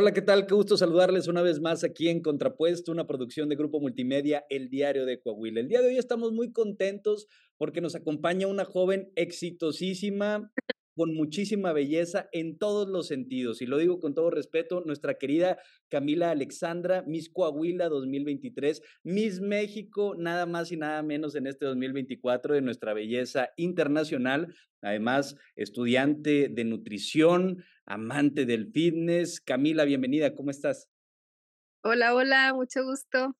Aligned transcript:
Hola, 0.00 0.12
¿qué 0.12 0.22
tal? 0.22 0.46
Qué 0.46 0.54
gusto 0.54 0.76
saludarles 0.76 1.26
una 1.26 1.42
vez 1.42 1.60
más 1.60 1.82
aquí 1.82 2.08
en 2.08 2.22
Contrapuesto, 2.22 2.92
una 2.92 3.08
producción 3.08 3.48
de 3.48 3.56
Grupo 3.56 3.80
Multimedia, 3.80 4.44
El 4.48 4.70
Diario 4.70 5.04
de 5.04 5.18
Coahuila. 5.18 5.58
El 5.58 5.66
día 5.66 5.80
de 5.80 5.88
hoy 5.88 5.98
estamos 5.98 6.30
muy 6.30 6.52
contentos 6.52 7.26
porque 7.56 7.80
nos 7.80 7.96
acompaña 7.96 8.46
una 8.46 8.64
joven 8.64 9.10
exitosísima, 9.16 10.52
con 10.98 11.14
muchísima 11.14 11.72
belleza 11.72 12.28
en 12.32 12.58
todos 12.58 12.88
los 12.88 13.06
sentidos. 13.06 13.62
Y 13.62 13.66
lo 13.66 13.78
digo 13.78 14.00
con 14.00 14.14
todo 14.14 14.30
respeto, 14.30 14.82
nuestra 14.84 15.14
querida 15.14 15.56
Camila 15.88 16.32
Alexandra, 16.32 17.04
Miss 17.06 17.30
Coahuila 17.30 17.88
2023, 17.88 18.82
Miss 19.04 19.40
México, 19.40 20.16
nada 20.18 20.44
más 20.44 20.72
y 20.72 20.76
nada 20.76 21.04
menos 21.04 21.36
en 21.36 21.46
este 21.46 21.66
2024 21.66 22.52
de 22.52 22.62
nuestra 22.62 22.94
belleza 22.94 23.50
internacional. 23.56 24.52
Además, 24.82 25.36
estudiante 25.54 26.48
de 26.48 26.64
nutrición, 26.64 27.64
amante 27.86 28.44
del 28.44 28.72
fitness. 28.72 29.40
Camila, 29.40 29.84
bienvenida, 29.84 30.34
¿cómo 30.34 30.50
estás? 30.50 30.88
Hola, 31.84 32.12
hola, 32.12 32.52
mucho 32.54 32.82
gusto. 32.82 33.36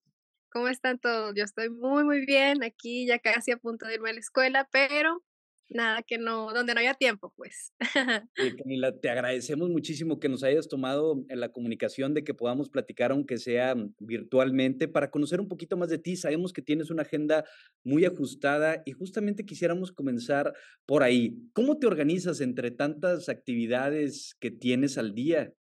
¿Cómo 0.53 0.69
están 0.69 1.01
todos? 1.01 1.35
Yo 1.37 1.43
estoy 1.43 1.71
muy, 1.71 2.05
muy 2.05 2.25
bien. 2.25 2.63
Aquí 2.63 3.05
ya 3.05 3.19
casi 3.19 3.51
a 3.51 3.57
punto 3.57 3.85
de 3.85 3.95
irme 3.95 4.11
a 4.11 4.13
la 4.13 4.21
escuela, 4.21 4.69
pero 4.71 5.25
Nada 5.71 6.03
que 6.03 6.17
no, 6.19 6.53
donde 6.55 6.75
no 6.75 6.81
haya 6.81 6.95
tiempo, 6.95 7.33
pues. 7.37 7.75
Camila, 8.65 8.99
te 8.99 9.11
agradecemos 9.11 9.69
muchísimo 9.69 10.19
que 10.19 10.29
nos 10.29 10.43
hayas 10.43 10.69
tomado 10.69 11.25
en 11.29 11.41
la 11.41 11.53
comunicación 11.53 12.15
de 12.15 12.25
que 12.25 12.33
podamos 12.33 12.71
platicar, 12.71 13.11
aunque 13.11 13.39
sea 13.39 13.75
virtualmente, 13.99 14.89
para 14.89 15.11
conocer 15.11 15.41
un 15.41 15.49
poquito 15.49 15.77
más 15.77 15.91
de 15.91 15.99
ti. 15.99 16.17
Sabemos 16.17 16.53
que 16.53 16.63
tienes 16.63 16.91
una 16.91 17.03
agenda 17.03 17.45
muy 17.85 18.05
ajustada 18.07 18.83
y 18.87 18.93
justamente 18.93 19.45
quisiéramos 19.45 19.93
comenzar 19.93 20.55
por 20.87 21.03
ahí. 21.03 21.37
¿Cómo 21.53 21.79
te 21.79 21.87
organizas 21.87 22.41
entre 22.41 22.71
tantas 22.71 23.29
actividades 23.29 24.37
que 24.41 24.51
tienes 24.51 24.97
al 24.97 25.15
día? 25.15 25.53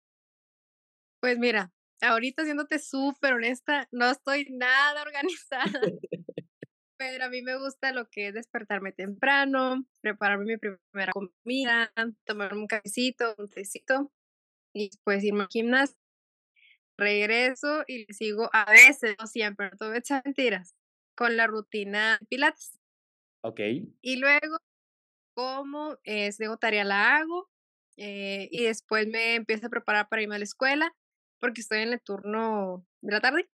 Pues 1.19 1.37
mira, 1.37 1.71
ahorita 2.01 2.43
siéndote 2.43 2.79
súper 2.79 3.33
honesta, 3.33 3.87
no 3.91 4.09
estoy 4.09 4.47
nada 4.51 5.01
organizada. 5.01 5.81
Pero 6.97 7.25
a 7.25 7.29
mí 7.29 7.41
me 7.41 7.57
gusta 7.57 7.91
lo 7.91 8.09
que 8.09 8.27
es 8.27 8.33
despertarme 8.33 8.91
temprano, 8.91 9.85
prepararme 10.01 10.45
mi 10.45 10.57
primera 10.57 11.11
comida, 11.11 11.93
tomarme 12.25 12.61
un 12.61 12.67
cafecito, 12.67 13.35
un 13.37 13.47
tecito 13.47 14.11
y 14.73 14.89
después 14.89 15.23
irme 15.23 15.43
al 15.43 15.49
gimnasio. 15.49 15.97
Regreso 16.97 17.83
y 17.87 18.05
sigo 18.13 18.49
a 18.51 18.71
veces, 18.71 19.15
no 19.19 19.27
siempre, 19.27 19.69
no 19.69 19.91
te 19.91 19.97
echar 19.97 20.23
mentiras, 20.25 20.75
con 21.15 21.37
la 21.37 21.45
rutina 21.45 22.17
de 22.19 22.25
pilates. 22.25 22.79
Ok. 23.43 23.59
Y 24.01 24.17
luego, 24.17 24.57
como 25.35 25.97
es, 26.03 26.39
de 26.39 26.49
tarea 26.59 26.83
la 26.83 27.17
hago 27.17 27.49
eh, 27.97 28.47
y 28.51 28.63
después 28.63 29.07
me 29.07 29.35
empiezo 29.35 29.67
a 29.67 29.69
preparar 29.69 30.09
para 30.09 30.23
irme 30.23 30.35
a 30.35 30.39
la 30.39 30.45
escuela 30.45 30.95
porque 31.39 31.61
estoy 31.61 31.79
en 31.79 31.93
el 31.93 32.01
turno 32.01 32.85
de 33.01 33.11
la 33.11 33.21
tarde. 33.21 33.47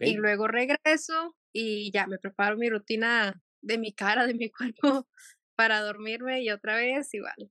Y 0.00 0.14
luego 0.14 0.48
regreso 0.48 1.36
y 1.52 1.90
ya 1.92 2.06
me 2.06 2.18
preparo 2.18 2.56
mi 2.56 2.68
rutina 2.70 3.40
de 3.60 3.78
mi 3.78 3.92
cara, 3.92 4.26
de 4.26 4.34
mi 4.34 4.50
cuerpo 4.52 5.08
para 5.56 5.80
dormirme 5.82 6.42
y 6.42 6.50
otra 6.50 6.76
vez 6.76 7.12
igual. 7.14 7.50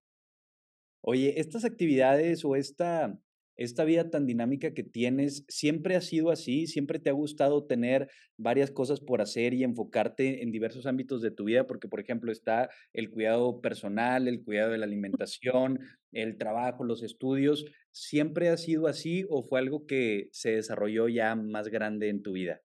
Oye, 1.04 1.40
estas 1.40 1.66
actividades 1.66 2.46
o 2.46 2.56
esta, 2.56 3.20
esta 3.56 3.84
vida 3.86 4.10
tan 4.12 4.28
dinámica 4.28 4.74
que 4.74 4.84
tienes, 4.84 5.46
¿siempre 5.48 5.96
ha 5.96 6.02
sido 6.02 6.30
así? 6.30 6.68
¿Siempre 6.68 7.00
te 7.00 7.10
ha 7.10 7.14
gustado 7.14 7.66
tener 7.66 8.10
varias 8.38 8.70
cosas 8.72 9.00
por 9.00 9.20
hacer 9.22 9.54
y 9.54 9.64
enfocarte 9.64 10.44
en 10.44 10.52
diversos 10.52 10.86
ámbitos 10.86 11.22
de 11.22 11.32
tu 11.32 11.46
vida? 11.46 11.66
Porque, 11.66 11.88
por 11.88 12.00
ejemplo, 12.00 12.32
está 12.32 12.70
el 12.94 13.10
cuidado 13.10 13.62
personal, 13.62 14.28
el 14.28 14.44
cuidado 14.44 14.72
de 14.72 14.78
la 14.78 14.86
alimentación, 14.86 15.80
el 16.12 16.38
trabajo, 16.38 16.84
los 16.84 17.02
estudios. 17.02 17.66
¿Siempre 17.92 18.50
ha 18.50 18.58
sido 18.58 18.88
así 18.88 19.26
o 19.30 19.44
fue 19.44 19.60
algo 19.60 19.88
que 19.88 20.30
se 20.32 20.52
desarrolló 20.52 21.08
ya 21.10 21.36
más 21.36 21.70
grande 21.70 22.10
en 22.10 22.22
tu 22.22 22.34
vida? 22.34 22.62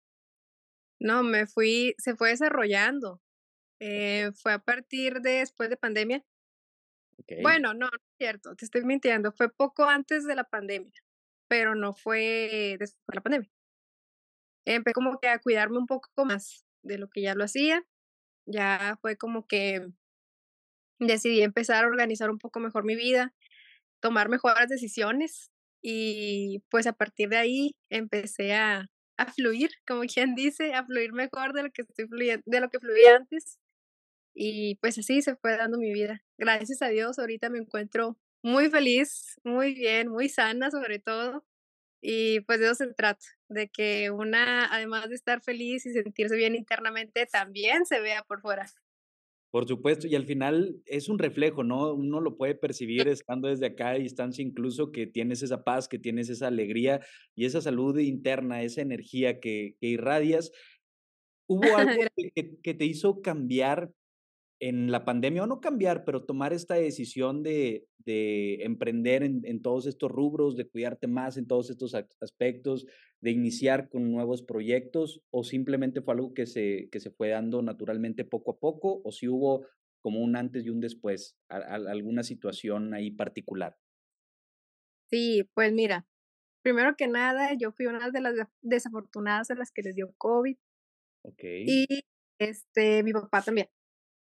No, 1.00 1.22
me 1.22 1.46
fui, 1.46 1.94
se 1.98 2.16
fue 2.16 2.30
desarrollando. 2.30 3.20
Eh, 3.80 4.30
fue 4.34 4.54
a 4.54 4.58
partir 4.58 5.20
de 5.20 5.38
después 5.38 5.70
de 5.70 5.76
pandemia. 5.76 6.24
Bueno, 7.42 7.74
no, 7.74 7.86
no 7.86 7.96
es 7.96 8.02
cierto, 8.18 8.54
te 8.54 8.64
estoy 8.64 8.84
mintiendo. 8.84 9.32
Fue 9.32 9.48
poco 9.50 9.84
antes 9.84 10.24
de 10.26 10.34
la 10.34 10.44
pandemia, 10.44 10.92
pero 11.48 11.74
no 11.74 11.92
fue 11.94 12.76
después 12.78 13.04
de 13.08 13.14
la 13.14 13.20
pandemia. 13.22 13.50
Empecé 14.66 14.94
como 14.94 15.18
que 15.20 15.28
a 15.28 15.38
cuidarme 15.38 15.78
un 15.78 15.86
poco 15.86 16.24
más 16.24 16.64
de 16.82 16.98
lo 16.98 17.08
que 17.08 17.22
ya 17.22 17.34
lo 17.34 17.44
hacía. 17.44 17.82
Ya 18.46 18.98
fue 19.00 19.16
como 19.16 19.46
que 19.46 19.88
decidí 20.98 21.42
empezar 21.42 21.84
a 21.84 21.88
organizar 21.88 22.30
un 22.30 22.38
poco 22.38 22.60
mejor 22.60 22.84
mi 22.84 22.96
vida, 22.96 23.34
tomar 24.00 24.28
mejores 24.28 24.68
decisiones 24.68 25.50
y 25.82 26.62
pues 26.70 26.86
a 26.86 26.94
partir 26.94 27.28
de 27.28 27.36
ahí 27.38 27.76
empecé 27.90 28.54
a, 28.54 28.88
a 29.16 29.26
fluir, 29.32 29.70
como 29.86 30.02
quien 30.02 30.34
dice, 30.34 30.74
a 30.74 30.84
fluir 30.84 31.12
mejor 31.12 31.52
de 31.52 31.64
lo 31.64 31.70
que 31.70 31.82
estoy 31.82 32.06
fluyendo, 32.06 32.42
de 32.46 32.60
lo 32.60 32.68
que 32.70 32.80
fluía 32.80 33.16
antes. 33.16 33.58
Y 34.34 34.76
pues 34.76 34.98
así 34.98 35.22
se 35.22 35.36
fue 35.36 35.56
dando 35.56 35.78
mi 35.78 35.92
vida. 35.92 36.22
Gracias 36.38 36.82
a 36.82 36.88
Dios, 36.88 37.18
ahorita 37.18 37.50
me 37.50 37.58
encuentro 37.58 38.18
muy 38.42 38.70
feliz, 38.70 39.40
muy 39.44 39.74
bien, 39.74 40.08
muy 40.08 40.28
sana 40.28 40.70
sobre 40.70 40.98
todo. 40.98 41.44
Y 42.02 42.40
pues 42.40 42.60
de 42.60 42.66
eso 42.66 42.74
se 42.76 42.94
trata, 42.94 43.24
de 43.48 43.68
que 43.68 44.10
una, 44.10 44.66
además 44.72 45.08
de 45.08 45.16
estar 45.16 45.42
feliz 45.42 45.86
y 45.86 45.92
sentirse 45.92 46.36
bien 46.36 46.54
internamente, 46.54 47.26
también 47.26 47.86
se 47.86 48.00
vea 48.00 48.22
por 48.24 48.40
fuera. 48.40 48.66
Por 49.56 49.66
supuesto, 49.66 50.06
y 50.06 50.14
al 50.14 50.26
final 50.26 50.82
es 50.84 51.08
un 51.08 51.18
reflejo, 51.18 51.64
¿no? 51.64 51.94
Uno 51.94 52.20
lo 52.20 52.36
puede 52.36 52.54
percibir 52.54 53.08
estando 53.08 53.48
desde 53.48 53.64
acá 53.64 53.88
a 53.88 53.94
distancia, 53.94 54.44
incluso 54.44 54.92
que 54.92 55.06
tienes 55.06 55.42
esa 55.42 55.64
paz, 55.64 55.88
que 55.88 55.98
tienes 55.98 56.28
esa 56.28 56.48
alegría 56.48 57.00
y 57.34 57.46
esa 57.46 57.62
salud 57.62 57.98
interna, 57.98 58.62
esa 58.62 58.82
energía 58.82 59.40
que, 59.40 59.74
irradias. 59.80 60.52
¿Hubo 61.48 61.62
algo 61.78 62.02
que, 62.34 62.58
que, 62.62 62.74
te 62.74 62.84
hizo 62.84 63.22
cambiar 63.22 63.90
en 64.60 64.90
la 64.90 65.04
pandemia, 65.04 65.44
o 65.44 65.46
no 65.46 65.60
cambiar, 65.60 66.04
pero 66.04 66.24
tomar 66.24 66.52
esta 66.52 66.74
decisión 66.74 67.42
de, 67.42 67.86
de 67.98 68.62
emprender 68.64 69.22
en, 69.22 69.42
en, 69.44 69.60
todos 69.60 69.86
estos 69.86 70.10
rubros, 70.10 70.56
de 70.56 70.68
cuidarte 70.68 71.06
más 71.06 71.36
en 71.36 71.46
todos 71.46 71.70
estos 71.70 71.94
aspectos, 71.94 72.86
de 73.20 73.30
iniciar 73.30 73.88
con 73.88 74.10
nuevos 74.10 74.42
proyectos, 74.42 75.22
o 75.30 75.44
simplemente 75.44 76.00
fue 76.00 76.14
algo 76.14 76.32
que 76.32 76.46
se, 76.46 76.88
que 76.90 77.00
se 77.00 77.10
fue 77.10 77.30
dando 77.30 77.62
naturalmente 77.62 78.24
poco 78.24 78.52
a 78.52 78.58
poco, 78.58 79.02
o 79.04 79.12
si 79.12 79.28
hubo 79.28 79.66
como 80.00 80.20
un 80.20 80.36
antes 80.36 80.64
y 80.64 80.70
un 80.70 80.80
después, 80.80 81.36
alguna 81.48 82.22
situación 82.22 82.94
ahí 82.94 83.10
particular? 83.10 83.76
Sí, 85.10 85.48
pues 85.52 85.72
mira, 85.72 86.06
primero 86.62 86.94
que 86.96 87.08
nada, 87.08 87.54
yo 87.54 87.72
fui 87.72 87.86
una 87.86 88.10
de 88.10 88.20
las 88.20 88.34
desafortunadas 88.62 89.50
a 89.50 89.56
las 89.56 89.72
que 89.72 89.82
les 89.82 89.96
dio 89.96 90.14
COVID. 90.16 90.56
Ok. 91.22 91.42
Y 91.42 92.04
este, 92.38 93.02
mi 93.02 93.12
papá 93.12 93.42
también. 93.42 93.68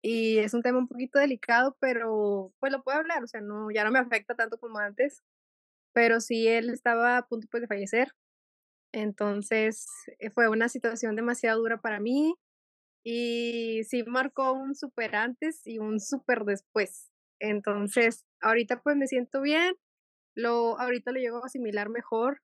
Y 0.03 0.39
es 0.39 0.55
un 0.55 0.63
tema 0.63 0.79
un 0.79 0.89
poquito 0.89 1.19
delicado, 1.19 1.77
pero 1.81 2.53
pues 2.61 2.73
lo 2.73 2.83
puedo 2.83 2.99
hablar, 2.99 3.25
o 3.25 3.27
sea, 3.27 3.41
no, 3.41 3.71
ya 3.71 3.85
no 3.85 3.91
me 3.91 3.99
afecta 3.99 4.35
tanto 4.35 4.59
como 4.59 4.79
antes, 4.79 5.25
pero 5.93 6.21
sí 6.21 6.47
él 6.49 6.71
estaba 6.71 7.19
a 7.19 7.27
punto 7.27 7.49
pues, 7.51 7.63
de 7.63 7.67
fallecer. 7.67 8.13
Entonces 8.93 9.87
eh, 10.19 10.31
fue 10.31 10.49
una 10.49 10.69
situación 10.69 11.17
demasiado 11.17 11.61
dura 11.61 11.81
para 11.81 12.01
mí 12.01 12.35
y 13.05 13.83
sí 13.85 14.05
marcó 14.05 14.53
un 14.53 14.75
super 14.75 15.17
antes 15.17 15.67
y 15.67 15.79
un 15.79 16.01
super 16.01 16.45
después. 16.45 17.11
Entonces, 17.41 18.27
ahorita 18.41 18.83
pues 18.83 18.97
me 18.97 19.07
siento 19.07 19.41
bien, 19.43 19.75
lo, 20.35 20.79
ahorita 20.81 21.13
lo 21.13 21.21
llego 21.21 21.39
a 21.39 21.47
asimilar 21.47 21.89
mejor 21.91 22.43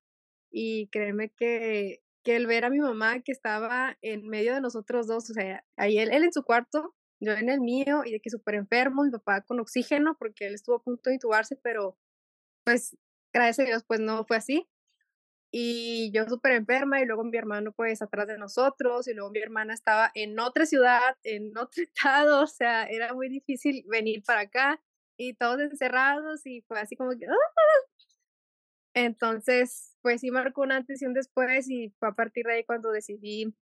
y 0.50 0.88
créeme 0.88 1.30
que, 1.30 2.02
que 2.24 2.36
el 2.36 2.46
ver 2.46 2.64
a 2.64 2.70
mi 2.70 2.80
mamá 2.80 3.20
que 3.20 3.32
estaba 3.32 3.98
en 4.02 4.28
medio 4.28 4.54
de 4.54 4.60
nosotros 4.60 5.06
dos, 5.06 5.30
o 5.30 5.34
sea, 5.34 5.64
ahí 5.76 5.98
él, 5.98 6.12
él 6.12 6.24
en 6.24 6.32
su 6.32 6.44
cuarto 6.44 6.94
yo 7.24 7.32
en 7.32 7.48
el 7.48 7.60
mío 7.60 8.02
y 8.04 8.12
de 8.12 8.20
que 8.20 8.30
súper 8.30 8.54
enfermo, 8.56 9.04
mi 9.04 9.10
papá 9.10 9.42
con 9.42 9.60
oxígeno 9.60 10.16
porque 10.18 10.46
él 10.46 10.54
estuvo 10.54 10.76
a 10.76 10.82
punto 10.82 11.10
de 11.10 11.14
intubarse, 11.14 11.56
pero 11.56 11.98
pues 12.64 12.96
gracias 13.32 13.60
a 13.60 13.68
Dios 13.68 13.84
pues 13.86 14.00
no 14.00 14.24
fue 14.26 14.36
así. 14.36 14.68
Y 15.52 16.10
yo 16.12 16.24
súper 16.28 16.52
enferma 16.52 17.00
y 17.00 17.06
luego 17.06 17.24
mi 17.24 17.36
hermano 17.38 17.72
pues 17.72 18.02
atrás 18.02 18.26
de 18.26 18.38
nosotros 18.38 19.06
y 19.08 19.14
luego 19.14 19.30
mi 19.30 19.40
hermana 19.40 19.74
estaba 19.74 20.10
en 20.14 20.38
otra 20.40 20.66
ciudad, 20.66 21.16
en 21.22 21.56
otro 21.58 21.82
estado, 21.84 22.42
o 22.42 22.46
sea, 22.46 22.84
era 22.84 23.14
muy 23.14 23.28
difícil 23.28 23.84
venir 23.88 24.22
para 24.24 24.40
acá 24.42 24.80
y 25.16 25.34
todos 25.34 25.60
encerrados 25.60 26.46
y 26.46 26.62
fue 26.62 26.80
así 26.80 26.96
como 26.96 27.10
que... 27.12 27.26
¡ah! 27.26 27.34
Entonces, 28.94 29.96
pues 30.02 30.20
sí 30.20 30.30
marcó 30.30 30.62
un 30.62 30.72
antes 30.72 31.02
y 31.02 31.06
un 31.06 31.14
después 31.14 31.68
y 31.68 31.90
fue 31.98 32.08
a 32.08 32.12
partir 32.12 32.46
de 32.46 32.54
ahí 32.54 32.64
cuando 32.64 32.90
decidí 32.92 33.54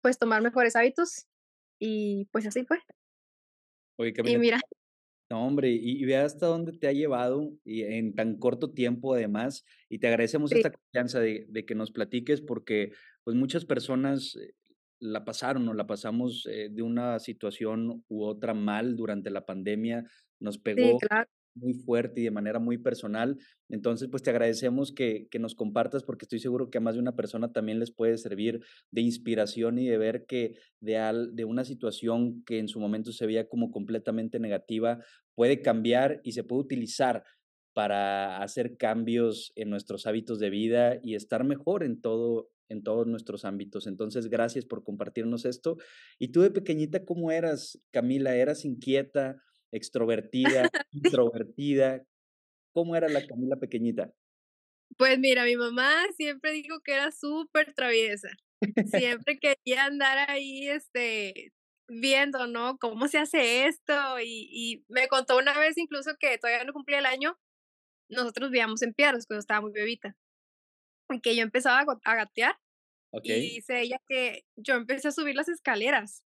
pues 0.00 0.18
tomar 0.18 0.42
mejores 0.42 0.74
hábitos 0.74 1.28
y 1.84 2.26
pues 2.26 2.46
así 2.46 2.64
fue. 2.64 2.78
Oye, 3.98 4.12
Camila, 4.12 4.36
y 4.36 4.38
mira. 4.38 4.60
No, 5.28 5.46
hombre, 5.46 5.70
y, 5.70 6.04
vea 6.04 6.24
hasta 6.24 6.46
dónde 6.46 6.72
te 6.72 6.86
ha 6.86 6.92
llevado 6.92 7.50
y 7.64 7.82
en 7.82 8.14
tan 8.14 8.36
corto 8.36 8.70
tiempo 8.70 9.14
además, 9.14 9.64
y 9.88 9.98
te 9.98 10.06
agradecemos 10.06 10.52
esta 10.52 10.70
confianza 10.70 11.18
de, 11.20 11.46
de, 11.48 11.64
que 11.64 11.74
nos 11.74 11.90
platiques 11.90 12.40
porque 12.40 12.92
pues 13.24 13.34
muchas 13.34 13.64
personas 13.64 14.36
eh, 14.36 14.54
la 15.00 15.24
pasaron 15.24 15.66
o 15.68 15.74
la 15.74 15.86
pasamos 15.86 16.46
eh, 16.46 16.68
de 16.70 16.82
una 16.82 17.18
situación 17.18 18.04
u 18.08 18.24
otra 18.24 18.54
mal 18.54 18.94
durante 18.94 19.30
la 19.30 19.44
pandemia, 19.44 20.04
nos 20.38 20.58
pegó, 20.58 20.98
muy 21.54 21.74
fuerte 21.74 22.20
y 22.20 22.24
de 22.24 22.30
manera 22.30 22.58
muy 22.58 22.78
personal. 22.78 23.38
Entonces, 23.68 24.08
pues 24.10 24.22
te 24.22 24.30
agradecemos 24.30 24.92
que, 24.92 25.28
que 25.30 25.38
nos 25.38 25.54
compartas 25.54 26.02
porque 26.02 26.24
estoy 26.24 26.38
seguro 26.38 26.70
que 26.70 26.78
a 26.78 26.80
más 26.80 26.94
de 26.94 27.00
una 27.00 27.16
persona 27.16 27.52
también 27.52 27.78
les 27.78 27.90
puede 27.92 28.16
servir 28.18 28.60
de 28.90 29.00
inspiración 29.02 29.78
y 29.78 29.88
de 29.88 29.98
ver 29.98 30.24
que 30.26 30.56
de, 30.80 30.98
al, 30.98 31.34
de 31.34 31.44
una 31.44 31.64
situación 31.64 32.42
que 32.44 32.58
en 32.58 32.68
su 32.68 32.80
momento 32.80 33.12
se 33.12 33.26
veía 33.26 33.48
como 33.48 33.70
completamente 33.70 34.38
negativa 34.38 34.98
puede 35.34 35.62
cambiar 35.62 36.20
y 36.24 36.32
se 36.32 36.44
puede 36.44 36.62
utilizar 36.62 37.24
para 37.72 38.42
hacer 38.42 38.76
cambios 38.76 39.52
en 39.56 39.70
nuestros 39.70 40.06
hábitos 40.06 40.38
de 40.38 40.50
vida 40.50 40.98
y 41.02 41.14
estar 41.14 41.44
mejor 41.44 41.82
en 41.82 42.00
todo 42.00 42.48
en 42.68 42.82
todos 42.82 43.06
nuestros 43.06 43.44
ámbitos. 43.44 43.86
Entonces, 43.86 44.28
gracias 44.30 44.64
por 44.64 44.82
compartirnos 44.82 45.44
esto. 45.44 45.76
Y 46.18 46.28
tú 46.28 46.40
de 46.40 46.50
pequeñita, 46.50 47.04
¿cómo 47.04 47.30
eras, 47.30 47.78
Camila? 47.90 48.34
¿Eras 48.34 48.64
inquieta, 48.64 49.42
extrovertida, 49.72 50.70
introvertida? 50.92 52.04
¿Cómo 52.74 52.96
era 52.96 53.08
la 53.08 53.26
Camila 53.26 53.56
pequeñita? 53.56 54.12
Pues 54.96 55.18
mira, 55.18 55.44
mi 55.44 55.56
mamá 55.56 55.92
siempre 56.16 56.52
dijo 56.52 56.80
que 56.80 56.92
era 56.92 57.10
súper 57.10 57.74
traviesa. 57.74 58.28
Siempre 58.86 59.38
quería 59.38 59.86
andar 59.86 60.30
ahí, 60.30 60.68
este, 60.68 61.52
viendo, 61.88 62.46
¿no? 62.46 62.78
¿Cómo 62.78 63.08
se 63.08 63.18
hace 63.18 63.66
esto? 63.66 64.20
Y, 64.20 64.48
y 64.50 64.84
me 64.88 65.08
contó 65.08 65.38
una 65.38 65.58
vez 65.58 65.76
incluso 65.76 66.12
que 66.20 66.38
todavía 66.38 66.64
no 66.64 66.72
cumplía 66.72 67.00
el 67.00 67.06
año, 67.06 67.36
nosotros 68.12 68.50
vivíamos 68.50 68.82
en 68.82 68.94
Piedras 68.94 69.26
cuando 69.26 69.40
estaba 69.40 69.62
muy 69.62 69.72
bebita. 69.72 70.16
Que 71.22 71.36
yo 71.36 71.42
empezaba 71.42 71.84
a 72.04 72.14
gatear. 72.14 72.58
Y 73.22 73.32
dice 73.32 73.82
ella 73.82 73.98
que 74.08 74.44
yo 74.56 74.74
empecé 74.74 75.08
a 75.08 75.12
subir 75.12 75.34
las 75.34 75.48
escaleras, 75.48 76.24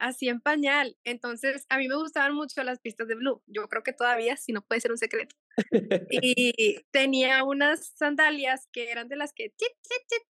así 0.00 0.28
en 0.28 0.40
pañal. 0.40 0.96
Entonces, 1.04 1.66
a 1.68 1.78
mí 1.78 1.86
me 1.86 1.96
gustaban 1.96 2.34
mucho 2.34 2.62
las 2.64 2.80
pistas 2.80 3.06
de 3.06 3.14
Blue. 3.14 3.42
Yo 3.46 3.68
creo 3.68 3.82
que 3.82 3.92
todavía, 3.92 4.36
si 4.36 4.52
no 4.52 4.62
puede 4.62 4.80
ser 4.80 4.90
un 4.90 4.98
secreto. 4.98 5.36
y 6.10 6.80
tenía 6.90 7.44
unas 7.44 7.92
sandalias 7.96 8.68
que 8.72 8.90
eran 8.90 9.08
de 9.08 9.16
las 9.16 9.32
que, 9.32 9.50
chit, 9.50 9.72
chit, 9.82 10.06
chit, 10.08 10.22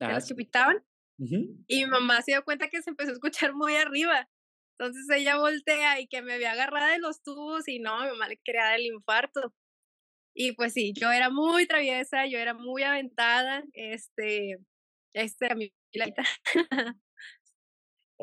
de 0.00 0.08
las 0.08 0.26
que 0.26 0.34
pitaban. 0.34 0.84
Y 1.16 1.84
mi 1.84 1.86
mamá 1.86 2.22
se 2.22 2.32
dio 2.32 2.44
cuenta 2.44 2.68
que 2.68 2.82
se 2.82 2.90
empezó 2.90 3.10
a 3.10 3.14
escuchar 3.14 3.54
muy 3.54 3.76
arriba. 3.76 4.28
Entonces 4.76 5.06
ella 5.16 5.36
voltea 5.36 6.00
y 6.00 6.08
que 6.08 6.22
me 6.22 6.34
había 6.34 6.52
agarrada 6.52 6.90
de 6.90 6.98
los 6.98 7.22
tubos 7.22 7.68
y 7.68 7.78
no, 7.78 8.00
mi 8.00 8.08
mamá 8.08 8.26
le 8.26 8.38
quería 8.38 8.64
dar 8.64 8.80
el 8.80 8.86
infarto. 8.86 9.54
Y 10.34 10.52
pues 10.52 10.72
sí, 10.72 10.92
yo 10.92 11.12
era 11.12 11.30
muy 11.30 11.66
traviesa, 11.66 12.26
yo 12.26 12.38
era 12.38 12.54
muy 12.54 12.82
aventada, 12.82 13.62
este, 13.72 14.58
este 15.14 15.52
a 15.52 15.54
mi 15.54 15.72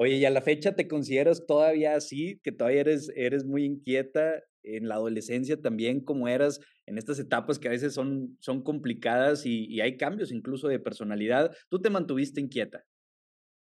Oye, 0.04 0.16
¿y 0.16 0.26
a 0.26 0.32
la 0.32 0.42
fecha 0.42 0.74
te 0.76 0.88
consideras 0.88 1.46
todavía 1.46 1.94
así, 1.94 2.40
que 2.44 2.52
todavía 2.52 2.82
eres, 2.82 3.12
eres 3.16 3.46
muy 3.46 3.66
inquieta 3.66 4.42
en 4.64 4.88
la 4.88 4.96
adolescencia 4.96 5.62
también, 5.62 6.04
como 6.04 6.28
eras 6.28 6.60
en 6.88 6.98
estas 6.98 7.20
etapas 7.20 7.60
que 7.60 7.68
a 7.68 7.72
veces 7.72 7.94
son, 7.94 8.36
son 8.40 8.64
complicadas 8.64 9.46
y, 9.46 9.68
y 9.68 9.80
hay 9.80 9.98
cambios 9.98 10.32
incluso 10.32 10.68
de 10.68 10.80
personalidad? 10.80 11.56
¿Tú 11.70 11.80
te 11.80 11.92
mantuviste 11.92 12.42
inquieta? 12.42 12.84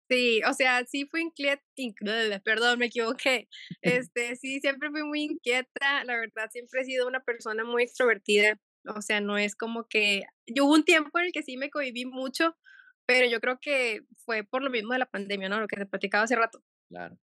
Sí, 0.09 0.41
o 0.49 0.55
sea, 0.55 0.85
sí 0.87 1.05
fui 1.11 1.23
inquieta, 1.23 1.65
perdón, 2.45 2.79
me 2.79 2.87
equivoqué. 2.87 3.49
Este, 3.83 4.37
sí, 4.37 4.61
siempre 4.61 4.91
fui 4.91 5.03
muy 5.03 5.23
inquieta, 5.23 6.05
la 6.05 6.17
verdad, 6.17 6.49
siempre 6.53 6.83
he 6.83 6.85
sido 6.85 7.09
una 7.09 7.25
persona 7.25 7.65
muy 7.65 7.83
extrovertida, 7.83 8.57
o 8.87 9.03
sea, 9.03 9.21
no 9.21 9.37
es 9.37 9.57
como 9.57 9.89
que, 9.89 10.23
yo 10.47 10.67
hubo 10.67 10.75
un 10.75 10.85
tiempo 10.85 11.19
en 11.19 11.27
el 11.27 11.33
que 11.33 11.43
sí 11.43 11.57
me 11.57 11.71
cohibí 11.71 12.07
mucho, 12.07 12.57
pero 13.11 13.29
yo 13.29 13.41
creo 13.41 13.59
que 13.61 14.03
fue 14.25 14.45
por 14.45 14.63
lo 14.63 14.71
mismo 14.71 14.93
de 14.93 15.01
la 15.01 15.11
pandemia, 15.11 15.49
¿no? 15.49 15.59
Lo 15.59 15.67
que 15.67 15.75
te 15.75 15.85
platicaba 15.85 16.23
hace 16.23 16.37
rato. 16.37 16.63
Claro. 16.89 17.19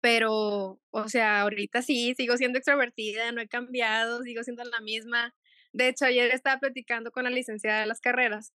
Pero, 0.00 0.80
o 0.90 1.08
sea, 1.08 1.42
ahorita 1.42 1.80
sí, 1.80 2.12
sigo 2.16 2.36
siendo 2.36 2.58
extrovertida, 2.58 3.30
no 3.30 3.40
he 3.40 3.46
cambiado, 3.46 4.24
sigo 4.24 4.42
siendo 4.42 4.64
la 4.64 4.80
misma. 4.80 5.32
De 5.72 5.86
hecho, 5.86 6.06
ayer 6.06 6.32
estaba 6.32 6.58
platicando 6.58 7.12
con 7.12 7.22
la 7.22 7.30
licenciada 7.30 7.82
de 7.82 7.86
las 7.86 8.00
carreras 8.00 8.52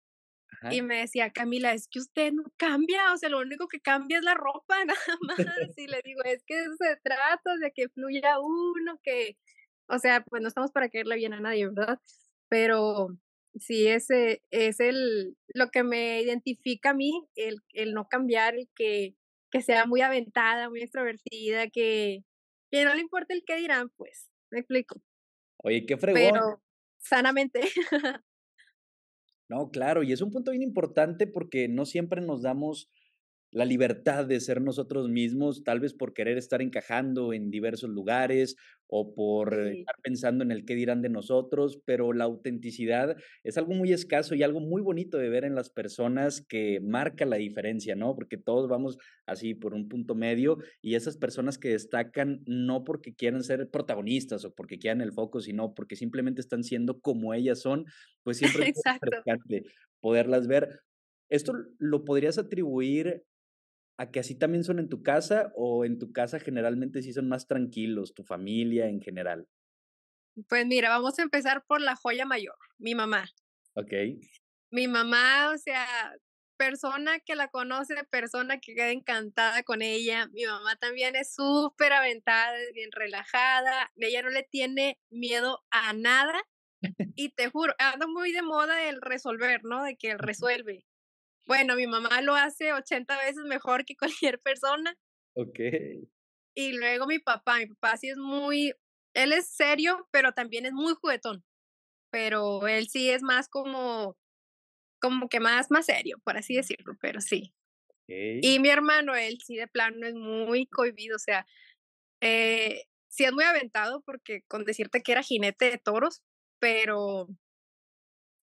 y 0.70 0.82
me 0.82 0.98
decía, 0.98 1.32
Camila, 1.32 1.72
es 1.72 1.88
que 1.88 2.00
usted 2.00 2.34
no 2.34 2.44
cambia, 2.58 3.14
o 3.14 3.18
sea, 3.18 3.30
lo 3.30 3.40
único 3.40 3.70
que 3.70 3.80
cambia 3.80 4.18
es 4.18 4.26
la 4.26 4.34
ropa, 4.34 4.76
nada 4.86 5.18
más. 5.22 5.78
Y 5.78 5.88
le 5.88 6.02
digo, 6.04 6.22
es 6.26 6.44
que 6.46 6.66
se 6.78 6.98
trata 7.02 7.56
de 7.62 7.72
que 7.72 7.88
fluya 7.88 8.40
uno, 8.42 9.00
que, 9.04 9.38
o 9.88 10.00
sea, 10.00 10.22
pues 10.26 10.42
no 10.42 10.50
estamos 10.50 10.74
para 10.74 10.90
caerle 10.90 11.16
bien 11.16 11.34
a 11.34 11.40
nadie, 11.40 11.70
¿verdad? 11.70 11.98
Pero 12.50 13.18
sí, 13.56 13.88
ese 13.88 14.44
es 14.52 14.80
el, 14.80 15.38
lo 15.54 15.70
que 15.70 15.84
me 15.84 16.22
identifica 16.22 16.92
a 16.92 16.94
mí, 16.94 17.28
el, 17.36 17.62
el 17.74 17.94
no 17.94 18.08
cambiar, 18.08 18.56
el 18.56 18.70
que, 18.76 19.16
que 19.52 19.62
sea 19.62 19.86
muy 19.86 20.02
aventada, 20.02 20.70
muy 20.70 20.82
extrovertida, 20.82 21.70
que, 21.70 22.24
que 22.72 22.86
no 22.86 22.94
le 22.94 23.02
importa 23.02 23.34
el 23.34 23.44
qué 23.46 23.58
dirán, 23.58 23.90
pues, 23.98 24.30
me 24.52 24.60
explico. 24.60 25.02
Oye, 25.64 25.86
qué 25.86 25.98
fregón. 25.98 26.22
Pero 26.22 26.62
sanamente. 26.98 27.62
No, 29.50 29.72
claro, 29.72 30.04
y 30.04 30.12
es 30.12 30.22
un 30.22 30.30
punto 30.30 30.52
bien 30.52 30.62
importante 30.62 31.26
porque 31.26 31.70
no 31.70 31.86
siempre 31.86 32.20
nos 32.20 32.42
damos 32.42 32.90
la 33.52 33.66
libertad 33.66 34.26
de 34.26 34.40
ser 34.40 34.62
nosotros 34.62 35.10
mismos, 35.10 35.64
tal 35.64 35.80
vez 35.80 35.94
por 35.94 36.14
querer 36.14 36.38
estar 36.38 36.62
encajando 36.62 37.34
en 37.34 37.50
diversos 37.50 37.90
lugares 37.90 38.56
o 38.90 39.14
por 39.14 39.54
estar 39.54 39.96
pensando 40.02 40.44
en 40.44 40.52
el 40.52 40.66
qué 40.66 40.76
dirán 40.76 41.02
de 41.02 41.10
nosotros, 41.10 41.80
pero 41.86 42.14
la 42.14 42.24
autenticidad 42.24 43.18
es 43.44 43.58
algo 43.58 43.74
muy 43.74 43.92
escaso 43.92 44.34
y 44.36 44.44
algo 44.44 44.60
muy 44.60 44.82
bonito 44.82 45.18
de 45.18 45.30
ver 45.30 45.44
en 45.44 45.56
las 45.56 45.70
personas 45.70 46.42
que 46.42 46.80
marca 46.82 47.26
la 47.26 47.38
diferencia, 47.38 47.96
¿no? 47.96 48.16
Porque 48.16 48.38
todos 48.38 48.70
vamos 48.70 48.98
así 49.26 49.54
por 49.54 49.74
un 49.74 49.90
punto 49.90 50.16
medio 50.16 50.58
y 50.82 50.96
esas 50.96 51.18
personas 51.18 51.58
que 51.58 51.70
destacan 51.70 52.42
no 52.46 52.84
porque 52.84 53.14
quieran 53.14 53.44
ser 53.44 53.70
protagonistas 53.70 54.46
o 54.46 54.54
porque 54.54 54.80
quieran 54.80 55.02
el 55.02 55.12
foco, 55.12 55.42
sino 55.42 55.74
porque 55.74 55.96
simplemente 55.96 56.42
están 56.42 56.64
siendo 56.64 57.00
como 57.02 57.34
ellas 57.34 57.60
son, 57.60 57.86
pues 58.24 58.38
siempre 58.38 58.70
es 58.70 58.82
poderlas 60.00 60.48
ver. 60.48 60.82
¿Esto 61.30 61.54
lo 61.78 62.06
podrías 62.06 62.38
atribuir 62.38 63.24
a 63.98 64.12
que 64.12 64.20
así 64.20 64.36
también 64.36 64.64
son 64.64 64.80
en 64.80 64.90
tu 64.90 65.02
casa 65.04 65.52
o 65.56 65.86
en 65.86 66.00
tu 66.00 66.12
casa 66.12 66.40
generalmente 66.40 67.02
sí 67.02 67.14
son 67.14 67.28
más 67.28 67.48
tranquilos, 67.48 68.14
tu 68.14 68.24
familia 68.24 68.88
en 68.88 69.02
general? 69.02 69.48
Pues 70.48 70.66
mira, 70.68 70.90
vamos 70.90 71.18
a 71.18 71.24
empezar 71.24 71.66
por 71.66 71.82
la 71.82 71.96
joya 71.96 72.26
mayor, 72.26 72.56
mi 72.78 72.94
mamá. 72.94 73.26
Ok. 73.74 73.94
Mi 74.72 74.88
mamá, 74.88 75.52
o 75.54 75.58
sea, 75.58 75.86
persona 76.58 77.20
que 77.20 77.36
la 77.36 77.48
conoce, 77.48 77.96
persona 78.10 78.60
que 78.60 78.76
queda 78.76 78.92
encantada 78.92 79.64
con 79.64 79.82
ella. 79.82 80.28
Mi 80.34 80.46
mamá 80.46 80.76
también 80.76 81.16
es 81.16 81.34
súper 81.34 81.94
aventada, 81.94 82.58
es 82.58 82.74
bien 82.74 82.92
relajada. 82.92 83.92
Ella 83.96 84.22
no 84.24 84.30
le 84.30 84.44
tiene 84.44 85.00
miedo 85.10 85.64
a 85.72 85.94
nada. 85.94 86.42
Y 87.16 87.30
te 87.30 87.50
juro, 87.50 87.74
anda 87.80 88.06
muy 88.06 88.32
de 88.32 88.44
moda 88.44 88.88
el 88.90 89.02
resolver, 89.02 89.64
¿no? 89.64 89.84
De 89.84 89.96
que 89.98 90.12
él 90.12 90.20
resuelve. 90.20 90.86
Bueno, 91.48 91.76
mi 91.76 91.88
mamá 91.88 92.22
lo 92.22 92.36
hace 92.36 92.74
80 92.74 93.18
veces 93.18 93.44
mejor 93.46 93.86
que 93.86 93.96
cualquier 93.96 94.40
persona. 94.40 94.96
Ok. 95.36 95.60
Y 96.56 96.74
luego 96.74 97.08
mi 97.08 97.20
papá, 97.20 97.60
mi 97.60 97.68
papá 97.68 97.98
sí 97.98 98.10
es 98.10 98.18
muy, 98.18 98.74
él 99.14 99.32
es 99.32 99.48
serio, 99.48 100.08
pero 100.12 100.34
también 100.34 100.66
es 100.66 100.74
muy 100.74 100.94
juguetón. 100.94 101.44
Pero 102.12 102.68
él 102.68 102.88
sí 102.88 103.10
es 103.10 103.22
más 103.22 103.48
como, 103.48 104.18
como 105.00 105.30
que 105.30 105.40
más, 105.40 105.72
más 105.72 105.86
serio, 105.86 106.18
por 106.24 106.38
así 106.38 106.56
decirlo, 106.56 106.98
pero 107.02 107.22
sí. 107.22 107.54
Y 108.10 108.60
mi 108.60 108.70
hermano, 108.70 109.16
él 109.16 109.38
sí 109.46 109.58
de 109.58 109.68
plano 109.68 110.08
es 110.08 110.14
muy 110.16 110.66
cohibido, 110.68 111.18
o 111.18 111.20
sea, 111.20 111.46
eh, 112.22 112.86
sí 113.10 113.26
es 113.26 113.34
muy 113.34 113.44
aventado 113.44 114.02
porque 114.06 114.44
con 114.48 114.64
decirte 114.64 115.02
que 115.02 115.12
era 115.12 115.22
jinete 115.24 115.70
de 115.70 115.78
toros, 115.78 116.24
pero 116.60 117.28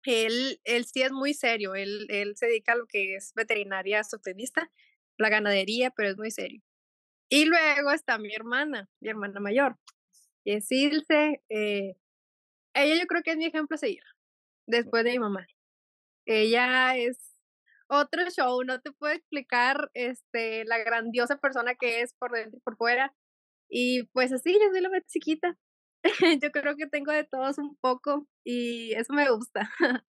él, 0.06 0.60
él 0.64 0.84
sí 0.86 1.02
es 1.02 1.12
muy 1.12 1.34
serio, 1.34 1.74
él, 1.74 2.06
él 2.10 2.36
se 2.36 2.46
dedica 2.46 2.72
a 2.72 2.76
lo 2.76 2.86
que 2.86 3.16
es 3.16 3.32
veterinaria 3.34 4.04
zootecnista, 4.04 4.70
la 5.18 5.30
ganadería, 5.30 5.90
pero 5.90 6.10
es 6.10 6.16
muy 6.16 6.30
serio. 6.30 6.62
Y 7.30 7.46
luego 7.46 7.90
está 7.92 8.18
mi 8.18 8.34
hermana, 8.34 8.88
mi 9.00 9.10
hermana 9.10 9.40
mayor, 9.40 9.78
que 10.44 10.56
es 10.56 10.70
Ilse. 10.72 11.42
Eh, 11.48 11.96
ella 12.74 12.96
yo 13.00 13.06
creo 13.06 13.22
que 13.22 13.32
es 13.32 13.36
mi 13.36 13.46
ejemplo 13.46 13.76
a 13.76 13.78
seguir, 13.78 14.02
después 14.66 15.04
de 15.04 15.12
mi 15.12 15.18
mamá. 15.20 15.46
Ella 16.26 16.96
es 16.96 17.34
otro 17.88 18.30
show, 18.30 18.62
no 18.64 18.80
te 18.80 18.92
puedo 18.92 19.14
explicar 19.14 19.90
este, 19.94 20.64
la 20.64 20.78
grandiosa 20.78 21.38
persona 21.38 21.74
que 21.74 22.00
es 22.02 22.14
por 22.14 22.32
dentro 22.32 22.58
y 22.58 22.60
por 22.62 22.76
fuera. 22.76 23.14
Y 23.68 24.04
pues 24.12 24.32
así, 24.32 24.52
yo 24.54 24.70
soy 24.72 24.80
la 24.80 24.90
más 24.90 25.06
chiquita, 25.06 25.56
yo 26.42 26.50
creo 26.50 26.76
que 26.76 26.86
tengo 26.86 27.12
de 27.12 27.24
todos 27.24 27.58
un 27.58 27.76
poco 27.76 28.26
y 28.44 28.92
eso 28.92 29.12
me 29.12 29.30
gusta. 29.30 29.70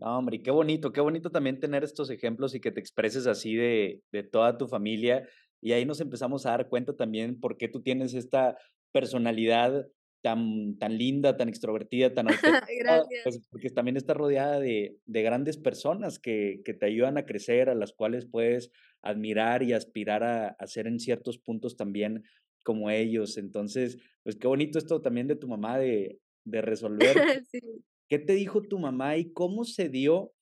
No, 0.00 0.18
hombre, 0.18 0.42
qué 0.42 0.50
bonito, 0.50 0.92
qué 0.92 1.00
bonito 1.00 1.30
también 1.30 1.60
tener 1.60 1.84
estos 1.84 2.10
ejemplos 2.10 2.54
y 2.54 2.60
que 2.60 2.72
te 2.72 2.80
expreses 2.80 3.28
así 3.28 3.54
de, 3.54 4.02
de 4.12 4.24
toda 4.24 4.58
tu 4.58 4.66
familia. 4.66 5.26
Y 5.62 5.72
ahí 5.72 5.86
nos 5.86 6.00
empezamos 6.00 6.44
a 6.44 6.50
dar 6.50 6.68
cuenta 6.68 6.94
también 6.96 7.40
por 7.40 7.56
qué 7.56 7.68
tú 7.68 7.80
tienes 7.80 8.12
esta 8.12 8.58
personalidad 8.92 9.86
tan, 10.24 10.78
tan 10.78 10.96
linda, 10.96 11.36
tan 11.36 11.48
extrovertida, 11.48 12.12
tan 12.12 12.26
Gracias. 12.80 13.22
Pues, 13.24 13.40
porque 13.50 13.70
también 13.70 13.96
está 13.96 14.14
rodeada 14.14 14.58
de, 14.58 14.98
de 15.04 15.22
grandes 15.22 15.58
personas 15.58 16.18
que, 16.18 16.62
que, 16.64 16.74
te 16.74 16.86
ayudan 16.86 17.18
a 17.18 17.26
crecer, 17.26 17.68
a 17.68 17.74
las 17.74 17.92
cuales 17.92 18.26
puedes 18.26 18.72
admirar 19.02 19.62
y 19.62 19.74
aspirar 19.74 20.24
a, 20.24 20.48
a 20.48 20.66
ser 20.66 20.86
en 20.86 20.98
ciertos 20.98 21.38
puntos 21.38 21.76
también 21.76 22.24
como 22.64 22.90
ellos. 22.90 23.38
Entonces, 23.38 23.98
pues 24.24 24.36
qué 24.36 24.48
bonito 24.48 24.78
esto 24.78 25.00
también 25.00 25.28
de 25.28 25.36
tu 25.36 25.46
mamá 25.46 25.78
de, 25.78 26.18
de 26.44 26.62
resolver. 26.62 27.14
sí. 27.52 27.60
¿Qué 28.08 28.18
te 28.18 28.34
dijo 28.34 28.62
tu 28.62 28.78
mamá 28.78 29.16
y 29.16 29.32
cómo 29.32 29.64
se 29.64 29.88
dio 29.88 30.32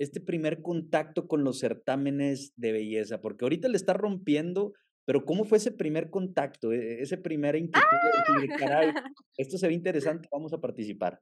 este 0.00 0.20
primer 0.20 0.62
contacto 0.62 1.28
con 1.28 1.44
los 1.44 1.58
certámenes 1.58 2.52
de 2.56 2.72
belleza? 2.72 3.20
Porque 3.20 3.44
ahorita 3.44 3.68
le 3.68 3.76
está 3.76 3.92
rompiendo, 3.92 4.72
pero 5.06 5.24
¿cómo 5.24 5.44
fue 5.44 5.58
ese 5.58 5.70
primer 5.70 6.10
contacto, 6.10 6.72
e, 6.72 7.02
ese 7.02 7.18
primer 7.18 7.56
inquietud 7.56 7.88
de 8.02 8.34
decir, 8.34 8.56
caray, 8.58 8.90
¡Ah! 8.94 9.04
esto 9.36 9.58
se 9.58 9.68
ve 9.68 9.74
interesante, 9.74 10.28
vamos 10.32 10.52
a 10.52 10.60
participar? 10.60 11.20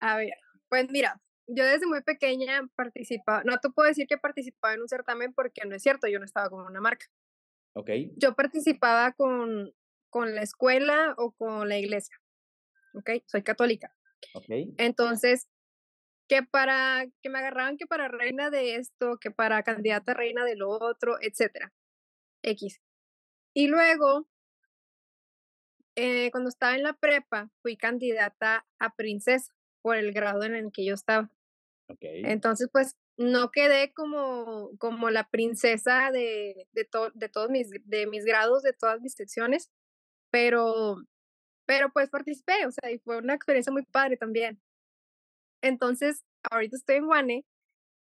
A 0.00 0.16
ver, 0.16 0.34
pues 0.68 0.90
mira, 0.90 1.20
yo 1.46 1.64
desde 1.64 1.86
muy 1.86 2.02
pequeña 2.02 2.62
participaba, 2.74 3.42
no 3.44 3.58
te 3.58 3.70
puedo 3.70 3.88
decir 3.88 4.06
que 4.08 4.18
participaba 4.18 4.74
en 4.74 4.80
un 4.80 4.88
certamen 4.88 5.32
porque 5.32 5.62
no 5.66 5.76
es 5.76 5.82
cierto, 5.82 6.08
yo 6.08 6.18
no 6.18 6.24
estaba 6.24 6.48
con 6.50 6.66
una 6.66 6.80
marca. 6.80 7.06
Ok, 7.74 7.90
Yo 8.16 8.34
participaba 8.34 9.12
con, 9.12 9.72
con 10.10 10.34
la 10.34 10.42
escuela 10.42 11.14
o 11.18 11.32
con 11.32 11.68
la 11.68 11.76
iglesia, 11.76 12.20
¿ok? 12.94 13.10
Soy 13.26 13.42
católica. 13.42 13.94
ok, 14.34 14.44
Entonces, 14.78 15.48
que 16.28 16.42
para 16.42 17.06
que 17.22 17.28
me 17.28 17.38
agarraban 17.38 17.76
que 17.76 17.86
para 17.86 18.08
reina 18.08 18.50
de 18.50 18.76
esto, 18.76 19.18
que 19.20 19.30
para 19.30 19.62
candidata 19.62 20.12
a 20.12 20.14
reina 20.14 20.44
de 20.44 20.56
lo 20.56 20.70
otro, 20.70 21.18
etcétera. 21.20 21.72
X. 22.42 22.80
Y 23.54 23.68
luego, 23.68 24.28
eh, 25.96 26.30
cuando 26.30 26.48
estaba 26.48 26.74
en 26.74 26.82
la 26.82 26.94
prepa, 26.94 27.50
fui 27.62 27.76
candidata 27.76 28.66
a 28.78 28.94
princesa 28.94 29.54
por 29.82 29.96
el 29.96 30.12
grado 30.12 30.44
en 30.44 30.54
el 30.54 30.72
que 30.72 30.84
yo 30.84 30.94
estaba. 30.94 31.30
ok. 31.88 32.02
Entonces, 32.02 32.68
pues 32.72 32.96
no 33.16 33.50
quedé 33.50 33.92
como, 33.94 34.70
como 34.78 35.10
la 35.10 35.28
princesa 35.28 36.10
de, 36.12 36.68
de, 36.72 36.84
to- 36.84 37.10
de 37.14 37.28
todos 37.28 37.50
mis, 37.50 37.70
de 37.84 38.06
mis 38.06 38.24
grados, 38.24 38.62
de 38.62 38.72
todas 38.72 39.00
mis 39.00 39.14
secciones, 39.14 39.70
pero, 40.30 40.96
pero 41.66 41.90
pues 41.92 42.10
participé, 42.10 42.66
o 42.66 42.72
sea, 42.72 42.90
y 42.92 42.98
fue 43.00 43.18
una 43.18 43.34
experiencia 43.34 43.72
muy 43.72 43.84
padre 43.84 44.16
también. 44.18 44.60
Entonces, 45.62 46.24
ahorita 46.50 46.76
estoy 46.76 46.96
en 46.96 47.06
Guane 47.06 47.44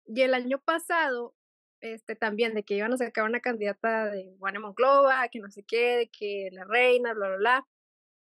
y 0.08 0.22
el 0.24 0.34
año 0.34 0.60
pasado, 0.62 1.36
este, 1.82 2.16
también 2.16 2.56
de 2.56 2.64
que 2.64 2.76
iban 2.76 2.94
a 2.94 2.98
sacar 2.98 3.26
una 3.26 3.42
candidata 3.42 4.08
de 4.12 4.36
Guane 4.40 4.60
Monclova, 4.60 5.28
que 5.30 5.40
no 5.40 5.52
sé 5.52 5.64
qué, 5.66 5.98
de 5.98 6.10
que 6.10 6.50
la 6.54 6.66
reina, 6.66 7.14
bla, 7.14 7.30
bla, 7.30 7.38
bla, 7.38 7.68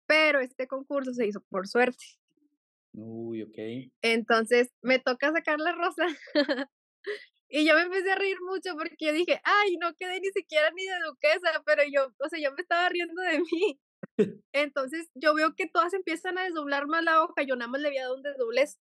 pero 0.07 0.41
este 0.41 0.69
concurso 0.69 1.13
se 1.15 1.27
hizo 1.27 1.41
por 1.51 1.69
suerte. 1.69 2.05
Uy, 2.97 3.43
ok. 3.43 3.93
Entonces 4.03 4.71
me 4.81 4.99
toca 4.99 5.31
sacar 5.31 5.61
la 5.61 5.73
rosa. 5.73 6.07
y 7.51 7.67
yo 7.67 7.75
me 7.75 7.83
empecé 7.83 8.13
a 8.13 8.17
reír 8.17 8.39
mucho 8.49 8.75
porque 8.75 8.97
yo 9.07 9.13
dije, 9.13 9.41
ay, 9.45 9.77
no 9.77 9.95
quedé 9.95 10.19
ni 10.21 10.31
siquiera 10.31 10.71
ni 10.71 10.85
de 10.85 10.99
duquesa, 11.07 11.63
pero 11.67 11.83
yo, 11.93 12.09
o 12.19 12.29
sea, 12.31 12.41
yo 12.41 12.53
me 12.53 12.63
estaba 12.63 12.89
riendo 12.89 13.21
de 13.23 13.41
mí. 13.41 13.81
Entonces 14.53 15.11
yo 15.15 15.35
veo 15.35 15.55
que 15.55 15.69
todas 15.69 15.93
empiezan 15.93 16.39
a 16.39 16.45
desdoblar 16.45 16.87
más 16.87 17.05
la 17.05 17.23
hoja, 17.23 17.43
yo 17.43 17.55
nada 17.57 17.71
más 17.71 17.83
le 17.83 17.89
había 17.89 18.03
dado 18.05 18.17
un 18.17 18.23
desdoblez. 18.23 18.79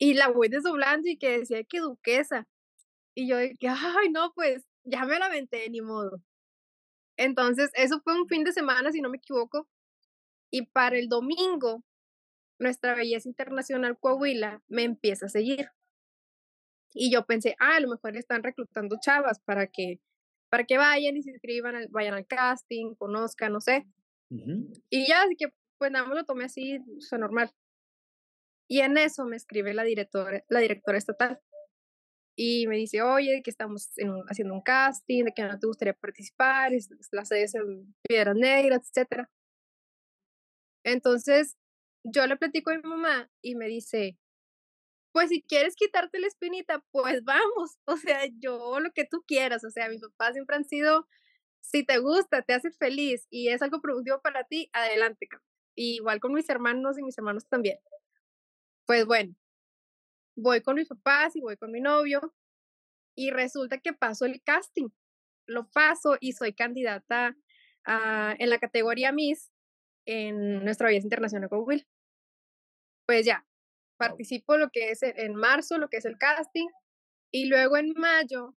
Y 0.00 0.14
la 0.14 0.28
voy 0.28 0.48
desdoblando 0.48 1.08
y 1.08 1.18
que 1.18 1.40
decía 1.40 1.64
que 1.64 1.80
duquesa. 1.80 2.46
Y 3.14 3.28
yo 3.28 3.36
que, 3.60 3.68
ay, 3.68 4.10
no, 4.10 4.32
pues 4.34 4.64
ya 4.84 5.04
me 5.04 5.18
la 5.18 5.26
aventé, 5.26 5.68
ni 5.70 5.82
modo. 5.82 6.22
Entonces, 7.18 7.70
eso 7.74 8.00
fue 8.02 8.14
un 8.20 8.28
fin 8.28 8.44
de 8.44 8.52
semana, 8.52 8.92
si 8.92 9.00
no 9.02 9.10
me 9.10 9.18
equivoco. 9.18 9.68
Y 10.50 10.66
para 10.66 10.98
el 10.98 11.08
domingo, 11.08 11.84
nuestra 12.58 12.94
belleza 12.94 13.28
internacional 13.28 13.98
Coahuila 13.98 14.62
me 14.68 14.84
empieza 14.84 15.26
a 15.26 15.28
seguir. 15.28 15.70
Y 16.92 17.12
yo 17.12 17.26
pensé, 17.26 17.54
ah, 17.60 17.76
a 17.76 17.80
lo 17.80 17.88
mejor 17.88 18.16
están 18.16 18.42
reclutando 18.42 18.96
chavas 19.00 19.40
para 19.40 19.66
que, 19.66 20.00
para 20.50 20.64
que 20.64 20.78
vayan 20.78 21.16
y 21.16 21.22
se 21.22 21.30
inscriban, 21.30 21.74
vayan 21.90 22.14
al 22.14 22.26
casting, 22.26 22.94
conozcan, 22.94 23.52
no 23.52 23.60
sé. 23.60 23.86
Y 24.30 25.06
ya, 25.06 25.22
así 25.22 25.36
que 25.36 25.48
pues 25.78 25.92
nada 25.92 26.06
más 26.06 26.16
lo 26.16 26.24
tomé 26.24 26.44
así, 26.44 26.78
o 26.78 27.00
sea, 27.00 27.18
normal. 27.18 27.50
Y 28.68 28.80
en 28.80 28.98
eso 28.98 29.24
me 29.24 29.36
escribe 29.36 29.72
la 29.72 29.84
directora, 29.84 30.44
la 30.48 30.60
directora 30.60 30.98
estatal. 30.98 31.40
Y 32.36 32.66
me 32.68 32.76
dice, 32.76 33.02
oye, 33.02 33.42
que 33.42 33.50
estamos 33.50 33.96
en 33.98 34.12
haciendo 34.28 34.54
un 34.54 34.62
casting, 34.62 35.24
de 35.24 35.32
que 35.32 35.42
no 35.42 35.58
te 35.58 35.66
gustaría 35.66 35.94
participar, 35.94 36.72
es, 36.72 36.90
es 36.90 37.08
la 37.12 37.24
sede 37.24 37.44
es 37.44 37.54
en 37.54 37.94
Piedras 38.06 38.36
Negras, 38.36 38.82
etcétera. 38.88 39.30
Entonces, 40.84 41.56
yo 42.12 42.26
le 42.26 42.36
platico 42.36 42.70
a 42.70 42.76
mi 42.76 42.82
mamá 42.82 43.30
y 43.42 43.54
me 43.54 43.66
dice, 43.68 44.18
pues 45.12 45.30
si 45.30 45.42
quieres 45.42 45.74
quitarte 45.76 46.20
la 46.20 46.26
espinita, 46.28 46.84
pues 46.92 47.24
vamos, 47.24 47.78
o 47.86 47.96
sea, 47.96 48.26
yo 48.38 48.80
lo 48.80 48.92
que 48.92 49.04
tú 49.04 49.24
quieras, 49.26 49.64
o 49.64 49.70
sea, 49.70 49.88
mis 49.88 50.00
papás 50.00 50.34
siempre 50.34 50.56
han 50.56 50.64
sido, 50.64 51.08
si 51.60 51.84
te 51.84 51.98
gusta, 51.98 52.42
te 52.42 52.54
hace 52.54 52.70
feliz 52.72 53.26
y 53.30 53.48
es 53.48 53.62
algo 53.62 53.80
productivo 53.80 54.20
para 54.22 54.44
ti, 54.44 54.70
adelante. 54.72 55.26
cabrón". 55.28 55.46
Y 55.74 55.96
igual 55.96 56.20
con 56.20 56.34
mis 56.34 56.48
hermanos 56.50 56.98
y 56.98 57.02
mis 57.02 57.18
hermanos 57.18 57.46
también. 57.48 57.78
Pues 58.86 59.06
bueno, 59.06 59.34
voy 60.36 60.62
con 60.62 60.76
mis 60.76 60.88
papás 60.88 61.36
y 61.36 61.40
voy 61.40 61.56
con 61.56 61.70
mi 61.72 61.80
novio 61.80 62.34
y 63.16 63.30
resulta 63.30 63.78
que 63.78 63.92
paso 63.92 64.24
el 64.24 64.42
casting. 64.42 64.88
Lo 65.46 65.68
paso 65.70 66.16
y 66.20 66.32
soy 66.32 66.54
candidata 66.54 67.36
en 67.86 68.50
la 68.50 68.58
categoría 68.58 69.12
Miss 69.12 69.50
en 70.06 70.64
nuestra 70.64 70.88
belleza 70.88 71.06
internacional 71.06 71.48
con 71.48 71.64
Will. 71.66 71.86
Pues 73.08 73.24
ya, 73.24 73.46
participo 73.96 74.58
lo 74.58 74.68
que 74.68 74.90
es 74.90 75.02
en 75.02 75.18
en 75.18 75.34
marzo, 75.34 75.78
lo 75.78 75.88
que 75.88 75.96
es 75.96 76.04
el 76.04 76.18
casting, 76.18 76.68
y 77.32 77.46
luego 77.46 77.78
en 77.78 77.94
mayo 77.96 78.54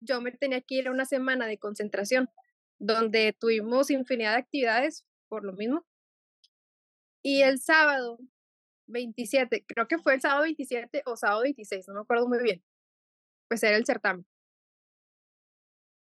yo 0.00 0.20
me 0.20 0.32
tenía 0.32 0.60
que 0.62 0.76
ir 0.76 0.88
a 0.88 0.92
una 0.92 1.06
semana 1.06 1.46
de 1.46 1.58
concentración, 1.58 2.28
donde 2.78 3.32
tuvimos 3.32 3.90
infinidad 3.90 4.32
de 4.34 4.40
actividades 4.40 5.06
por 5.28 5.44
lo 5.44 5.54
mismo. 5.54 5.86
Y 7.22 7.42
el 7.42 7.60
sábado 7.60 8.18
27, 8.88 9.64
creo 9.66 9.88
que 9.88 9.98
fue 9.98 10.14
el 10.14 10.20
sábado 10.20 10.42
27 10.42 11.02
o 11.06 11.16
sábado 11.16 11.42
26, 11.42 11.88
no 11.88 11.94
me 11.94 12.00
acuerdo 12.00 12.28
muy 12.28 12.40
bien, 12.42 12.62
pues 13.48 13.62
era 13.62 13.76
el 13.76 13.86
certamen. 13.86 14.26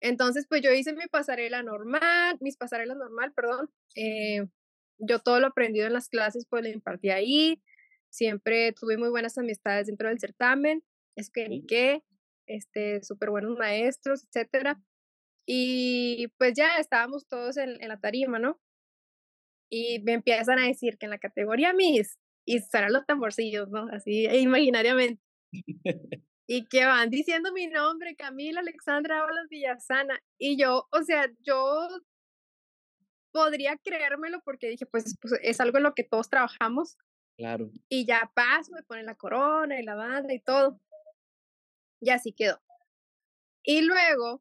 Entonces, 0.01 0.47
pues 0.49 0.61
yo 0.63 0.71
hice 0.73 0.93
mi 0.93 1.07
pasarela 1.07 1.63
normal, 1.63 2.37
mis 2.41 2.57
pasarelas 2.57 2.97
normal, 2.97 3.33
perdón. 3.35 3.71
eh, 3.95 4.47
yo 4.99 5.21
todo 5.21 5.41
lo 5.41 5.49
aprendido 5.49 5.87
en 5.87 5.93
las 5.93 6.09
clases, 6.09 6.47
pues 6.49 6.63
lo 6.63 6.69
impartí 6.69 7.11
ahí. 7.11 7.63
Siempre 8.11 8.73
tuve 8.73 8.97
muy 8.97 9.09
buenas 9.09 9.39
amistades 9.39 9.87
dentro 9.87 10.09
del 10.09 10.21
certamen. 10.21 10.83
Es 11.17 11.31
que 11.31 11.49
ni 11.49 11.65
qué, 11.67 12.03
este, 12.47 13.03
súper 13.03 13.31
buenos 13.31 13.57
maestros, 13.57 14.25
etcétera. 14.25 14.81
Y 15.47 16.29
pues 16.39 16.55
ya 16.55 16.79
estábamos 16.79 17.27
todos 17.27 17.57
en, 17.57 17.83
en 17.83 17.89
la 17.89 18.01
tarima, 18.01 18.39
¿no? 18.39 18.61
Y 19.71 20.01
me 20.05 20.13
empiezan 20.13 20.59
a 20.59 20.67
decir 20.67 20.99
que 20.99 21.07
en 21.07 21.11
la 21.11 21.19
categoría 21.19 21.73
Miss, 21.73 22.19
y 22.47 22.61
suenan 22.61 22.93
los 22.93 23.07
tamborcillos, 23.07 23.69
¿no? 23.71 23.89
Así 23.91 24.27
e 24.27 24.41
imaginariamente. 24.41 25.23
Y 26.47 26.67
que 26.67 26.85
van 26.85 27.09
diciendo 27.09 27.53
mi 27.53 27.69
nombre, 27.69 28.17
Camila 28.17 28.61
Alexandra 28.61 29.21
Ábalos 29.21 29.49
Villasana. 29.49 30.21
Y 30.39 30.59
yo, 30.59 30.87
o 30.93 31.03
sea, 31.03 31.31
yo 31.41 31.89
podría 33.35 33.77
creérmelo 33.79 34.41
porque 34.45 34.69
dije, 34.69 34.87
pues, 34.87 35.17
pues 35.21 35.35
es 35.43 35.59
algo 35.61 35.79
en 35.79 35.83
lo 35.83 35.95
que 35.95 36.05
todos 36.05 36.31
trabajamos. 36.31 36.97
Claro. 37.37 37.69
Y 37.89 38.07
ya 38.07 38.31
paso, 38.33 38.71
me 38.73 38.85
ponen 38.85 39.07
la 39.07 39.17
corona 39.17 39.81
y 39.81 39.83
la 39.83 39.97
banda 39.97 40.33
y 40.33 40.39
todo. 40.39 40.81
Y 42.01 42.11
así 42.11 42.33
quedó. 42.33 42.63
Y 43.65 43.83
luego, 43.83 44.41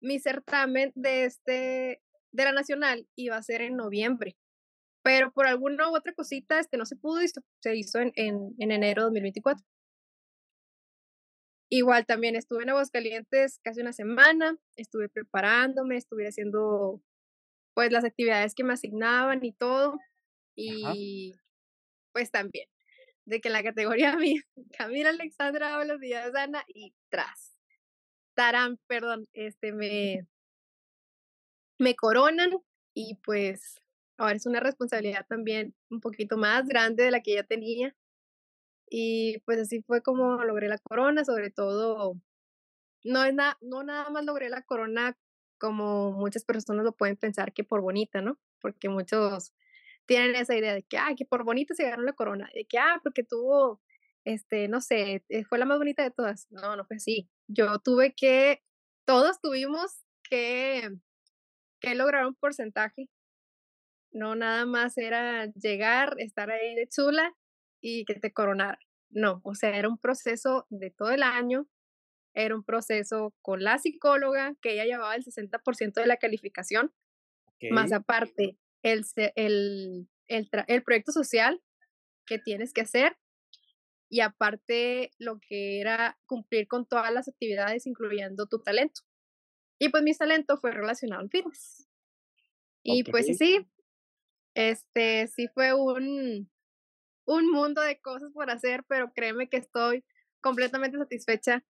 mi 0.00 0.18
certamen 0.18 0.90
de 0.96 1.26
este, 1.26 2.02
de 2.32 2.44
la 2.44 2.50
nacional 2.50 3.06
iba 3.14 3.36
a 3.36 3.42
ser 3.42 3.62
en 3.62 3.76
noviembre. 3.76 4.36
Pero 5.04 5.32
por 5.32 5.46
alguna 5.46 5.88
u 5.88 5.94
otra 5.96 6.12
cosita, 6.12 6.58
este 6.58 6.76
no 6.76 6.86
se 6.86 6.96
pudo 6.96 7.22
y 7.22 7.28
se- 7.28 7.76
hizo 7.76 8.00
en, 8.00 8.10
en, 8.16 8.54
en 8.58 8.72
enero 8.72 9.02
de 9.02 9.06
2024. 9.06 9.64
Igual 11.70 12.04
también 12.04 12.34
estuve 12.34 12.64
en 12.64 12.70
Aguascalientes 12.70 13.60
casi 13.62 13.80
una 13.80 13.92
semana, 13.92 14.56
estuve 14.76 15.08
preparándome, 15.08 15.96
estuve 15.96 16.26
haciendo 16.26 17.00
pues 17.74 17.92
las 17.92 18.04
actividades 18.04 18.54
que 18.54 18.64
me 18.64 18.72
asignaban 18.72 19.44
y 19.44 19.52
todo. 19.52 19.94
Ajá. 19.94 20.92
Y 20.96 21.34
pues 22.12 22.30
también, 22.30 22.68
de 23.26 23.40
que 23.40 23.48
en 23.48 23.54
la 23.54 23.62
categoría 23.62 24.16
mi 24.18 24.40
Camila 24.78 25.10
Alexandra 25.10 25.74
Ábalos 25.74 26.00
Villasana 26.00 26.64
y 26.68 26.94
tras. 27.10 27.52
Tarán, 28.34 28.78
perdón, 28.88 29.28
este 29.32 29.72
me, 29.72 30.26
me 31.78 31.94
coronan 31.94 32.50
y 32.94 33.16
pues 33.24 33.80
ahora 34.16 34.36
es 34.36 34.46
una 34.46 34.60
responsabilidad 34.60 35.26
también 35.28 35.74
un 35.90 36.00
poquito 36.00 36.36
más 36.36 36.66
grande 36.66 37.04
de 37.04 37.10
la 37.10 37.20
que 37.20 37.34
ya 37.34 37.44
tenía. 37.44 37.94
Y 38.90 39.38
pues 39.40 39.58
así 39.60 39.82
fue 39.82 40.02
como 40.02 40.42
logré 40.44 40.68
la 40.68 40.78
corona, 40.78 41.24
sobre 41.24 41.50
todo, 41.50 42.14
no 43.04 43.24
es 43.24 43.34
nada, 43.34 43.56
no 43.60 43.82
nada 43.82 44.10
más 44.10 44.24
logré 44.24 44.48
la 44.48 44.62
corona 44.62 45.16
como 45.58 46.12
muchas 46.12 46.44
personas 46.44 46.84
lo 46.84 46.92
pueden 46.92 47.16
pensar 47.16 47.52
que 47.52 47.64
por 47.64 47.80
bonita, 47.80 48.20
¿no? 48.22 48.38
Porque 48.60 48.88
muchos 48.88 49.52
tienen 50.06 50.36
esa 50.36 50.56
idea 50.56 50.74
de 50.74 50.82
que, 50.82 50.98
ah, 50.98 51.14
que 51.16 51.24
por 51.24 51.44
bonita 51.44 51.74
se 51.74 51.84
ganó 51.88 52.02
la 52.02 52.12
corona, 52.12 52.50
de 52.54 52.66
que, 52.66 52.78
ah, 52.78 53.00
porque 53.02 53.24
tuvo, 53.24 53.80
este, 54.24 54.68
no 54.68 54.80
sé, 54.80 55.24
eh, 55.28 55.44
fue 55.44 55.58
la 55.58 55.64
más 55.66 55.78
bonita 55.78 56.02
de 56.02 56.10
todas. 56.10 56.46
No, 56.50 56.76
no 56.76 56.84
fue 56.86 56.96
así. 56.96 57.28
Yo 57.48 57.78
tuve 57.78 58.14
que, 58.14 58.62
todos 59.06 59.40
tuvimos 59.40 60.02
que, 60.22 60.90
que 61.80 61.94
lograr 61.94 62.26
un 62.26 62.34
porcentaje. 62.34 63.08
No 64.12 64.34
nada 64.36 64.64
más 64.66 64.96
era 64.96 65.46
llegar, 65.54 66.14
estar 66.18 66.50
ahí 66.50 66.74
de 66.74 66.88
chula 66.88 67.34
y 67.80 68.04
que 68.04 68.14
te 68.14 68.32
coronara. 68.32 68.78
No, 69.10 69.40
o 69.44 69.54
sea, 69.54 69.76
era 69.76 69.88
un 69.88 69.98
proceso 69.98 70.66
de 70.70 70.90
todo 70.90 71.10
el 71.10 71.22
año, 71.22 71.66
era 72.34 72.54
un 72.54 72.64
proceso 72.64 73.34
con 73.42 73.62
la 73.62 73.78
psicóloga, 73.78 74.54
que 74.60 74.72
ella 74.72 74.84
llevaba 74.84 75.14
el 75.14 75.24
60% 75.24 75.94
de 75.94 76.06
la 76.06 76.16
calificación, 76.16 76.92
más 77.70 77.92
aparte 77.92 78.58
el, 78.82 79.06
el, 79.36 80.08
el, 80.28 80.48
el 80.66 80.82
proyecto 80.82 81.12
social 81.12 81.62
que 82.26 82.38
tienes 82.38 82.72
que 82.72 82.82
hacer 82.82 83.16
y 84.10 84.20
aparte 84.20 85.10
lo 85.18 85.40
que 85.40 85.80
era 85.80 86.18
cumplir 86.26 86.68
con 86.68 86.86
todas 86.86 87.12
las 87.12 87.28
actividades, 87.28 87.86
incluyendo 87.86 88.46
tu 88.46 88.60
talento. 88.60 89.00
Y 89.78 89.88
pues 89.88 90.02
mi 90.02 90.14
talento 90.14 90.58
fue 90.58 90.72
relacionado 90.72 91.22
al 91.22 91.30
fitness. 91.30 91.88
Y 92.82 93.02
pues 93.04 93.26
sí, 93.38 93.66
este 94.54 95.26
sí 95.28 95.48
fue 95.48 95.72
un, 95.72 96.50
un 97.24 97.50
mundo 97.50 97.80
de 97.80 97.98
cosas 98.00 98.30
por 98.32 98.50
hacer, 98.50 98.84
pero 98.88 99.12
créeme 99.12 99.48
que 99.48 99.56
estoy 99.56 100.04
completamente 100.40 100.98
satisfecha 100.98 101.64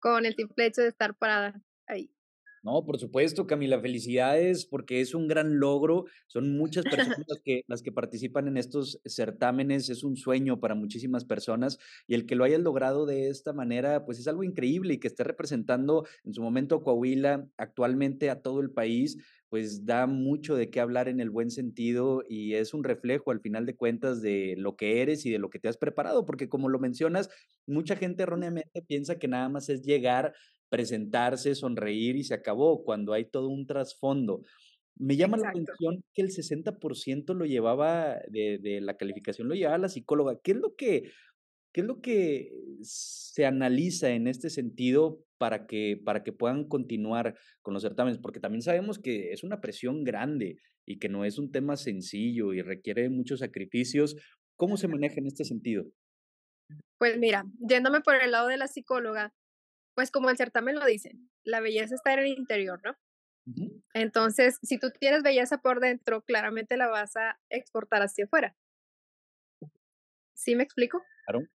con 0.00 0.26
el 0.26 0.34
simple 0.34 0.66
hecho 0.66 0.82
de 0.82 0.88
estar 0.88 1.14
parada 1.14 1.60
ahí. 1.86 2.10
No, 2.64 2.84
por 2.84 2.98
supuesto, 2.98 3.46
Camila, 3.46 3.80
felicidades 3.80 4.66
porque 4.66 5.00
es 5.00 5.14
un 5.14 5.28
gran 5.28 5.58
logro. 5.60 6.06
Son 6.26 6.56
muchas 6.56 6.86
personas 6.86 7.18
las 7.28 7.40
que, 7.44 7.62
las 7.68 7.82
que 7.82 7.92
participan 7.92 8.48
en 8.48 8.56
estos 8.56 9.00
certámenes, 9.04 9.88
es 9.90 10.02
un 10.02 10.16
sueño 10.16 10.58
para 10.60 10.74
muchísimas 10.74 11.24
personas 11.24 11.78
y 12.06 12.14
el 12.14 12.26
que 12.26 12.34
lo 12.34 12.44
hayas 12.44 12.60
logrado 12.60 13.06
de 13.06 13.28
esta 13.28 13.52
manera, 13.52 14.04
pues 14.04 14.18
es 14.18 14.26
algo 14.28 14.42
increíble 14.42 14.94
y 14.94 14.98
que 14.98 15.06
esté 15.08 15.24
representando 15.24 16.04
en 16.24 16.34
su 16.34 16.42
momento 16.42 16.82
Coahuila, 16.82 17.48
actualmente 17.56 18.30
a 18.30 18.42
todo 18.42 18.60
el 18.60 18.70
país, 18.70 19.18
pues 19.48 19.86
da 19.86 20.06
mucho 20.06 20.56
de 20.56 20.68
qué 20.70 20.80
hablar 20.80 21.08
en 21.08 21.20
el 21.20 21.30
buen 21.30 21.50
sentido 21.50 22.22
y 22.28 22.54
es 22.54 22.74
un 22.74 22.84
reflejo 22.84 23.30
al 23.30 23.40
final 23.40 23.64
de 23.66 23.76
cuentas 23.76 24.20
de 24.20 24.54
lo 24.58 24.76
que 24.76 25.00
eres 25.00 25.24
y 25.24 25.30
de 25.30 25.38
lo 25.38 25.48
que 25.48 25.58
te 25.58 25.68
has 25.68 25.78
preparado, 25.78 26.26
porque 26.26 26.48
como 26.48 26.68
lo 26.68 26.78
mencionas, 26.78 27.30
mucha 27.66 27.96
gente 27.96 28.24
erróneamente 28.24 28.82
piensa 28.82 29.18
que 29.18 29.28
nada 29.28 29.48
más 29.48 29.68
es 29.68 29.82
llegar 29.82 30.34
presentarse, 30.68 31.54
sonreír 31.54 32.16
y 32.16 32.24
se 32.24 32.34
acabó, 32.34 32.84
cuando 32.84 33.12
hay 33.12 33.24
todo 33.24 33.48
un 33.48 33.66
trasfondo. 33.66 34.42
Me 34.96 35.16
llama 35.16 35.36
la 35.36 35.50
atención 35.50 36.02
que 36.12 36.22
el 36.22 36.30
60% 36.30 37.34
lo 37.34 37.44
llevaba 37.44 38.18
de, 38.28 38.58
de, 38.58 38.80
la 38.80 38.96
calificación, 38.96 39.48
lo 39.48 39.54
llevaba 39.54 39.78
la 39.78 39.88
psicóloga. 39.88 40.38
¿Qué 40.42 40.52
es 40.52 40.56
lo 40.56 40.74
que, 40.74 41.12
qué 41.72 41.82
es 41.82 41.86
lo 41.86 42.00
que 42.00 42.52
se 42.82 43.46
analiza 43.46 44.10
en 44.10 44.26
este 44.26 44.50
sentido 44.50 45.24
para 45.38 45.66
que, 45.66 46.00
para 46.04 46.24
que 46.24 46.32
puedan 46.32 46.64
continuar 46.64 47.38
con 47.62 47.74
los 47.74 47.82
certámenes? 47.84 48.18
Porque 48.18 48.40
también 48.40 48.62
sabemos 48.62 48.98
que 48.98 49.32
es 49.32 49.44
una 49.44 49.60
presión 49.60 50.02
grande 50.02 50.56
y 50.84 50.98
que 50.98 51.08
no 51.08 51.24
es 51.24 51.38
un 51.38 51.52
tema 51.52 51.76
sencillo 51.76 52.52
y 52.52 52.62
requiere 52.62 53.08
muchos 53.08 53.38
sacrificios. 53.38 54.16
¿Cómo 54.56 54.76
se 54.76 54.88
maneja 54.88 55.20
en 55.20 55.26
este 55.26 55.44
sentido? 55.44 55.86
Pues 56.98 57.18
mira, 57.18 57.44
yéndome 57.60 58.00
por 58.00 58.16
el 58.16 58.32
lado 58.32 58.48
de 58.48 58.56
la 58.56 58.66
psicóloga, 58.66 59.32
pues 59.98 60.12
como 60.12 60.30
el 60.30 60.36
certamen 60.36 60.76
lo 60.76 60.86
dice, 60.86 61.18
la 61.42 61.58
belleza 61.58 61.96
está 61.96 62.12
en 62.12 62.20
el 62.20 62.28
interior, 62.28 62.80
¿no? 62.84 62.96
Entonces, 63.94 64.60
si 64.62 64.78
tú 64.78 64.92
tienes 64.92 65.24
belleza 65.24 65.58
por 65.58 65.80
dentro, 65.80 66.22
claramente 66.22 66.76
la 66.76 66.86
vas 66.86 67.16
a 67.16 67.40
exportar 67.48 68.02
hacia 68.02 68.26
afuera. 68.26 68.56
¿Sí 70.34 70.54
me 70.54 70.62
explico? 70.62 71.02
Claro. 71.24 71.48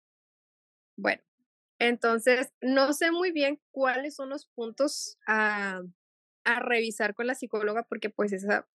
Bueno, 0.97 1.23
entonces, 1.79 2.51
no 2.59 2.91
sé 2.91 3.11
muy 3.11 3.31
bien 3.31 3.61
cuáles 3.71 4.15
son 4.15 4.27
los 4.27 4.47
puntos 4.47 5.17
a, 5.25 5.81
a 6.43 6.59
revisar 6.59 7.13
con 7.13 7.27
la 7.27 7.35
psicóloga, 7.35 7.83
porque 7.83 8.09
pues 8.09 8.33
esa, 8.33 8.67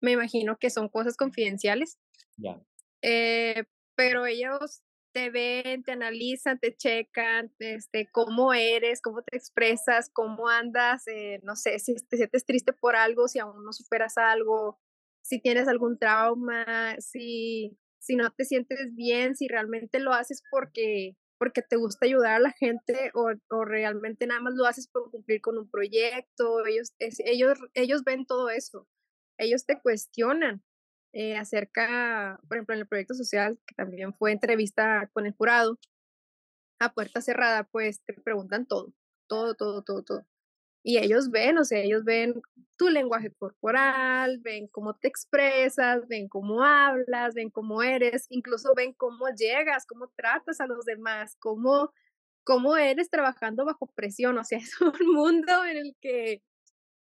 me 0.00 0.10
imagino 0.10 0.58
que 0.58 0.70
son 0.70 0.88
cosas 0.88 1.16
confidenciales. 1.16 2.00
Ya. 2.36 2.60
Eh, 3.00 3.62
pero 3.94 4.26
ellos 4.26 4.82
te 5.14 5.30
ven, 5.30 5.84
te 5.84 5.92
analizan, 5.92 6.58
te 6.58 6.76
checan, 6.76 7.52
este, 7.60 8.10
cómo 8.10 8.52
eres, 8.52 9.00
cómo 9.00 9.22
te 9.22 9.36
expresas, 9.36 10.10
cómo 10.12 10.48
andas, 10.48 11.06
eh, 11.06 11.40
no 11.44 11.56
sé, 11.56 11.78
si 11.78 11.94
te 11.94 12.16
sientes 12.16 12.44
triste 12.44 12.72
por 12.72 12.96
algo, 12.96 13.28
si 13.28 13.38
aún 13.38 13.64
no 13.64 13.72
superas 13.72 14.18
algo, 14.18 14.80
si 15.22 15.40
tienes 15.40 15.68
algún 15.68 15.98
trauma, 15.98 16.96
si, 16.98 17.78
si 18.00 18.16
no 18.16 18.30
te 18.32 18.44
sientes 18.44 18.94
bien, 18.96 19.36
si 19.36 19.46
realmente 19.48 20.00
lo 20.00 20.12
haces 20.12 20.42
porque, 20.50 21.16
porque 21.38 21.62
te 21.62 21.76
gusta 21.76 22.06
ayudar 22.06 22.34
a 22.34 22.40
la 22.40 22.52
gente 22.52 23.12
o, 23.14 23.30
o 23.50 23.64
realmente 23.64 24.26
nada 24.26 24.40
más 24.40 24.54
lo 24.54 24.66
haces 24.66 24.88
por 24.88 25.10
cumplir 25.12 25.40
con 25.40 25.58
un 25.58 25.70
proyecto, 25.70 26.66
ellos, 26.66 26.92
ellos, 26.98 27.58
ellos 27.74 28.02
ven 28.04 28.26
todo 28.26 28.50
eso, 28.50 28.88
ellos 29.38 29.64
te 29.64 29.80
cuestionan 29.80 30.62
eh, 31.14 31.36
acerca, 31.36 32.40
por 32.48 32.56
ejemplo, 32.56 32.74
en 32.74 32.80
el 32.80 32.88
proyecto 32.88 33.14
social, 33.14 33.58
que 33.66 33.74
también 33.76 34.12
fue 34.14 34.32
entrevista 34.32 35.08
con 35.12 35.26
el 35.26 35.32
jurado, 35.32 35.78
a 36.80 36.92
puerta 36.92 37.20
cerrada, 37.20 37.64
pues 37.64 38.00
te 38.02 38.14
preguntan 38.14 38.66
todo, 38.66 38.92
todo, 39.28 39.54
todo, 39.54 39.82
todo, 39.82 40.02
todo. 40.02 40.26
Y 40.82 40.98
ellos 40.98 41.30
ven, 41.30 41.56
o 41.58 41.64
sea, 41.64 41.78
ellos 41.80 42.04
ven 42.04 42.42
tu 42.76 42.88
lenguaje 42.90 43.30
corporal, 43.32 44.38
ven 44.40 44.66
cómo 44.68 44.94
te 44.96 45.08
expresas, 45.08 46.06
ven 46.08 46.28
cómo 46.28 46.64
hablas, 46.64 47.34
ven 47.34 47.50
cómo 47.50 47.82
eres, 47.82 48.26
incluso 48.28 48.74
ven 48.76 48.92
cómo 48.92 49.28
llegas, 49.30 49.86
cómo 49.86 50.08
tratas 50.16 50.60
a 50.60 50.66
los 50.66 50.84
demás, 50.84 51.36
cómo, 51.38 51.92
cómo 52.44 52.76
eres 52.76 53.08
trabajando 53.08 53.64
bajo 53.64 53.86
presión. 53.94 54.36
O 54.38 54.44
sea, 54.44 54.58
es 54.62 54.80
un 54.80 55.14
mundo 55.14 55.64
en 55.64 55.76
el 55.78 55.96
que 56.00 56.42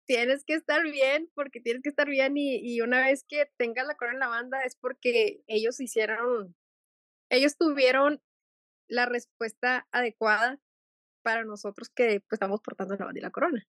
tienes 0.08 0.42
que 0.44 0.54
estar 0.54 0.82
bien 0.82 1.30
porque 1.34 1.60
tienes 1.60 1.82
que 1.82 1.90
estar 1.90 2.08
bien 2.08 2.36
y, 2.36 2.56
y 2.56 2.80
una 2.80 3.04
vez 3.04 3.24
que 3.28 3.46
tengas 3.58 3.86
la 3.86 3.94
corona 3.94 4.16
en 4.16 4.20
la 4.20 4.28
banda 4.28 4.62
es 4.62 4.74
porque 4.74 5.42
ellos 5.46 5.78
hicieron, 5.80 6.56
ellos 7.30 7.56
tuvieron 7.58 8.20
la 8.88 9.04
respuesta 9.04 9.86
adecuada 9.92 10.58
para 11.22 11.44
nosotros 11.44 11.90
que 11.90 12.20
pues, 12.20 12.32
estamos 12.32 12.60
portando 12.62 12.96
la 12.96 13.04
banda 13.04 13.20
y 13.20 13.22
la 13.22 13.30
corona. 13.30 13.62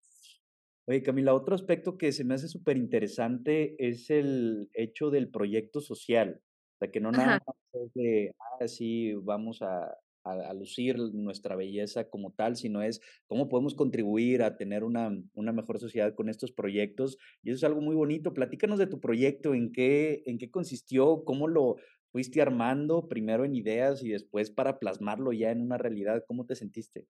Oye, 0.87 1.03
Camila, 1.03 1.33
otro 1.33 1.55
aspecto 1.55 1.97
que 1.97 2.13
se 2.13 2.23
me 2.23 2.35
hace 2.35 2.47
súper 2.47 2.77
interesante 2.77 3.75
es 3.77 4.09
el 4.09 4.69
hecho 4.73 5.09
del 5.09 5.29
proyecto 5.29 5.81
social. 5.81 6.41
O 6.41 6.77
sea, 6.79 6.89
que 6.89 7.01
no 7.01 7.11
nada 7.11 7.43
más 7.45 7.55
es 7.73 7.93
de, 7.93 8.33
ah, 8.39 8.67
sí, 8.67 9.13
vamos 9.13 9.61
a, 9.61 9.93
a, 10.23 10.53
lucir 10.53 10.97
nuestra 10.97 11.55
belleza 11.55 12.09
como 12.09 12.31
tal, 12.31 12.55
sino 12.55 12.81
es 12.81 13.01
cómo 13.27 13.49
podemos 13.49 13.75
contribuir 13.75 14.43
a 14.43 14.57
tener 14.57 14.83
una, 14.83 15.11
una 15.33 15.51
mejor 15.51 15.79
sociedad 15.79 16.13
con 16.15 16.29
estos 16.29 16.51
proyectos. 16.51 17.17
Y 17.43 17.49
eso 17.49 17.57
es 17.57 17.63
algo 17.63 17.81
muy 17.81 17.95
bonito. 17.95 18.33
Platícanos 18.33 18.79
de 18.79 18.87
tu 18.87 18.99
proyecto, 18.99 19.53
en 19.53 19.71
qué, 19.71 20.23
en 20.25 20.37
qué 20.37 20.49
consistió, 20.49 21.23
cómo 21.23 21.47
lo 21.47 21.77
fuiste 22.11 22.41
armando, 22.41 23.07
primero 23.07 23.45
en 23.45 23.55
ideas 23.55 24.03
y 24.03 24.09
después 24.09 24.51
para 24.51 24.79
plasmarlo 24.79 25.31
ya 25.31 25.51
en 25.51 25.61
una 25.61 25.77
realidad. 25.77 26.23
¿Cómo 26.27 26.45
te 26.45 26.55
sentiste? 26.55 27.07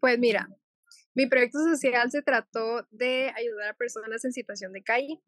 Pues 0.00 0.18
mira, 0.18 0.48
mi 1.14 1.26
proyecto 1.26 1.58
social 1.58 2.10
se 2.10 2.22
trató 2.22 2.86
de 2.90 3.32
ayudar 3.34 3.70
a 3.70 3.76
personas 3.76 4.24
en 4.24 4.32
situación 4.32 4.72
de 4.72 4.82
calle, 4.82 5.20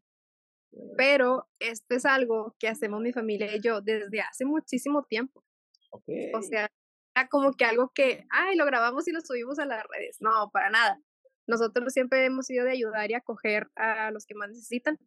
pero 0.97 1.49
esto 1.59 1.95
es 1.95 2.05
algo 2.05 2.55
que 2.59 2.69
hacemos 2.69 3.01
mi 3.01 3.13
familia 3.13 3.55
y 3.55 3.61
yo 3.61 3.81
desde 3.81 4.21
hace 4.21 4.45
muchísimo 4.45 5.05
tiempo. 5.05 5.45
O 5.93 6.43
sea, 6.43 6.69
era 7.15 7.29
como 7.29 7.53
que 7.53 7.65
algo 7.65 7.91
que, 7.95 8.27
ay, 8.31 8.57
lo 8.57 8.65
grabamos 8.65 9.07
y 9.09 9.13
lo 9.13 9.21
subimos 9.21 9.59
a 9.59 9.67
las 9.67 9.85
redes. 9.89 10.17
No, 10.21 10.51
para 10.53 10.71
nada. 10.71 11.01
Nosotros 11.47 11.93
siempre 11.93 12.25
hemos 12.25 12.49
ido 12.51 12.65
de 12.65 12.73
ayudar 12.73 13.11
y 13.11 13.15
acoger 13.15 13.69
a 13.77 14.11
los 14.11 14.27
que 14.27 14.35
más 14.35 14.49
necesitan. 14.49 14.99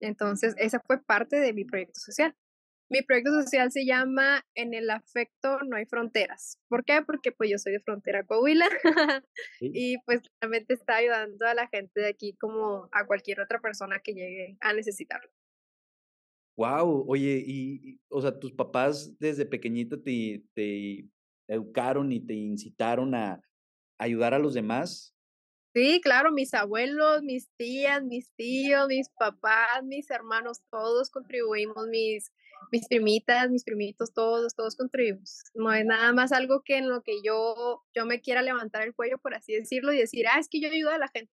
Entonces, 0.00 0.54
esa 0.58 0.80
fue 0.80 1.02
parte 1.02 1.40
de 1.40 1.52
mi 1.52 1.64
proyecto 1.64 2.00
social. 2.00 2.34
Mi 2.90 3.02
proyecto 3.02 3.32
social 3.42 3.70
se 3.70 3.84
llama 3.84 4.46
En 4.54 4.72
el 4.72 4.88
afecto 4.88 5.58
no 5.60 5.76
hay 5.76 5.84
fronteras. 5.84 6.58
¿Por 6.68 6.84
qué? 6.84 7.02
Porque 7.02 7.32
pues 7.32 7.50
yo 7.50 7.58
soy 7.58 7.72
de 7.72 7.80
frontera 7.80 8.24
Coahuila 8.24 8.66
y 9.60 9.98
pues 10.06 10.22
realmente 10.40 10.72
está 10.72 10.96
ayudando 10.96 11.46
a 11.46 11.54
la 11.54 11.68
gente 11.68 12.00
de 12.00 12.08
aquí 12.08 12.34
como 12.40 12.88
a 12.92 13.06
cualquier 13.06 13.40
otra 13.40 13.60
persona 13.60 14.00
que 14.02 14.14
llegue 14.14 14.56
a 14.60 14.72
necesitarlo. 14.72 15.30
Wow, 16.58 17.04
oye, 17.06 17.40
y, 17.46 18.00
o 18.08 18.20
sea, 18.20 18.36
tus 18.36 18.52
papás 18.52 19.16
desde 19.20 19.46
pequeñito 19.46 20.02
te, 20.02 20.42
te 20.54 21.06
educaron 21.46 22.10
y 22.10 22.18
te 22.18 22.34
incitaron 22.34 23.14
a 23.14 23.40
ayudar 23.96 24.34
a 24.34 24.40
los 24.40 24.54
demás. 24.54 25.14
Sí, 25.72 26.00
claro, 26.02 26.32
mis 26.32 26.54
abuelos, 26.54 27.22
mis 27.22 27.48
tías, 27.56 28.02
mis 28.02 28.32
tíos, 28.32 28.88
mis 28.88 29.08
papás, 29.08 29.84
mis 29.84 30.10
hermanos, 30.10 30.58
todos 30.68 31.10
contribuimos, 31.10 31.86
mis, 31.86 32.32
mis 32.72 32.88
primitas, 32.88 33.48
mis 33.50 33.62
primitos, 33.62 34.12
todos, 34.12 34.56
todos 34.56 34.74
contribuimos. 34.74 35.44
No 35.54 35.72
es 35.72 35.84
nada 35.86 36.12
más 36.12 36.32
algo 36.32 36.62
que 36.64 36.78
en 36.78 36.88
lo 36.88 37.04
que 37.04 37.22
yo, 37.22 37.84
yo 37.94 38.04
me 38.04 38.20
quiera 38.20 38.42
levantar 38.42 38.82
el 38.82 38.96
cuello, 38.96 39.18
por 39.18 39.32
así 39.32 39.52
decirlo, 39.52 39.92
y 39.92 39.98
decir, 39.98 40.26
ah, 40.26 40.40
es 40.40 40.48
que 40.48 40.60
yo 40.60 40.68
ayudo 40.68 40.90
a 40.90 40.98
la 40.98 41.06
gente. 41.06 41.32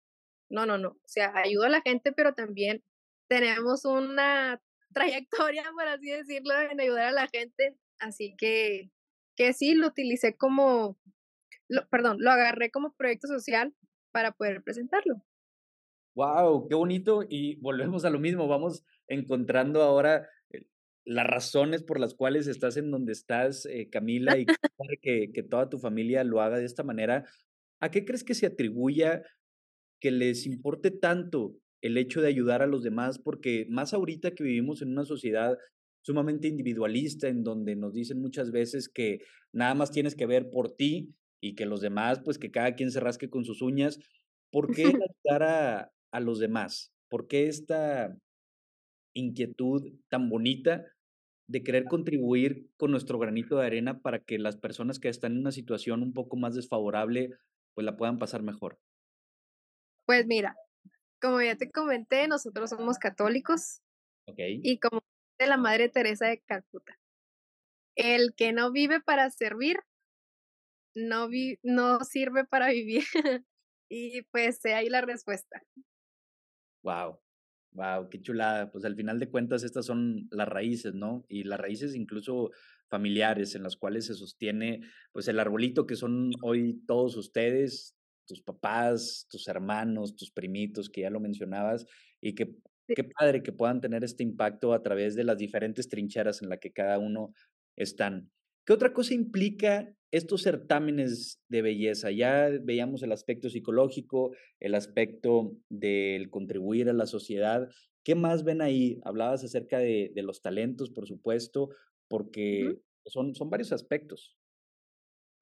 No, 0.50 0.66
no, 0.66 0.76
no. 0.76 0.90
O 0.90 1.08
sea, 1.08 1.32
ayudo 1.34 1.64
a 1.64 1.70
la 1.70 1.80
gente, 1.80 2.12
pero 2.12 2.34
también 2.34 2.84
tenemos 3.26 3.86
una 3.86 4.60
trayectoria, 4.94 5.64
por 5.74 5.86
así 5.86 6.10
decirlo, 6.10 6.54
en 6.70 6.80
ayudar 6.80 7.06
a 7.06 7.12
la 7.12 7.28
gente. 7.28 7.76
Así 7.98 8.34
que, 8.38 8.90
que 9.36 9.52
sí, 9.52 9.74
lo 9.74 9.88
utilicé 9.88 10.36
como, 10.36 10.98
lo, 11.68 11.86
perdón, 11.88 12.18
lo 12.20 12.30
agarré 12.30 12.70
como 12.70 12.94
proyecto 12.94 13.28
social 13.28 13.74
para 14.12 14.32
poder 14.32 14.62
presentarlo. 14.62 15.22
Wow, 16.16 16.68
qué 16.68 16.74
bonito. 16.74 17.24
Y 17.28 17.56
volvemos 17.56 18.04
a 18.04 18.10
lo 18.10 18.18
mismo, 18.18 18.46
vamos 18.46 18.84
encontrando 19.08 19.82
ahora 19.82 20.28
eh, 20.50 20.66
las 21.04 21.26
razones 21.26 21.82
por 21.82 22.00
las 22.00 22.14
cuales 22.14 22.46
estás 22.46 22.76
en 22.76 22.90
donde 22.90 23.12
estás, 23.12 23.66
eh, 23.66 23.90
Camila, 23.90 24.38
y 24.38 24.46
que, 25.02 25.32
que 25.32 25.42
toda 25.42 25.68
tu 25.68 25.78
familia 25.78 26.24
lo 26.24 26.40
haga 26.40 26.58
de 26.58 26.64
esta 26.64 26.84
manera. 26.84 27.24
¿A 27.80 27.90
qué 27.90 28.04
crees 28.04 28.24
que 28.24 28.34
se 28.34 28.46
atribuya 28.46 29.22
que 30.00 30.10
les 30.10 30.46
importe 30.46 30.90
tanto 30.90 31.56
el 31.84 31.98
hecho 31.98 32.22
de 32.22 32.28
ayudar 32.28 32.62
a 32.62 32.66
los 32.66 32.82
demás? 32.82 33.18
Porque 33.18 33.66
más 33.68 33.92
ahorita 33.92 34.34
que 34.34 34.42
vivimos 34.42 34.80
en 34.80 34.92
una 34.92 35.04
sociedad 35.04 35.58
sumamente 36.02 36.48
individualista, 36.48 37.28
en 37.28 37.44
donde 37.44 37.76
nos 37.76 37.92
dicen 37.92 38.20
muchas 38.20 38.50
veces 38.50 38.88
que 38.88 39.18
nada 39.52 39.74
más 39.74 39.90
tienes 39.90 40.14
que 40.14 40.26
ver 40.26 40.50
por 40.50 40.74
ti 40.76 41.14
y 41.42 41.54
que 41.54 41.66
los 41.66 41.82
demás, 41.82 42.20
pues 42.24 42.38
que 42.38 42.50
cada 42.50 42.74
quien 42.74 42.90
se 42.90 43.00
rasque 43.00 43.28
con 43.28 43.44
sus 43.44 43.60
uñas. 43.60 43.98
¿Por 44.50 44.74
qué 44.74 44.84
ayudar 45.26 45.42
a, 45.42 45.92
a 46.10 46.20
los 46.20 46.38
demás? 46.38 46.92
¿Por 47.10 47.28
qué 47.28 47.48
esta 47.48 48.16
inquietud 49.14 49.92
tan 50.08 50.28
bonita 50.30 50.86
de 51.46 51.62
querer 51.62 51.84
contribuir 51.84 52.70
con 52.78 52.90
nuestro 52.90 53.18
granito 53.18 53.56
de 53.56 53.66
arena 53.66 54.00
para 54.00 54.20
que 54.20 54.38
las 54.38 54.56
personas 54.56 54.98
que 54.98 55.10
están 55.10 55.32
en 55.32 55.40
una 55.40 55.52
situación 55.52 56.02
un 56.02 56.14
poco 56.14 56.36
más 56.36 56.54
desfavorable, 56.54 57.30
pues 57.74 57.84
la 57.84 57.96
puedan 57.96 58.18
pasar 58.18 58.42
mejor? 58.42 58.78
Pues 60.06 60.26
mira, 60.26 60.54
como 61.24 61.40
ya 61.40 61.56
te 61.56 61.70
comenté, 61.70 62.28
nosotros 62.28 62.68
somos 62.68 62.98
católicos. 62.98 63.80
Okay. 64.26 64.60
Y 64.62 64.78
como 64.78 65.02
de 65.38 65.46
la 65.46 65.56
Madre 65.56 65.88
Teresa 65.88 66.26
de 66.26 66.42
Calcuta, 66.46 67.00
el 67.96 68.34
que 68.36 68.52
no 68.52 68.70
vive 68.70 69.00
para 69.00 69.30
servir, 69.30 69.78
no, 70.94 71.28
vi 71.28 71.58
no 71.62 72.00
sirve 72.00 72.44
para 72.44 72.68
vivir. 72.72 73.04
y 73.90 74.22
pues 74.32 74.62
ahí 74.66 74.90
la 74.90 75.00
respuesta. 75.00 75.62
Wow, 76.82 77.18
wow, 77.72 78.10
qué 78.10 78.20
chulada. 78.20 78.70
Pues 78.70 78.84
al 78.84 78.94
final 78.94 79.18
de 79.18 79.30
cuentas 79.30 79.64
estas 79.64 79.86
son 79.86 80.28
las 80.30 80.48
raíces, 80.48 80.92
¿no? 80.92 81.24
Y 81.30 81.44
las 81.44 81.58
raíces 81.58 81.94
incluso 81.94 82.50
familiares 82.90 83.54
en 83.54 83.62
las 83.62 83.76
cuales 83.76 84.06
se 84.06 84.14
sostiene 84.14 84.82
pues 85.12 85.26
el 85.28 85.40
arbolito 85.40 85.86
que 85.86 85.96
son 85.96 86.32
hoy 86.42 86.82
todos 86.86 87.16
ustedes, 87.16 87.93
tus 88.26 88.42
papás, 88.42 89.26
tus 89.30 89.48
hermanos, 89.48 90.16
tus 90.16 90.30
primitos, 90.30 90.88
que 90.88 91.02
ya 91.02 91.10
lo 91.10 91.20
mencionabas, 91.20 91.86
y 92.20 92.34
que 92.34 92.56
qué 92.88 93.04
padre 93.04 93.42
que 93.42 93.52
puedan 93.52 93.80
tener 93.80 94.04
este 94.04 94.22
impacto 94.22 94.72
a 94.72 94.82
través 94.82 95.14
de 95.14 95.24
las 95.24 95.38
diferentes 95.38 95.88
trincheras 95.88 96.42
en 96.42 96.48
las 96.48 96.58
que 96.58 96.72
cada 96.72 96.98
uno 96.98 97.32
están. 97.76 98.30
¿Qué 98.66 98.72
otra 98.72 98.92
cosa 98.92 99.14
implica 99.14 99.94
estos 100.10 100.42
certámenes 100.42 101.42
de 101.48 101.62
belleza? 101.62 102.10
Ya 102.10 102.48
veíamos 102.62 103.02
el 103.02 103.12
aspecto 103.12 103.50
psicológico, 103.50 104.34
el 104.60 104.74
aspecto 104.74 105.56
del 105.68 106.30
contribuir 106.30 106.88
a 106.88 106.94
la 106.94 107.06
sociedad. 107.06 107.68
¿Qué 108.04 108.14
más 108.14 108.44
ven 108.44 108.62
ahí? 108.62 109.00
Hablabas 109.04 109.44
acerca 109.44 109.78
de, 109.78 110.12
de 110.14 110.22
los 110.22 110.40
talentos, 110.40 110.90
por 110.90 111.06
supuesto, 111.06 111.70
porque 112.08 112.78
son, 113.06 113.34
son 113.34 113.50
varios 113.50 113.72
aspectos. 113.72 114.36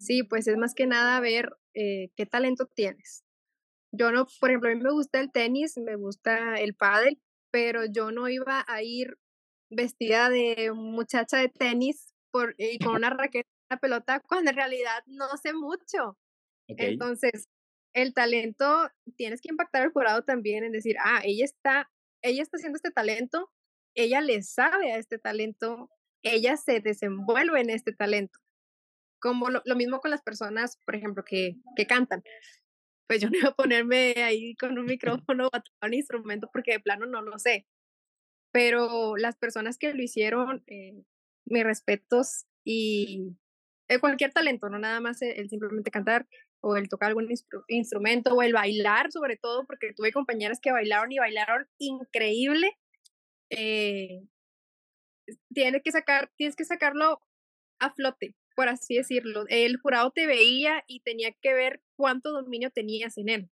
Sí, 0.02 0.24
pues 0.24 0.48
es 0.48 0.56
más 0.56 0.74
que 0.74 0.86
nada 0.86 1.20
ver 1.20 1.56
eh, 1.74 2.10
qué 2.16 2.26
talento 2.26 2.66
tienes. 2.66 3.24
Yo 3.92 4.10
no, 4.10 4.26
por 4.40 4.50
ejemplo, 4.50 4.70
a 4.70 4.74
mí 4.74 4.80
me 4.80 4.90
gusta 4.90 5.20
el 5.20 5.30
tenis, 5.30 5.78
me 5.78 5.94
gusta 5.94 6.56
el 6.56 6.74
pádel, 6.74 7.20
pero 7.52 7.84
yo 7.84 8.10
no 8.10 8.28
iba 8.28 8.64
a 8.66 8.82
ir 8.82 9.16
vestida 9.70 10.28
de 10.28 10.72
muchacha 10.74 11.38
de 11.38 11.48
tenis 11.48 12.14
por, 12.32 12.56
y 12.58 12.78
con 12.78 12.96
una 12.96 13.10
raqueta, 13.10 13.48
una 13.70 13.78
pelota, 13.78 14.20
cuando 14.20 14.50
en 14.50 14.56
realidad 14.56 15.04
no 15.06 15.36
sé 15.36 15.52
mucho. 15.52 16.18
Entonces, 16.66 17.48
el 17.94 18.12
talento, 18.12 18.90
tienes 19.16 19.40
que 19.40 19.50
impactar 19.50 19.82
al 19.82 19.92
jurado 19.92 20.22
también 20.22 20.64
en 20.64 20.72
decir, 20.72 20.96
ah, 21.04 21.20
ella 21.22 21.44
está, 21.44 21.90
ella 22.22 22.42
está 22.42 22.56
haciendo 22.56 22.76
este 22.76 22.90
talento, 22.90 23.52
ella 23.94 24.20
le 24.20 24.42
sabe 24.42 24.92
a 24.92 24.96
este 24.96 25.18
talento, 25.18 25.90
ella 26.24 26.56
se 26.56 26.80
desenvuelve 26.80 27.60
en 27.60 27.70
este 27.70 27.92
talento. 27.92 28.41
Como 29.22 29.48
lo, 29.50 29.76
mismo 29.76 30.00
con 30.00 30.10
las 30.10 30.22
personas, 30.22 30.78
por 30.84 30.96
ejemplo, 30.96 31.24
que, 31.24 31.56
que 31.76 31.86
cantan. 31.86 32.22
Pues 33.06 33.20
yo 33.20 33.30
no 33.30 33.38
iba 33.38 33.50
a 33.50 33.54
ponerme 33.54 34.14
ahí 34.16 34.56
con 34.56 34.76
un 34.78 34.86
micrófono 35.26 35.46
o 35.46 35.56
a 35.56 35.62
tocar 35.62 35.88
un 35.88 35.94
instrumento 35.94 36.50
porque 36.52 36.72
de 36.72 36.80
plano 36.80 37.06
no 37.06 37.22
lo 37.22 37.38
sé. 37.38 37.66
Pero 38.52 39.16
las 39.16 39.36
personas 39.36 39.78
que 39.78 39.94
lo 39.94 40.02
hicieron, 40.02 40.64
eh, 40.66 41.04
mis 41.46 41.64
respetos 41.64 42.46
y 42.64 43.36
cualquier 44.00 44.32
talento, 44.32 44.68
no 44.68 44.78
nada 44.78 45.00
más 45.00 45.20
el, 45.22 45.48
simplemente 45.48 45.90
cantar 45.90 46.26
o 46.60 46.76
el 46.76 46.88
tocar 46.88 47.08
algún 47.08 47.28
instrumento 47.68 48.34
o 48.34 48.42
el 48.42 48.52
bailar 48.52 49.10
sobre 49.10 49.36
todo, 49.36 49.66
porque 49.66 49.92
tuve 49.94 50.12
compañeras 50.12 50.60
que 50.60 50.72
bailaron 50.72 51.10
y 51.12 51.18
bailaron 51.18 51.66
increíble. 51.78 52.78
Eh, 53.50 54.22
tienes 55.52 55.82
que 55.82 55.92
sacar, 55.92 56.30
tienes 56.36 56.56
que 56.56 56.64
sacarlo 56.64 57.20
a 57.80 57.92
flote, 57.92 58.36
por 58.54 58.68
así 58.68 58.96
decirlo. 58.96 59.44
El 59.48 59.78
jurado 59.78 60.10
te 60.10 60.26
veía 60.26 60.84
y 60.86 61.00
tenía 61.00 61.32
que 61.40 61.54
ver 61.54 61.82
cuánto 61.96 62.32
dominio 62.32 62.70
tenías 62.70 63.18
en 63.18 63.28
él. 63.28 63.50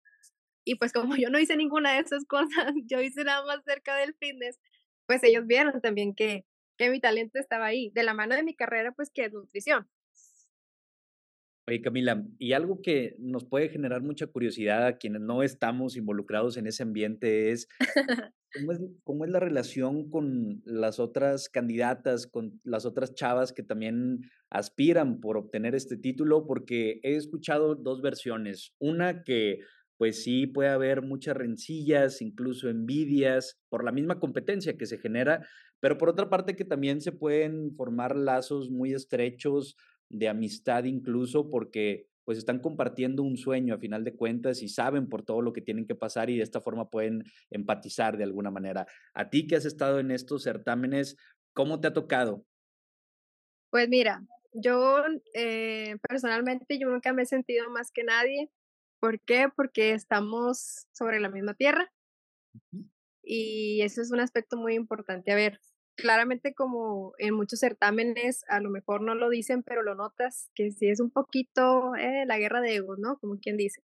Y 0.64 0.76
pues 0.76 0.92
como 0.92 1.16
yo 1.16 1.30
no 1.30 1.38
hice 1.38 1.56
ninguna 1.56 1.94
de 1.94 2.00
esas 2.00 2.24
cosas, 2.26 2.48
yo 2.86 3.00
hice 3.00 3.24
nada 3.24 3.44
más 3.46 3.64
cerca 3.64 3.96
del 3.96 4.14
fitness, 4.14 4.58
pues 5.06 5.22
ellos 5.24 5.46
vieron 5.46 5.80
también 5.80 6.14
que, 6.14 6.44
que 6.76 6.90
mi 6.90 7.00
talento 7.00 7.38
estaba 7.38 7.66
ahí, 7.66 7.90
de 7.94 8.02
la 8.02 8.14
mano 8.14 8.34
de 8.36 8.42
mi 8.42 8.54
carrera, 8.54 8.92
pues 8.92 9.10
que 9.10 9.24
es 9.24 9.32
nutrición. 9.32 9.88
Oye, 11.68 11.82
Camila, 11.82 12.24
y 12.38 12.54
algo 12.54 12.80
que 12.80 13.14
nos 13.18 13.44
puede 13.44 13.68
generar 13.68 14.00
mucha 14.00 14.26
curiosidad 14.26 14.86
a 14.86 14.96
quienes 14.96 15.20
no 15.20 15.42
estamos 15.42 15.98
involucrados 15.98 16.56
en 16.56 16.66
ese 16.66 16.82
ambiente 16.82 17.50
es 17.50 17.68
¿cómo, 18.54 18.72
es 18.72 18.80
cómo 19.04 19.26
es 19.26 19.30
la 19.30 19.38
relación 19.38 20.08
con 20.08 20.62
las 20.64 20.98
otras 20.98 21.50
candidatas, 21.50 22.26
con 22.26 22.58
las 22.64 22.86
otras 22.86 23.14
chavas 23.14 23.52
que 23.52 23.62
también 23.62 24.22
aspiran 24.48 25.20
por 25.20 25.36
obtener 25.36 25.74
este 25.74 25.98
título? 25.98 26.46
Porque 26.46 27.00
he 27.02 27.16
escuchado 27.16 27.74
dos 27.74 28.00
versiones. 28.00 28.74
Una 28.78 29.22
que 29.22 29.58
pues 29.98 30.22
sí 30.22 30.46
puede 30.46 30.70
haber 30.70 31.02
muchas 31.02 31.36
rencillas, 31.36 32.22
incluso 32.22 32.70
envidias 32.70 33.60
por 33.68 33.84
la 33.84 33.92
misma 33.92 34.20
competencia 34.20 34.78
que 34.78 34.86
se 34.86 34.96
genera, 34.96 35.46
pero 35.80 35.98
por 35.98 36.08
otra 36.08 36.30
parte 36.30 36.56
que 36.56 36.64
también 36.64 37.02
se 37.02 37.12
pueden 37.12 37.74
formar 37.74 38.16
lazos 38.16 38.70
muy 38.70 38.94
estrechos 38.94 39.76
de 40.08 40.28
amistad 40.28 40.84
incluso 40.84 41.50
porque 41.50 42.06
pues 42.24 42.36
están 42.36 42.60
compartiendo 42.60 43.22
un 43.22 43.38
sueño 43.38 43.74
a 43.74 43.78
final 43.78 44.04
de 44.04 44.14
cuentas 44.14 44.62
y 44.62 44.68
saben 44.68 45.08
por 45.08 45.24
todo 45.24 45.40
lo 45.40 45.54
que 45.54 45.62
tienen 45.62 45.86
que 45.86 45.94
pasar 45.94 46.28
y 46.28 46.36
de 46.36 46.42
esta 46.42 46.60
forma 46.60 46.90
pueden 46.90 47.24
empatizar 47.50 48.18
de 48.18 48.24
alguna 48.24 48.50
manera. 48.50 48.86
A 49.14 49.30
ti 49.30 49.46
que 49.46 49.56
has 49.56 49.64
estado 49.64 49.98
en 49.98 50.10
estos 50.10 50.42
certámenes, 50.42 51.16
¿cómo 51.54 51.80
te 51.80 51.88
ha 51.88 51.94
tocado? 51.94 52.44
Pues 53.70 53.88
mira, 53.88 54.26
yo 54.52 55.02
eh, 55.32 55.96
personalmente 56.06 56.78
yo 56.78 56.90
nunca 56.90 57.14
me 57.14 57.22
he 57.22 57.26
sentido 57.26 57.70
más 57.70 57.90
que 57.90 58.04
nadie. 58.04 58.50
¿Por 59.00 59.20
qué? 59.20 59.48
Porque 59.56 59.92
estamos 59.92 60.86
sobre 60.92 61.20
la 61.20 61.30
misma 61.30 61.54
tierra. 61.54 61.90
Y 63.22 63.80
eso 63.82 64.02
es 64.02 64.10
un 64.10 64.20
aspecto 64.20 64.56
muy 64.56 64.74
importante. 64.74 65.32
A 65.32 65.36
ver, 65.36 65.60
claramente 65.98 66.54
como 66.54 67.12
en 67.18 67.34
muchos 67.34 67.58
certámenes, 67.58 68.44
a 68.48 68.60
lo 68.60 68.70
mejor 68.70 69.02
no 69.02 69.16
lo 69.16 69.28
dicen, 69.28 69.64
pero 69.64 69.82
lo 69.82 69.96
notas, 69.96 70.48
que 70.54 70.70
sí 70.70 70.88
es 70.88 71.00
un 71.00 71.10
poquito 71.10 71.94
eh, 71.96 72.24
la 72.24 72.38
guerra 72.38 72.60
de 72.60 72.76
egos, 72.76 72.98
¿no? 73.00 73.18
Como 73.18 73.38
quien 73.40 73.56
dice. 73.56 73.82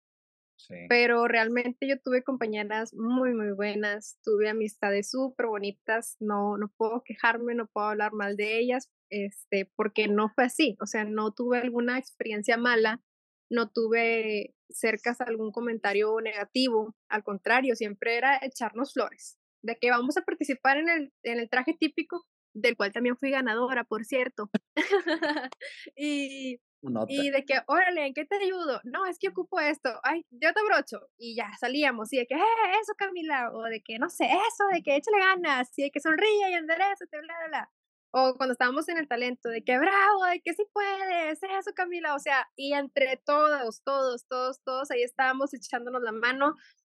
Sí. 0.56 0.76
Pero 0.88 1.26
realmente 1.26 1.88
yo 1.88 1.98
tuve 1.98 2.22
compañeras 2.22 2.94
muy, 2.94 3.34
muy 3.34 3.52
buenas, 3.52 4.16
tuve 4.22 4.48
amistades 4.48 5.10
súper 5.10 5.46
bonitas, 5.46 6.16
no, 6.20 6.56
no 6.56 6.72
puedo 6.76 7.02
quejarme, 7.04 7.56
no 7.56 7.66
puedo 7.66 7.88
hablar 7.88 8.12
mal 8.12 8.36
de 8.36 8.60
ellas, 8.60 8.88
este, 9.10 9.68
porque 9.74 10.06
no 10.06 10.28
fue 10.28 10.44
así, 10.44 10.76
o 10.80 10.86
sea, 10.86 11.04
no 11.04 11.32
tuve 11.32 11.58
alguna 11.58 11.98
experiencia 11.98 12.56
mala, 12.56 13.02
no 13.50 13.68
tuve 13.70 14.54
cerca 14.70 15.16
algún 15.18 15.50
comentario 15.50 16.20
negativo, 16.20 16.94
al 17.08 17.24
contrario, 17.24 17.74
siempre 17.74 18.16
era 18.16 18.38
echarnos 18.40 18.94
flores 18.94 19.38
de 19.64 19.76
que 19.76 19.90
vamos 19.90 20.16
a 20.16 20.22
participar 20.22 20.76
en 20.76 20.88
el, 20.88 21.12
en 21.22 21.38
el 21.38 21.48
traje 21.48 21.74
típico, 21.74 22.26
del 22.52 22.76
cual 22.76 22.92
también 22.92 23.16
fui 23.16 23.30
ganadora, 23.30 23.84
por 23.84 24.04
cierto. 24.04 24.50
y, 25.96 26.60
y 27.08 27.30
de 27.30 27.44
que, 27.44 27.60
órale, 27.66 28.06
¿en 28.06 28.14
qué 28.14 28.26
te 28.26 28.36
ayudo? 28.36 28.80
No, 28.84 29.06
es 29.06 29.18
que 29.18 29.28
ocupo 29.28 29.58
esto. 29.58 29.88
Ay, 30.02 30.24
yo 30.30 30.52
te 30.52 30.62
brocho. 30.64 31.08
Y 31.16 31.34
ya 31.34 31.50
salíamos. 31.58 32.12
Y 32.12 32.18
de 32.18 32.26
que, 32.26 32.34
eh, 32.34 32.78
eso, 32.80 32.92
Camila. 32.96 33.50
O 33.52 33.62
de 33.64 33.82
que, 33.82 33.98
no 33.98 34.10
sé, 34.10 34.26
eso, 34.26 34.64
de 34.72 34.82
que 34.82 34.96
échale 34.96 35.18
ganas. 35.18 35.70
Y 35.78 35.84
de 35.84 35.90
que 35.90 36.00
sonríe 36.00 36.50
y 36.50 36.54
enderezate, 36.54 37.20
bla, 37.20 37.34
bla, 37.38 37.48
bla. 37.48 37.70
O 38.12 38.36
cuando 38.36 38.52
estábamos 38.52 38.88
en 38.88 38.98
el 38.98 39.08
talento, 39.08 39.48
de 39.48 39.64
que 39.64 39.76
bravo, 39.76 40.24
de 40.26 40.40
que 40.40 40.54
sí 40.54 40.64
puedes, 40.72 41.42
eso, 41.42 41.72
Camila. 41.74 42.14
O 42.14 42.20
sea, 42.20 42.48
y 42.54 42.74
entre 42.74 43.16
todos, 43.24 43.82
todos, 43.82 44.26
todos, 44.28 44.62
todos, 44.62 44.90
ahí 44.92 45.02
estábamos 45.02 45.52
echándonos 45.54 46.02
la 46.02 46.12
mano 46.12 46.54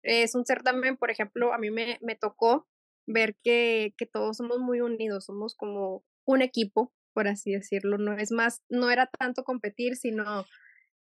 es 0.08 0.36
un 0.36 0.46
certamen, 0.46 0.98
por 0.98 1.12
ejemplo, 1.12 1.54
a 1.54 1.58
mí 1.58 1.70
me, 1.70 2.00
me 2.02 2.15
tocó 2.15 2.67
ver 3.06 3.36
que, 3.43 3.93
que 3.98 4.06
todos 4.06 4.38
somos 4.38 4.60
muy 4.60 4.82
unidos, 4.82 5.26
somos 5.26 5.56
como 5.56 6.04
un 6.26 6.41
equipo, 6.41 6.93
por 7.13 7.28
así 7.28 7.52
decirlo. 7.52 7.98
No 7.98 8.13
es 8.13 8.32
más, 8.32 8.62
no 8.70 8.89
era 8.89 9.08
tanto 9.08 9.43
competir, 9.43 9.96
sino 9.96 10.46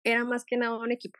era 0.05 0.25
más 0.25 0.45
que 0.45 0.57
nada 0.57 0.79
un 0.79 0.93
equipo. 0.93 1.19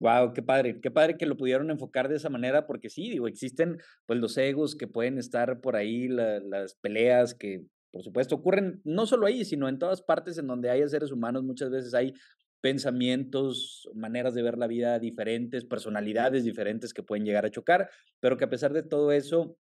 Wow, 0.00 0.34
qué 0.34 0.42
padre, 0.42 0.80
qué 0.80 0.90
padre 0.90 1.16
que 1.16 1.26
lo 1.26 1.36
pudieron 1.36 1.70
enfocar 1.70 2.08
de 2.08 2.16
esa 2.16 2.28
manera, 2.28 2.66
porque 2.66 2.90
sí, 2.90 3.08
digo, 3.08 3.28
existen 3.28 3.78
pues 4.04 4.18
los 4.18 4.36
egos 4.36 4.74
que 4.74 4.88
pueden 4.88 5.16
estar 5.16 5.60
por 5.60 5.76
ahí, 5.76 6.08
la, 6.08 6.40
las 6.40 6.74
peleas 6.74 7.34
que 7.34 7.64
por 7.92 8.02
supuesto 8.02 8.34
ocurren 8.34 8.80
no 8.84 9.06
solo 9.06 9.26
ahí, 9.26 9.44
sino 9.44 9.68
en 9.68 9.78
todas 9.78 10.02
partes 10.02 10.38
en 10.38 10.46
donde 10.46 10.70
hay 10.70 10.86
seres 10.88 11.12
humanos, 11.12 11.44
muchas 11.44 11.70
veces 11.70 11.94
hay 11.94 12.14
pensamientos, 12.62 13.90
maneras 13.94 14.32
de 14.32 14.42
ver 14.42 14.56
la 14.56 14.66
vida 14.66 14.98
diferentes, 14.98 15.66
personalidades 15.66 16.44
diferentes 16.44 16.94
que 16.94 17.02
pueden 17.02 17.26
llegar 17.26 17.44
a 17.44 17.50
chocar, 17.50 17.90
pero 18.20 18.38
que 18.38 18.44
a 18.44 18.50
pesar 18.50 18.72
de 18.72 18.82
todo 18.82 19.12
eso, 19.12 19.58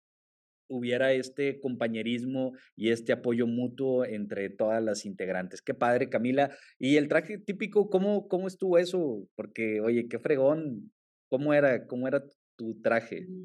hubiera 0.69 1.13
este 1.13 1.61
compañerismo 1.61 2.53
y 2.77 2.91
este 2.91 3.13
apoyo 3.13 3.47
mutuo 3.47 4.05
entre 4.05 4.51
todas 4.51 4.83
las 4.83 5.05
integrantes. 5.05 5.61
Qué 5.63 5.75
padre, 5.75 6.09
Camila. 6.09 6.57
Y 6.79 6.97
el 6.97 7.09
traje 7.09 7.39
típico, 7.39 7.91
¿cómo, 7.91 8.29
cómo 8.29 8.47
estuvo 8.47 8.79
eso? 8.79 9.27
Porque, 9.35 9.81
oye, 9.81 10.07
qué 10.09 10.21
fregón. 10.21 10.93
¿Cómo 11.29 11.55
era, 11.55 11.87
cómo 11.87 12.07
era 12.07 12.23
tu 12.57 12.81
traje? 12.83 13.27
Mm. 13.29 13.45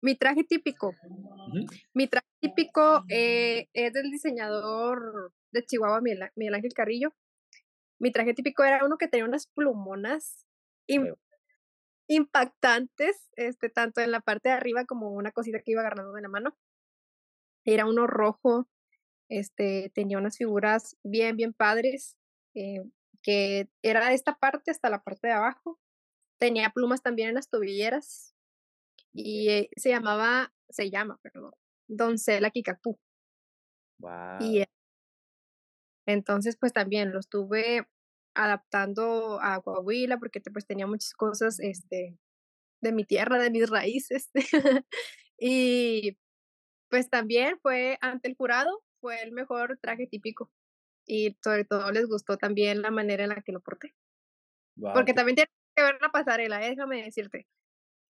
Mi 0.00 0.14
traje 0.14 0.44
típico. 0.44 0.94
Mi 1.94 2.06
traje 2.06 2.26
típico 2.40 3.04
eh, 3.08 3.66
es 3.72 3.92
del 3.92 4.10
diseñador 4.10 5.32
de 5.50 5.64
Chihuahua, 5.64 6.00
Miguel 6.00 6.54
Ángel 6.54 6.72
Carrillo. 6.74 7.12
Mi 7.98 8.12
traje 8.12 8.34
típico 8.34 8.64
era 8.64 8.84
uno 8.84 8.96
que 8.98 9.08
tenía 9.08 9.24
unas 9.24 9.46
plumonas 9.46 10.46
impactantes, 12.06 13.30
este, 13.36 13.68
tanto 13.68 14.00
en 14.00 14.10
la 14.10 14.20
parte 14.20 14.48
de 14.48 14.54
arriba 14.54 14.84
como 14.84 15.10
una 15.10 15.32
cosita 15.32 15.60
que 15.60 15.72
iba 15.72 15.80
agarrando 15.80 16.12
de 16.12 16.22
la 16.22 16.28
mano. 16.28 16.56
Era 17.64 17.86
uno 17.86 18.06
rojo, 18.06 18.68
este, 19.28 19.90
tenía 19.94 20.18
unas 20.18 20.38
figuras 20.38 20.96
bien, 21.02 21.36
bien 21.36 21.52
padres, 21.52 22.16
eh, 22.54 22.82
que 23.22 23.68
era 23.82 24.08
de 24.08 24.14
esta 24.14 24.38
parte 24.38 24.70
hasta 24.70 24.88
la 24.88 25.02
parte 25.02 25.28
de 25.28 25.34
abajo. 25.34 25.78
Tenía 26.38 26.70
plumas 26.70 27.02
también 27.02 27.30
en 27.30 27.34
las 27.34 27.50
tobilleras 27.50 28.34
y 29.12 29.50
eh, 29.50 29.70
se 29.76 29.90
llamaba, 29.90 30.54
se 30.68 30.90
llama, 30.90 31.18
perdón, 31.22 31.52
Doncella 31.88 32.50
Kikapú. 32.50 32.98
Wow. 33.98 34.38
Y 34.40 34.64
entonces, 36.08 36.56
pues 36.58 36.72
también 36.72 37.12
lo 37.12 37.20
estuve 37.20 37.86
adaptando 38.34 39.40
a 39.42 39.60
Coahuila 39.60 40.18
porque 40.18 40.40
pues 40.40 40.66
tenía 40.66 40.86
muchas 40.86 41.12
cosas 41.12 41.60
este, 41.60 42.16
de 42.80 42.92
mi 42.92 43.04
tierra, 43.04 43.38
de 43.38 43.50
mis 43.50 43.68
raíces. 43.68 44.30
y 45.38 46.16
pues 46.88 47.10
también 47.10 47.58
fue 47.60 47.98
ante 48.00 48.28
el 48.28 48.36
jurado, 48.36 48.82
fue 49.02 49.22
el 49.22 49.32
mejor 49.32 49.78
traje 49.82 50.06
típico. 50.06 50.50
Y 51.06 51.36
sobre 51.44 51.66
todo 51.66 51.92
les 51.92 52.06
gustó 52.06 52.38
también 52.38 52.80
la 52.80 52.90
manera 52.90 53.24
en 53.24 53.28
la 53.28 53.42
que 53.42 53.52
lo 53.52 53.60
porté. 53.60 53.94
porque 54.94 55.12
también 55.12 55.36
tiene 55.36 55.50
que 55.76 55.82
ver 55.82 55.98
la 56.00 56.08
pasarela, 56.08 56.66
¿eh? 56.66 56.70
déjame 56.70 57.02
decirte. 57.02 57.46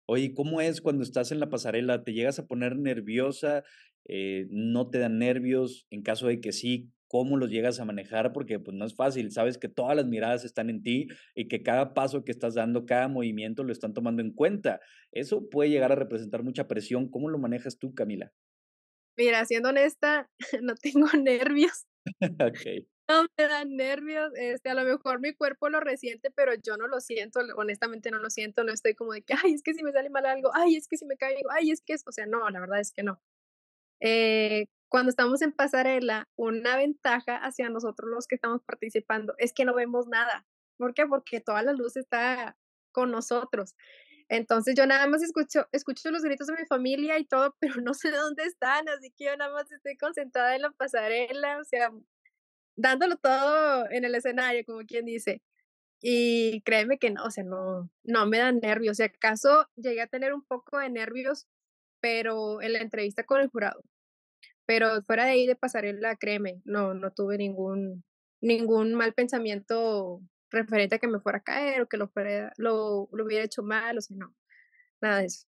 Oye, 0.07 0.35
¿cómo 0.35 0.61
es 0.61 0.79
cuando 0.79 1.01
estás 1.01 1.31
en 1.31 1.39
la 1.39 1.49
pasarela? 1.49 2.03
¿Te 2.03 2.13
llegas 2.13 2.37
a 2.37 2.45
poner 2.45 2.77
nerviosa? 2.77 3.63
Eh, 4.05 4.45
¿No 4.51 4.91
te 4.91 4.99
dan 4.99 5.17
nervios? 5.17 5.87
En 5.89 6.03
caso 6.03 6.27
de 6.27 6.39
que 6.39 6.51
sí, 6.51 6.91
cómo 7.09 7.37
los 7.37 7.49
llegas 7.49 7.79
a 7.79 7.85
manejar, 7.85 8.31
porque 8.31 8.59
pues 8.59 8.77
no 8.77 8.85
es 8.85 8.95
fácil, 8.95 9.31
sabes 9.31 9.57
que 9.57 9.67
todas 9.67 9.95
las 9.97 10.05
miradas 10.05 10.45
están 10.45 10.69
en 10.69 10.83
ti 10.83 11.07
y 11.35 11.47
que 11.47 11.63
cada 11.63 11.93
paso 11.93 12.23
que 12.23 12.31
estás 12.31 12.53
dando, 12.53 12.85
cada 12.85 13.07
movimiento 13.09 13.63
lo 13.63 13.73
están 13.73 13.93
tomando 13.93 14.21
en 14.21 14.31
cuenta. 14.31 14.79
Eso 15.11 15.49
puede 15.49 15.71
llegar 15.71 15.91
a 15.91 15.95
representar 15.95 16.43
mucha 16.43 16.67
presión. 16.67 17.09
¿Cómo 17.09 17.29
lo 17.29 17.39
manejas 17.39 17.79
tú, 17.79 17.93
Camila? 17.95 18.31
Mira, 19.17 19.43
siendo 19.45 19.69
honesta, 19.69 20.29
no 20.61 20.75
tengo 20.75 21.07
nervios. 21.21 21.85
No 23.09 23.23
me 23.23 23.47
dan 23.47 23.75
nervios, 23.75 24.31
este, 24.35 24.69
a 24.69 24.75
lo 24.75 24.83
mejor 24.83 25.19
mi 25.19 25.33
cuerpo 25.33 25.67
lo 25.69 25.79
resiente, 25.79 26.29
pero 26.29 26.53
yo 26.53 26.77
no 26.77 26.87
lo 26.87 27.01
siento, 27.01 27.39
honestamente 27.55 28.11
no 28.11 28.19
lo 28.19 28.29
siento, 28.29 28.63
no 28.63 28.71
estoy 28.71 28.93
como 28.93 29.13
de 29.13 29.23
que, 29.23 29.33
ay, 29.33 29.55
es 29.55 29.63
que 29.63 29.73
si 29.73 29.81
me 29.81 29.91
sale 29.91 30.11
mal 30.11 30.27
algo, 30.27 30.51
ay, 30.53 30.75
es 30.75 30.87
que 30.87 30.95
si 30.95 31.07
me 31.07 31.17
cae 31.17 31.37
algo, 31.37 31.49
ay, 31.49 31.71
es 31.71 31.81
que 31.81 31.93
es, 31.93 32.03
o 32.05 32.11
sea, 32.11 32.27
no, 32.27 32.47
la 32.51 32.59
verdad 32.59 32.79
es 32.79 32.91
que 32.91 33.01
no. 33.01 33.19
Eh, 33.99 34.67
cuando 34.89 35.11
estamos 35.11 35.41
en 35.41 35.53
pasarela, 35.53 36.27
una 36.35 36.75
ventaja 36.75 37.37
hacia 37.37 37.69
nosotros 37.69 38.09
los 38.09 38.27
que 38.27 38.35
estamos 38.35 38.61
participando 38.63 39.35
es 39.37 39.53
que 39.53 39.65
no 39.65 39.75
vemos 39.75 40.07
nada. 40.07 40.45
¿Por 40.77 40.93
qué? 40.93 41.05
Porque 41.05 41.39
toda 41.41 41.61
la 41.63 41.73
luz 41.73 41.95
está 41.95 42.57
con 42.91 43.11
nosotros. 43.11 43.75
Entonces 44.29 44.75
yo 44.75 44.85
nada 44.85 45.07
más 45.07 45.23
escucho, 45.23 45.67
escucho 45.71 46.11
los 46.11 46.23
gritos 46.23 46.47
de 46.47 46.53
mi 46.53 46.65
familia 46.65 47.19
y 47.19 47.25
todo, 47.25 47.55
pero 47.59 47.81
no 47.81 47.93
sé 47.93 48.11
dónde 48.11 48.43
están, 48.43 48.89
así 48.89 49.11
que 49.17 49.25
yo 49.25 49.37
nada 49.37 49.53
más 49.53 49.71
estoy 49.71 49.97
concentrada 49.97 50.55
en 50.55 50.63
la 50.63 50.71
pasarela, 50.71 51.59
o 51.59 51.63
sea, 51.63 51.91
dándolo 52.75 53.17
todo 53.17 53.89
en 53.91 54.05
el 54.05 54.15
escenario, 54.15 54.63
como 54.65 54.79
quien 54.85 55.05
dice. 55.05 55.41
Y 56.01 56.61
créeme 56.61 56.97
que 56.99 57.11
no, 57.11 57.25
o 57.25 57.31
sea, 57.31 57.43
no, 57.43 57.89
no 58.03 58.25
me 58.27 58.37
dan 58.39 58.59
nervios. 58.59 58.97
Si 58.97 59.03
acaso 59.03 59.67
llegué 59.75 60.01
a 60.01 60.07
tener 60.07 60.33
un 60.33 60.43
poco 60.43 60.79
de 60.79 60.89
nervios, 60.89 61.47
pero 62.01 62.61
en 62.61 62.73
la 62.73 62.79
entrevista 62.79 63.25
con 63.25 63.41
el 63.41 63.49
jurado. 63.49 63.83
Pero 64.69 65.01
fuera 65.01 65.25
de 65.25 65.31
ahí 65.31 65.47
de 65.47 65.55
pasarela, 65.55 66.15
créeme, 66.15 66.61
no, 66.63 66.93
no 66.93 67.11
tuve 67.11 67.39
ningún, 67.39 68.03
ningún 68.39 68.93
mal 68.93 69.15
pensamiento 69.15 70.21
referente 70.51 70.93
a 70.93 70.99
que 70.99 71.07
me 71.07 71.19
fuera 71.19 71.39
a 71.39 71.43
caer 71.43 71.81
o 71.81 71.89
que 71.89 71.97
lo, 71.97 72.11
lo, 72.57 73.09
lo 73.11 73.25
hubiera 73.25 73.43
hecho 73.43 73.63
mal, 73.63 73.97
o 73.97 74.01
sea, 74.01 74.15
no, 74.15 74.35
nada 75.01 75.21
de 75.21 75.25
eso. 75.25 75.47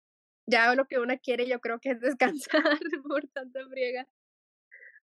Ya 0.48 0.74
lo 0.74 0.86
que 0.86 1.00
una 1.00 1.18
quiere 1.18 1.50
yo 1.50 1.60
creo 1.60 1.82
que 1.82 1.90
es 1.92 2.00
descansar 2.40 2.80
por 3.06 3.28
tanta 3.28 3.68
friega. 3.68 4.08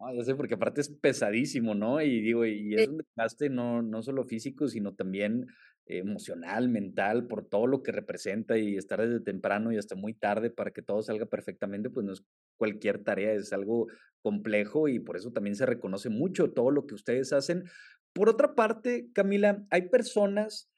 Ah, 0.07 0.13
ya 0.13 0.23
sé, 0.23 0.35
porque 0.35 0.55
aparte 0.55 0.83
es 0.83 0.91
pesadísimo, 0.91 1.75
¿no? 1.75 2.03
Y 2.03 2.21
digo, 2.21 2.45
y 2.45 2.75
es 2.75 2.89
un 2.89 2.99
desgaste 2.99 3.49
no, 3.49 3.81
no 3.81 4.03
solo 4.03 4.25
físico, 4.25 4.69
sino 4.69 4.95
también 4.95 5.47
emocional, 5.87 6.69
mental, 6.69 7.27
por 7.27 7.49
todo 7.49 7.67
lo 7.67 7.83
que 7.83 7.91
representa 7.91 8.59
y 8.59 8.77
estar 8.77 9.01
desde 9.01 9.25
temprano 9.25 9.73
y 9.73 9.79
hasta 9.79 9.95
muy 9.95 10.13
tarde 10.13 10.51
para 10.51 10.73
que 10.73 10.83
todo 10.83 11.03
salga 11.03 11.25
perfectamente, 11.25 11.89
pues 11.89 12.05
no 12.05 12.13
es 12.13 12.23
cualquier 12.59 13.03
tarea, 13.03 13.33
es 13.33 13.55
algo 13.55 13.87
complejo 14.21 14.89
y 14.89 15.01
por 15.01 15.17
eso 15.17 15.33
también 15.33 15.57
se 15.57 15.65
reconoce 15.65 16.11
mucho 16.11 16.53
todo 16.53 16.71
lo 16.71 16.87
que 16.87 16.95
ustedes 16.95 17.33
hacen. 17.33 17.65
Por 18.13 18.29
otra 18.29 18.55
parte, 18.55 19.09
Camila, 19.15 19.67
hay 19.71 19.89
personas 19.89 20.71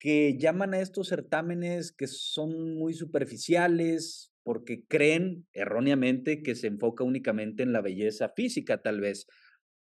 que 0.00 0.36
llaman 0.38 0.74
a 0.74 0.80
estos 0.80 1.06
certámenes 1.06 1.92
que 1.92 2.08
son 2.08 2.74
muy 2.74 2.94
superficiales 2.94 4.33
porque 4.44 4.84
creen 4.86 5.46
erróneamente 5.52 6.42
que 6.42 6.54
se 6.54 6.68
enfoca 6.68 7.02
únicamente 7.02 7.64
en 7.64 7.72
la 7.72 7.80
belleza 7.80 8.28
física, 8.28 8.82
tal 8.82 9.00
vez. 9.00 9.26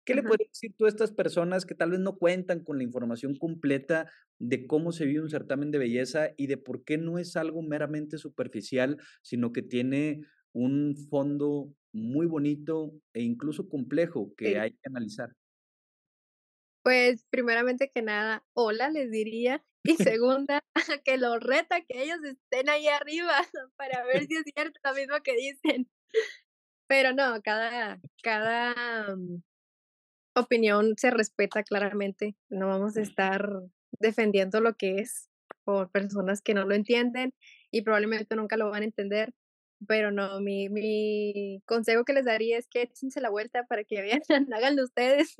¿Qué 0.05 0.15
le 0.15 0.23
puedes 0.23 0.47
decir 0.47 0.73
tú 0.77 0.85
a 0.85 0.89
estas 0.89 1.11
personas 1.11 1.65
que 1.65 1.75
tal 1.75 1.91
vez 1.91 1.99
no 1.99 2.17
cuentan 2.17 2.63
con 2.63 2.77
la 2.77 2.83
información 2.83 3.37
completa 3.37 4.11
de 4.39 4.65
cómo 4.65 4.91
se 4.91 5.05
vive 5.05 5.21
un 5.21 5.29
certamen 5.29 5.71
de 5.71 5.77
belleza 5.77 6.31
y 6.37 6.47
de 6.47 6.57
por 6.57 6.83
qué 6.83 6.97
no 6.97 7.19
es 7.19 7.35
algo 7.35 7.61
meramente 7.61 8.17
superficial, 8.17 8.97
sino 9.21 9.51
que 9.53 9.61
tiene 9.61 10.21
un 10.53 10.95
fondo 11.09 11.73
muy 11.93 12.25
bonito 12.25 12.93
e 13.13 13.21
incluso 13.21 13.69
complejo 13.69 14.33
que 14.35 14.59
hay 14.59 14.71
que 14.71 14.89
analizar? 14.89 15.29
Pues 16.83 17.23
primeramente 17.29 17.91
que 17.93 18.01
nada, 18.01 18.43
hola 18.53 18.89
les 18.89 19.11
diría. 19.11 19.63
Y 19.83 19.95
segunda, 20.19 20.63
que 21.05 21.17
lo 21.17 21.39
reta 21.39 21.81
que 21.81 22.03
ellos 22.03 22.19
estén 22.23 22.69
ahí 22.69 22.87
arriba 22.87 23.33
para 23.77 24.03
ver 24.05 24.25
si 24.27 24.35
es 24.35 24.43
cierto 24.53 24.79
lo 24.83 24.93
mismo 24.93 25.15
que 25.23 25.35
dicen. 25.35 25.89
Pero 26.87 27.13
no, 27.13 27.41
cada, 27.41 27.99
cada 28.21 29.15
mm, 29.15 29.41
opinión 30.35 30.95
se 30.97 31.09
respeta 31.09 31.63
claramente. 31.63 32.35
No 32.49 32.67
vamos 32.67 32.97
a 32.97 33.01
estar 33.01 33.49
defendiendo 33.99 34.61
lo 34.61 34.75
que 34.75 34.99
es 34.99 35.29
por 35.63 35.91
personas 35.91 36.41
que 36.41 36.53
no 36.53 36.65
lo 36.65 36.75
entienden 36.75 37.33
y 37.71 37.83
probablemente 37.83 38.35
nunca 38.35 38.57
lo 38.57 38.69
van 38.69 38.83
a 38.83 38.85
entender. 38.85 39.33
Pero 39.87 40.11
no, 40.11 40.41
mi, 40.41 40.69
mi 40.69 41.61
consejo 41.65 42.05
que 42.05 42.13
les 42.13 42.25
daría 42.25 42.57
es 42.57 42.67
que 42.67 42.83
échense 42.83 43.19
la 43.19 43.31
vuelta 43.31 43.65
para 43.65 43.83
que 43.83 44.01
vean, 44.01 44.21
háganlo 44.53 44.83
ustedes, 44.83 45.35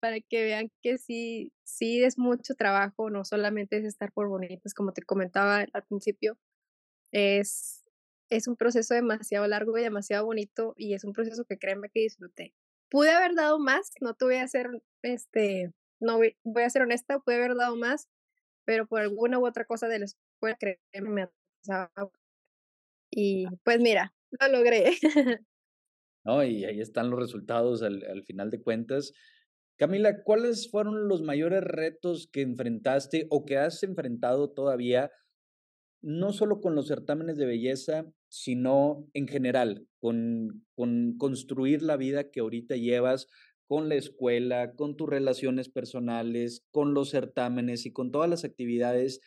para 0.00 0.20
que 0.20 0.44
vean 0.44 0.70
que 0.82 0.98
sí, 0.98 1.52
sí 1.64 2.02
es 2.04 2.18
mucho 2.18 2.54
trabajo, 2.54 3.10
no 3.10 3.24
solamente 3.24 3.78
es 3.78 3.84
estar 3.84 4.12
por 4.12 4.28
bonitos, 4.28 4.74
como 4.74 4.92
te 4.92 5.02
comentaba 5.02 5.66
al 5.72 5.84
principio, 5.88 6.38
es, 7.12 7.84
es 8.30 8.48
un 8.48 8.56
proceso 8.56 8.94
demasiado 8.94 9.46
largo 9.46 9.78
y 9.78 9.82
demasiado 9.82 10.26
bonito 10.26 10.74
y 10.76 10.94
es 10.94 11.04
un 11.04 11.12
proceso 11.12 11.44
que 11.44 11.58
créanme 11.58 11.90
que 11.90 12.00
disfruté 12.00 12.54
pude 12.90 13.10
haber 13.10 13.34
dado 13.34 13.58
más, 13.58 13.92
no 14.00 14.14
te 14.14 14.24
voy 14.24 14.36
a 14.36 14.42
hacer, 14.42 14.68
este, 15.02 15.72
no 16.00 16.18
voy, 16.18 16.36
voy 16.44 16.64
a 16.64 16.70
ser 16.70 16.82
honesta, 16.82 17.20
pude 17.20 17.36
haber 17.36 17.54
dado 17.54 17.76
más, 17.76 18.08
pero 18.66 18.86
por 18.86 19.00
alguna 19.00 19.38
u 19.38 19.46
otra 19.46 19.64
cosa 19.64 19.88
de 19.88 20.00
la 20.00 20.04
escuela, 20.06 20.56
créeme, 20.58 21.10
me 21.10 21.28
Y 23.10 23.46
pues 23.64 23.80
mira, 23.80 24.12
lo 24.40 24.48
logré. 24.48 24.92
No, 26.22 26.44
y 26.44 26.66
ahí 26.66 26.82
están 26.82 27.08
los 27.08 27.18
resultados 27.18 27.82
al, 27.82 28.04
al 28.04 28.24
final 28.24 28.50
de 28.50 28.60
cuentas. 28.60 29.14
Camila, 29.80 30.22
¿cuáles 30.24 30.70
fueron 30.70 31.08
los 31.08 31.22
mayores 31.22 31.62
retos 31.62 32.28
que 32.30 32.42
enfrentaste 32.42 33.26
o 33.30 33.46
que 33.46 33.56
has 33.56 33.82
enfrentado 33.82 34.50
todavía 34.50 35.10
no 36.02 36.34
solo 36.34 36.60
con 36.60 36.74
los 36.74 36.88
certámenes 36.88 37.38
de 37.38 37.46
belleza, 37.46 38.04
sino 38.28 39.08
en 39.14 39.26
general, 39.26 39.86
con, 39.98 40.66
con 40.74 41.16
construir 41.16 41.80
la 41.80 41.96
vida 41.96 42.30
que 42.30 42.40
ahorita 42.40 42.76
llevas 42.76 43.26
con 43.66 43.88
la 43.88 43.94
escuela, 43.94 44.74
con 44.74 44.98
tus 44.98 45.08
relaciones 45.08 45.70
personales, 45.70 46.62
con 46.70 46.92
los 46.92 47.08
certámenes 47.08 47.86
y 47.86 47.92
con 47.94 48.10
todas 48.10 48.28
las 48.28 48.44
actividades 48.44 49.22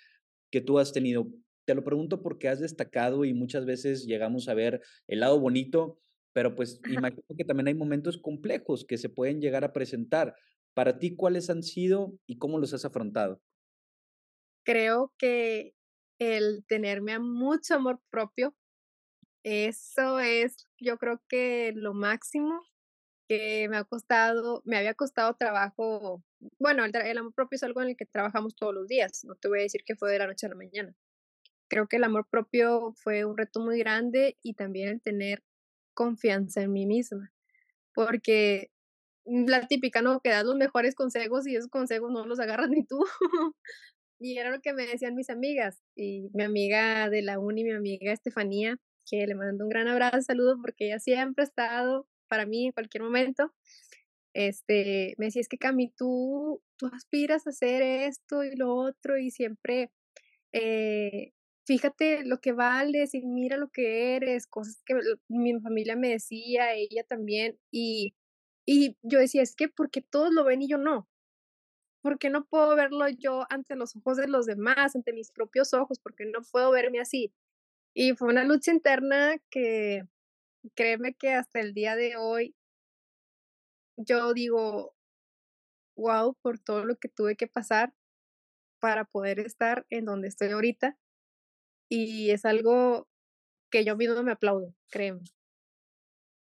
que 0.52 0.62
tú 0.62 0.78
has 0.78 0.94
tenido. 0.94 1.32
Te 1.66 1.74
lo 1.74 1.84
pregunto 1.84 2.22
porque 2.22 2.48
has 2.48 2.60
destacado 2.60 3.26
y 3.26 3.34
muchas 3.34 3.66
veces 3.66 4.06
llegamos 4.06 4.48
a 4.48 4.54
ver 4.54 4.82
el 5.08 5.22
lado 5.22 5.40
bonito, 5.40 6.03
pero 6.34 6.56
pues 6.56 6.82
imagino 6.88 7.24
que 7.38 7.46
también 7.46 7.68
hay 7.68 7.76
momentos 7.76 8.18
complejos 8.18 8.86
que 8.86 8.98
se 8.98 9.10
pueden 9.10 9.42
llegar 9.42 9.64
a 9.64 9.74
presentar. 9.74 10.36
Para 10.74 10.98
ti, 11.00 11.16
¿cuáles 11.16 11.50
han 11.50 11.64
sido 11.64 12.20
y 12.26 12.38
cómo 12.38 12.60
los 12.60 12.74
has 12.74 12.86
afrontado? 12.86 13.42
Creo 14.66 15.14
que 15.18 15.74
el 16.20 16.66
tenerme 16.68 17.14
a 17.14 17.20
mucho 17.20 17.76
amor 17.76 18.02
propio, 18.10 18.56
eso 19.44 20.20
es, 20.20 20.68
yo 20.80 20.98
creo 20.98 21.22
que 21.30 21.74
lo 21.76 21.94
máximo 21.94 22.62
que 23.30 23.68
me 23.70 23.78
ha 23.78 23.84
costado, 23.86 24.62
me 24.66 24.78
había 24.78 24.96
costado 24.96 25.36
trabajo. 25.36 26.24
Bueno, 26.60 26.86
el, 26.86 26.96
el 26.96 27.18
amor 27.18 27.34
propio 27.34 27.58
es 27.58 27.64
algo 27.64 27.82
en 27.82 27.90
el 27.90 27.98
que 27.98 28.06
trabajamos 28.06 28.56
todos 28.56 28.74
los 28.74 28.88
días, 28.88 29.24
no 29.26 29.36
te 29.36 29.50
voy 29.50 29.60
a 29.60 29.64
decir 29.64 29.84
que 29.86 29.96
fue 29.96 30.12
de 30.12 30.20
la 30.20 30.28
noche 30.28 30.48
a 30.48 30.50
la 30.50 30.56
mañana. 30.56 30.96
Creo 31.70 31.88
que 31.88 31.98
el 31.98 32.04
amor 32.06 32.28
propio 32.30 32.94
fue 32.96 33.26
un 33.26 33.38
reto 33.38 33.60
muy 33.60 33.80
grande 33.80 34.38
y 34.44 34.54
también 34.56 34.90
el 34.90 35.02
tener 35.02 35.44
confianza 35.94 36.62
en 36.62 36.72
mí 36.74 36.86
misma, 36.86 37.32
porque 37.94 38.72
la 39.26 39.68
típica, 39.68 40.02
¿no? 40.02 40.20
Que 40.22 40.30
das 40.30 40.46
los 40.46 40.56
mejores 40.56 40.96
consejos 40.96 41.48
y 41.48 41.56
esos 41.56 41.70
consejos 41.70 42.12
no 42.12 42.26
los 42.26 42.40
agarras 42.40 42.70
ni 42.70 42.84
tú. 42.86 43.00
y 44.20 44.38
era 44.38 44.52
lo 44.52 44.62
que 44.62 44.74
me 44.74 44.86
decían 44.86 45.16
mis 45.16 45.30
amigas. 45.30 45.82
Y 45.96 46.30
mi 46.34 46.44
amiga 46.44 47.10
de 47.10 47.22
la 47.22 47.40
uni, 47.40 47.64
mi 47.64 47.72
amiga 47.72 48.12
Estefanía, 48.12 48.78
que 49.10 49.26
le 49.28 49.36
mando 49.36 49.66
un 49.66 49.70
gran 49.70 49.88
abrazo, 49.88 50.22
saludo, 50.22 50.58
porque 50.62 50.88
ella 50.88 51.00
siempre 51.00 51.44
ha 51.44 51.48
estado 51.48 52.08
para 52.28 52.46
mí 52.46 52.68
en 52.68 52.72
cualquier 52.72 53.04
momento. 53.04 53.54
Este, 54.34 55.14
me 55.18 55.26
decía, 55.26 55.42
es 55.42 55.48
que 55.48 55.58
Cami, 55.58 55.92
tú, 55.96 56.62
tú 56.78 56.88
aspiras 56.94 57.46
a 57.46 57.52
hacer 57.52 57.82
esto 57.84 58.44
y 58.44 58.56
lo 58.56 58.76
otro 58.76 59.18
y 59.18 59.30
siempre, 59.30 59.92
eh, 60.54 61.34
fíjate 61.66 62.24
lo 62.26 62.40
que 62.42 62.52
vales 62.54 63.14
y 63.14 63.22
mira 63.24 63.58
lo 63.58 63.70
que 63.70 64.16
eres, 64.16 64.48
cosas 64.48 64.82
que 64.86 64.96
mi 65.30 65.60
familia 65.62 65.96
me 65.96 66.10
decía, 66.10 66.74
ella 66.74 67.04
también, 67.04 67.60
y 67.72 68.14
y 68.66 68.98
yo 69.04 69.20
decía, 69.20 69.42
es 69.44 69.56
que 69.56 69.68
porque 69.70 70.02
todos 70.02 70.32
lo 70.34 70.46
ven 70.46 70.62
y 70.62 70.70
yo 70.70 70.78
no. 70.78 71.08
porque 72.02 72.30
no 72.30 72.46
puedo 72.46 72.76
verlo 72.76 73.08
yo 73.10 73.46
ante 73.50 73.76
los 73.76 73.96
ojos 73.96 74.18
de 74.18 74.28
los 74.28 74.46
demás, 74.46 74.96
ante 74.96 75.14
mis 75.14 75.32
propios 75.32 75.74
ojos? 75.74 76.00
porque 76.00 76.26
no 76.26 76.42
puedo 76.52 76.72
verme 76.72 77.00
así? 77.00 77.34
Y 77.96 78.14
fue 78.16 78.30
una 78.30 78.44
lucha 78.46 78.72
interna 78.72 79.38
que 79.52 80.04
créeme 80.76 81.16
que 81.16 81.34
hasta 81.34 81.62
el 81.62 81.74
día 81.74 81.96
de 81.98 82.18
hoy 82.18 82.56
yo 83.98 84.34
digo, 84.34 84.94
wow, 85.96 86.36
por 86.42 86.60
todo 86.60 86.86
lo 86.86 86.96
que 86.98 87.10
tuve 87.10 87.36
que 87.36 87.48
pasar 87.48 87.94
para 88.80 89.06
poder 89.06 89.40
estar 89.40 89.86
en 89.90 90.06
donde 90.06 90.28
estoy 90.30 90.50
ahorita. 90.52 90.98
Y 91.90 92.30
es 92.32 92.46
algo 92.46 93.08
que 93.70 93.84
yo 93.86 93.96
mismo 93.96 94.22
me 94.24 94.32
aplaudo, 94.32 94.74
créeme. 94.90 95.22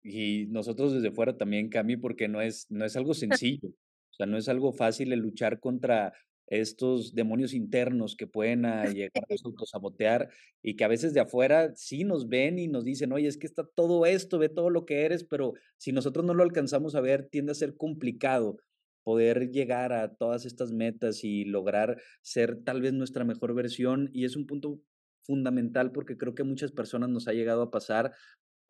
Y 0.04 0.48
nosotros 0.48 0.94
desde 0.94 1.12
fuera 1.12 1.38
también, 1.38 1.70
Cami, 1.70 1.98
porque 1.98 2.28
no 2.28 2.42
es, 2.42 2.66
no 2.70 2.86
es 2.86 2.96
algo 2.96 3.14
sencillo, 3.60 3.70
o 3.70 4.14
sea, 4.14 4.26
no 4.26 4.38
es 4.38 4.50
algo 4.50 4.74
fácil 4.74 5.14
el 5.14 5.20
luchar 5.20 5.60
contra 5.60 6.14
estos 6.48 7.16
demonios 7.16 7.54
internos 7.54 8.18
que 8.18 8.28
pueden 8.28 8.66
a 8.66 8.86
llegar 8.86 9.24
a 9.24 9.36
autosabotear 9.46 10.30
y 10.62 10.76
que 10.76 10.84
a 10.84 10.90
veces 10.90 11.14
de 11.14 11.22
afuera 11.22 11.72
sí 11.76 12.04
nos 12.04 12.28
ven 12.28 12.60
y 12.60 12.68
nos 12.68 12.84
dicen, 12.84 13.14
oye, 13.14 13.28
es 13.28 13.38
que 13.38 13.48
está 13.48 13.66
todo 13.74 14.06
esto, 14.06 14.38
ve 14.38 14.50
todo 14.50 14.70
lo 14.70 14.86
que 14.86 15.06
eres, 15.06 15.24
pero 15.24 15.54
si 15.78 15.94
nosotros 15.94 16.26
no 16.26 16.34
lo 16.34 16.44
alcanzamos 16.44 16.96
a 16.96 17.02
ver, 17.02 17.30
tiende 17.30 17.54
a 17.54 17.56
ser 17.56 17.78
complicado 17.78 18.58
poder 19.04 19.50
llegar 19.50 19.94
a 19.94 20.14
todas 20.14 20.46
estas 20.46 20.74
metas 20.74 21.24
y 21.24 21.46
lograr 21.46 22.02
ser 22.22 22.62
tal 22.64 22.82
vez 22.82 22.94
nuestra 22.94 23.24
mejor 23.24 23.54
versión. 23.56 24.10
Y 24.14 24.26
es 24.26 24.36
un 24.36 24.46
punto 24.46 24.80
fundamental 25.24 25.92
porque 25.92 26.18
creo 26.18 26.36
que 26.36 26.44
a 26.44 26.46
muchas 26.46 26.72
personas 26.72 27.10
nos 27.10 27.28
ha 27.28 27.34
llegado 27.34 27.62
a 27.62 27.72
pasar 27.72 28.14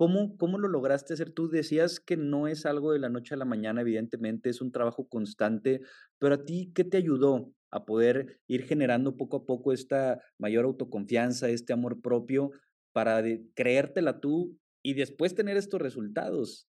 ¿Cómo, 0.01 0.35
¿Cómo 0.35 0.57
lo 0.57 0.67
lograste 0.67 1.13
hacer? 1.13 1.29
Tú 1.29 1.47
decías 1.47 1.99
que 1.99 2.17
no 2.17 2.47
es 2.47 2.65
algo 2.65 2.91
de 2.91 2.97
la 2.97 3.09
noche 3.09 3.35
a 3.35 3.37
la 3.37 3.45
mañana, 3.45 3.81
evidentemente, 3.81 4.49
es 4.49 4.59
un 4.59 4.71
trabajo 4.71 5.07
constante, 5.07 5.81
pero 6.17 6.33
a 6.33 6.43
ti, 6.43 6.71
¿qué 6.73 6.83
te 6.83 6.97
ayudó 6.97 7.53
a 7.69 7.85
poder 7.85 8.39
ir 8.47 8.63
generando 8.63 9.15
poco 9.15 9.37
a 9.37 9.45
poco 9.45 9.73
esta 9.73 10.19
mayor 10.39 10.65
autoconfianza, 10.65 11.49
este 11.49 11.73
amor 11.73 12.01
propio, 12.01 12.49
para 12.93 13.23
creértela 13.53 14.19
tú 14.19 14.57
y 14.81 14.95
después 14.95 15.35
tener 15.35 15.55
estos 15.55 15.79
resultados? 15.79 16.67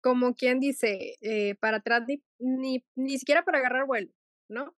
Como 0.00 0.34
quien 0.34 0.58
dice, 0.58 1.16
eh, 1.20 1.54
para 1.56 1.78
atrás 1.78 2.04
ni, 2.08 2.22
ni, 2.38 2.82
ni 2.94 3.18
siquiera 3.18 3.44
para 3.44 3.58
agarrar 3.58 3.86
vuelo, 3.86 4.10
¿no? 4.48 4.74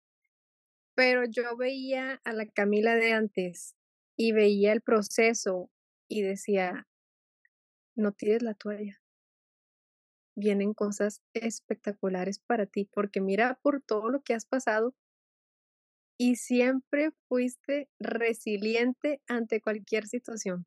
Pero 0.97 1.25
yo 1.25 1.57
veía 1.57 2.21
a 2.25 2.33
la 2.33 2.47
Camila 2.47 2.95
de 2.95 3.13
antes 3.13 3.77
y 4.17 4.33
veía 4.33 4.73
el 4.73 4.81
proceso 4.81 5.71
y 6.09 6.23
decía, 6.23 6.89
no 7.95 8.13
tires 8.13 8.43
la 8.43 8.55
toalla. 8.55 8.99
Vienen 10.35 10.73
cosas 10.73 11.21
espectaculares 11.35 12.41
para 12.41 12.67
ti, 12.67 12.89
porque 12.93 13.21
mira 13.21 13.59
por 13.63 13.83
todo 13.83 14.11
lo 14.11 14.23
que 14.23 14.35
has 14.35 14.47
pasado 14.47 14.95
y 16.19 16.37
siempre 16.37 17.11
fuiste 17.29 17.91
resiliente 17.99 19.21
ante 19.29 19.61
cualquier 19.61 20.07
situación. 20.07 20.67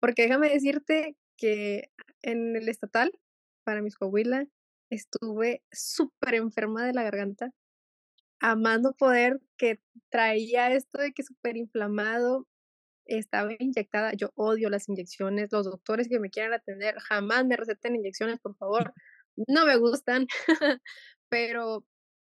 Porque 0.00 0.22
déjame 0.22 0.50
decirte 0.50 1.16
que 1.36 1.90
en 2.22 2.54
el 2.54 2.68
estatal, 2.68 3.10
para 3.64 3.82
mis 3.82 3.96
Coahuila, 3.96 4.46
estuve 4.90 5.62
súper 5.72 6.34
enferma 6.34 6.86
de 6.86 6.92
la 6.92 7.02
garganta, 7.02 7.52
amando 8.40 8.94
poder 8.94 9.40
que 9.56 9.80
traía 10.10 10.72
esto 10.72 10.98
de 10.98 11.12
que 11.12 11.22
súper 11.22 11.56
inflamado, 11.56 12.46
estaba 13.08 13.52
inyectada. 13.58 14.12
Yo 14.14 14.30
odio 14.36 14.70
las 14.70 14.88
inyecciones. 14.88 15.50
Los 15.52 15.64
doctores 15.64 16.08
que 16.08 16.20
me 16.20 16.30
quieran 16.30 16.52
atender 16.52 16.96
jamás 17.00 17.44
me 17.46 17.56
receten 17.56 17.96
inyecciones, 17.96 18.38
por 18.40 18.56
favor. 18.56 18.92
No 19.48 19.66
me 19.66 19.76
gustan, 19.76 20.26
pero 21.28 21.84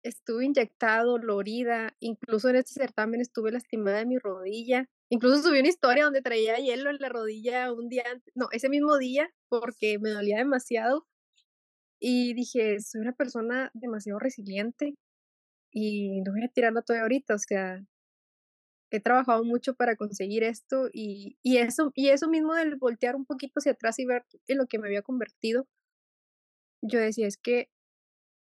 estuve 0.03 0.45
inyectado, 0.45 1.11
dolorida. 1.13 1.95
Incluso 1.99 2.49
en 2.49 2.57
este 2.57 2.73
certamen 2.73 3.21
estuve 3.21 3.51
lastimada 3.51 3.99
de 3.99 4.05
mi 4.05 4.17
rodilla. 4.17 4.89
Incluso 5.09 5.43
subí 5.43 5.59
una 5.59 5.69
historia 5.69 6.05
donde 6.05 6.21
traía 6.21 6.57
hielo 6.57 6.89
en 6.89 6.97
la 6.99 7.09
rodilla 7.09 7.71
un 7.71 7.87
día 7.89 8.03
antes, 8.11 8.33
no, 8.35 8.47
ese 8.51 8.69
mismo 8.69 8.97
día, 8.97 9.29
porque 9.49 9.99
me 9.99 10.09
dolía 10.09 10.37
demasiado. 10.37 11.05
Y 11.99 12.33
dije, 12.33 12.79
soy 12.81 13.01
una 13.01 13.13
persona 13.13 13.71
demasiado 13.73 14.19
resiliente 14.19 14.95
y 15.73 16.21
no 16.21 16.31
voy 16.31 16.43
a 16.45 16.47
tirarla 16.49 16.81
toda 16.81 17.01
ahorita. 17.01 17.35
O 17.35 17.39
sea, 17.39 17.83
he 18.91 18.99
trabajado 19.01 19.43
mucho 19.43 19.75
para 19.75 19.95
conseguir 19.95 20.43
esto 20.43 20.89
y, 20.93 21.37
y, 21.41 21.57
eso, 21.57 21.91
y 21.95 22.09
eso 22.09 22.29
mismo 22.29 22.53
del 22.53 22.75
voltear 22.75 23.15
un 23.15 23.25
poquito 23.25 23.53
hacia 23.59 23.73
atrás 23.73 23.99
y 23.99 24.05
ver 24.05 24.23
en 24.47 24.57
lo 24.59 24.67
que 24.67 24.79
me 24.79 24.87
había 24.87 25.01
convertido, 25.01 25.67
yo 26.81 26.99
decía, 26.99 27.27
es 27.27 27.37
que 27.37 27.69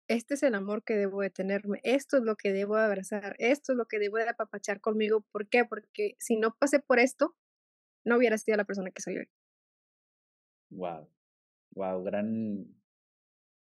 este 0.09 0.35
es 0.35 0.43
el 0.43 0.57
amor 0.57 0.83
que 0.83 0.97
debo 0.97 1.21
de 1.21 1.31
tenerme, 1.31 1.79
esto 1.85 2.17
es 2.17 2.25
lo 2.25 2.35
que 2.35 2.53
debo 2.53 2.77
de 2.77 2.83
abrazar, 2.83 3.37
esto 3.39 3.73
es 3.73 3.79
lo 3.79 3.87
que 3.87 4.01
debo 4.01 4.17
de 4.17 4.29
apapachar 4.29 4.81
conmigo. 4.81 5.25
¿Por 5.31 5.49
qué? 5.49 5.65
Porque 5.65 6.17
si 6.19 6.37
no 6.37 6.57
pasé 6.59 6.81
por 6.81 6.99
esto, 6.99 7.37
no 8.05 8.17
hubiera 8.17 8.37
sido 8.37 8.57
la 8.57 8.65
persona 8.65 8.91
que 8.91 9.03
soy 9.03 9.19
hoy. 9.19 9.29
Wow, 10.71 11.09
wow, 11.77 12.03
gran, 12.03 12.67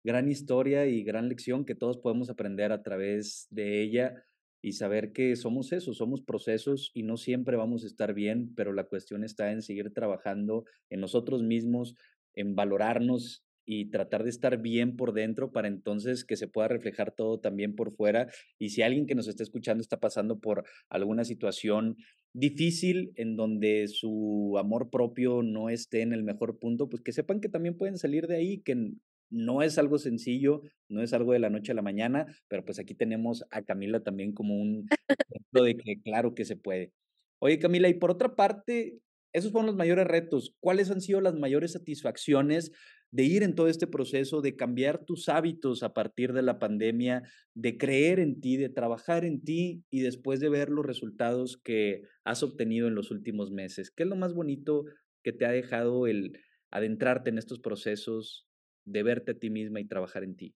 gran 0.05 0.29
historia 0.29 0.85
y 0.85 1.03
gran 1.03 1.29
lección 1.29 1.65
que 1.65 1.73
todos 1.73 1.97
podemos 1.97 2.29
aprender 2.29 2.71
a 2.71 2.83
través 2.83 3.47
de 3.49 3.81
ella 3.81 4.23
y 4.61 4.73
saber 4.73 5.11
que 5.13 5.35
somos 5.35 5.73
eso, 5.73 5.93
somos 5.93 6.21
procesos 6.21 6.91
y 6.93 7.01
no 7.01 7.17
siempre 7.17 7.57
vamos 7.57 7.83
a 7.83 7.87
estar 7.87 8.13
bien, 8.13 8.53
pero 8.55 8.71
la 8.71 8.83
cuestión 8.83 9.23
está 9.23 9.51
en 9.51 9.63
seguir 9.63 9.91
trabajando 9.93 10.63
en 10.91 10.99
nosotros 10.99 11.41
mismos, 11.41 11.95
en 12.35 12.55
valorarnos 12.55 13.43
y 13.65 13.89
tratar 13.89 14.23
de 14.23 14.29
estar 14.29 14.61
bien 14.61 14.95
por 14.95 15.11
dentro 15.11 15.51
para 15.51 15.67
entonces 15.67 16.23
que 16.23 16.35
se 16.35 16.47
pueda 16.47 16.67
reflejar 16.67 17.11
todo 17.11 17.39
también 17.39 17.73
por 17.73 17.91
fuera. 17.91 18.29
Y 18.59 18.69
si 18.69 18.83
alguien 18.83 19.07
que 19.07 19.15
nos 19.15 19.27
está 19.27 19.41
escuchando 19.41 19.81
está 19.81 19.99
pasando 19.99 20.39
por 20.39 20.65
alguna 20.87 21.25
situación 21.25 21.97
difícil 22.31 23.11
en 23.15 23.35
donde 23.35 23.87
su 23.87 24.55
amor 24.59 24.91
propio 24.91 25.41
no 25.41 25.69
esté 25.69 26.01
en 26.01 26.13
el 26.13 26.23
mejor 26.23 26.59
punto, 26.59 26.89
pues 26.89 27.01
que 27.01 27.11
sepan 27.11 27.41
que 27.41 27.49
también 27.49 27.75
pueden 27.75 27.97
salir 27.97 28.27
de 28.27 28.35
ahí, 28.35 28.59
que 28.59 28.91
no 29.29 29.61
es 29.61 29.77
algo 29.77 29.97
sencillo, 29.97 30.61
no 30.89 31.01
es 31.01 31.13
algo 31.13 31.33
de 31.33 31.39
la 31.39 31.49
noche 31.49 31.71
a 31.71 31.75
la 31.75 31.81
mañana, 31.81 32.25
pero 32.47 32.63
pues 32.65 32.79
aquí 32.79 32.95
tenemos 32.95 33.43
a 33.51 33.63
Camila 33.63 34.01
también 34.01 34.33
como 34.33 34.55
un 34.55 34.87
ejemplo 35.29 35.63
de 35.63 35.77
que 35.77 36.01
claro 36.01 36.35
que 36.35 36.45
se 36.45 36.55
puede. 36.57 36.93
Oye 37.39 37.59
Camila, 37.59 37.89
y 37.89 37.95
por 37.95 38.11
otra 38.11 38.35
parte, 38.35 38.99
esos 39.33 39.51
fueron 39.51 39.67
los 39.67 39.75
mayores 39.75 40.07
retos. 40.07 40.55
¿Cuáles 40.61 40.89
han 40.91 41.01
sido 41.01 41.21
las 41.21 41.35
mayores 41.35 41.73
satisfacciones 41.73 42.71
de 43.11 43.23
ir 43.23 43.43
en 43.43 43.55
todo 43.55 43.67
este 43.67 43.87
proceso, 43.87 44.41
de 44.41 44.55
cambiar 44.55 45.05
tus 45.05 45.29
hábitos 45.29 45.83
a 45.83 45.93
partir 45.93 46.33
de 46.33 46.41
la 46.41 46.59
pandemia, 46.59 47.23
de 47.53 47.77
creer 47.77 48.19
en 48.19 48.41
ti, 48.41 48.57
de 48.57 48.69
trabajar 48.69 49.25
en 49.25 49.41
ti 49.43 49.83
y 49.89 50.01
después 50.01 50.39
de 50.39 50.49
ver 50.49 50.69
los 50.69 50.85
resultados 50.85 51.57
que 51.57 52.03
has 52.23 52.43
obtenido 52.43 52.87
en 52.87 52.95
los 52.95 53.11
últimos 53.11 53.51
meses? 53.51 53.91
¿Qué 53.91 54.03
es 54.03 54.09
lo 54.09 54.15
más 54.15 54.33
bonito 54.33 54.85
que 55.23 55.33
te 55.33 55.45
ha 55.45 55.51
dejado 55.51 56.07
el 56.07 56.39
adentrarte 56.71 57.29
en 57.29 57.37
estos 57.37 57.59
procesos 57.59 58.47
de 58.85 59.03
verte 59.03 59.31
a 59.33 59.39
ti 59.39 59.49
misma 59.49 59.79
y 59.81 59.85
trabajar 59.87 60.23
en 60.23 60.35
ti? 60.35 60.55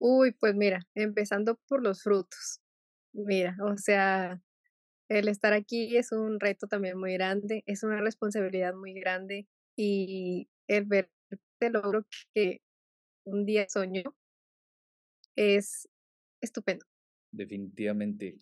Uy, 0.00 0.32
pues 0.32 0.54
mira, 0.54 0.80
empezando 0.94 1.56
por 1.68 1.82
los 1.82 2.02
frutos. 2.02 2.60
Mira, 3.12 3.56
o 3.62 3.76
sea, 3.78 4.42
el 5.08 5.28
estar 5.28 5.52
aquí 5.54 5.96
es 5.96 6.12
un 6.12 6.40
reto 6.40 6.68
también 6.68 6.98
muy 6.98 7.14
grande, 7.14 7.64
es 7.66 7.84
una 7.84 8.00
responsabilidad 8.00 8.74
muy 8.74 8.94
grande 8.94 9.48
y 9.76 10.48
el 10.68 10.86
ver 10.86 11.10
logro 11.60 12.06
que 12.34 12.62
un 13.26 13.46
día 13.46 13.66
soñó 13.68 14.16
es 15.36 15.88
estupendo. 16.40 16.86
Definitivamente, 17.32 18.38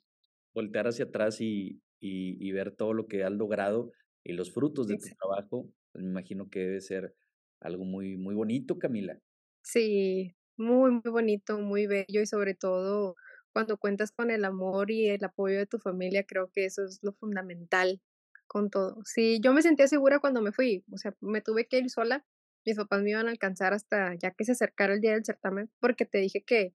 voltear 0.55 0.89
hacia 0.89 1.07
atrás 1.07 1.41
y, 1.41 1.83
y, 2.01 2.37
y 2.47 2.53
ver 2.53 2.77
todo 2.77 2.95
lo 2.95 3.09
que 3.09 3.25
has 3.25 3.33
logrado 3.33 3.93
y 4.25 4.33
los 4.35 4.53
frutos 4.53 4.89
de 4.89 4.97
tu 4.97 5.09
trabajo, 5.19 5.73
me 5.95 6.03
imagino 6.05 6.51
que 6.51 6.61
debe 6.61 6.81
ser 6.83 7.15
algo 7.63 7.85
muy, 7.85 8.17
muy 8.17 8.35
bonito, 8.35 8.79
Camila. 8.79 9.19
Sí, 9.63 10.35
muy, 10.57 10.91
muy 10.91 11.11
bonito, 11.11 11.59
muy 11.61 11.87
bello 11.87 12.21
y 12.21 12.27
sobre 12.27 12.55
todo 12.55 13.17
cuando 13.53 13.77
cuentas 13.79 14.11
con 14.13 14.31
el 14.31 14.45
amor 14.45 14.91
y 14.91 15.09
el 15.09 15.25
apoyo 15.25 15.59
de 15.59 15.67
tu 15.67 15.79
familia, 15.79 16.25
creo 16.25 16.51
que 16.53 16.65
eso 16.65 16.85
es 16.85 17.01
lo 17.03 17.13
fundamental 17.13 18.01
con 18.47 18.71
todo. 18.71 18.99
Sí, 19.05 19.41
yo 19.43 19.53
me 19.53 19.63
sentía 19.63 19.87
segura 19.89 20.21
cuando 20.21 20.43
me 20.43 20.53
fui, 20.53 20.85
o 20.93 20.99
sea, 20.99 21.15
me 21.21 21.41
tuve 21.43 21.67
que 21.67 21.79
ir 21.79 21.91
sola, 21.91 22.25
mis 22.65 22.77
papás 22.77 23.03
me 23.03 23.11
iban 23.11 23.29
a 23.29 23.31
alcanzar 23.31 23.75
hasta 23.75 24.15
ya 24.15 24.33
que 24.33 24.45
se 24.45 24.53
acercara 24.53 24.95
el 24.95 25.01
día 25.01 25.13
del 25.13 25.25
certamen, 25.25 25.71
porque 25.81 26.07
te 26.07 26.19
dije 26.19 26.43
que, 26.43 26.75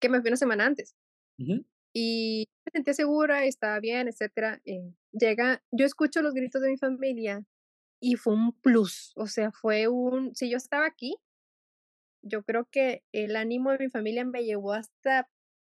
que 0.00 0.08
me 0.08 0.20
fui 0.20 0.28
una 0.28 0.36
semana 0.36 0.66
antes. 0.66 0.96
Ujú. 1.38 1.64
Y 1.92 2.48
me 2.66 2.72
sentía 2.72 2.94
segura, 2.94 3.44
estaba 3.46 3.80
bien, 3.80 4.08
etcétera. 4.08 4.60
Eh, 4.64 4.92
llega, 5.12 5.62
yo 5.70 5.86
escucho 5.86 6.22
los 6.22 6.34
gritos 6.34 6.60
de 6.62 6.70
mi 6.70 6.76
familia 6.76 7.44
y 8.00 8.16
fue 8.16 8.34
un 8.34 8.52
plus, 8.52 9.12
o 9.16 9.26
sea, 9.26 9.52
fue 9.52 9.88
un, 9.88 10.34
si 10.34 10.50
yo 10.50 10.56
estaba 10.56 10.86
aquí, 10.86 11.16
yo 12.22 12.42
creo 12.42 12.68
que 12.70 13.02
el 13.12 13.36
ánimo 13.36 13.70
de 13.72 13.78
mi 13.78 13.88
familia 13.88 14.24
me 14.24 14.44
llevó 14.44 14.72
hasta 14.72 15.28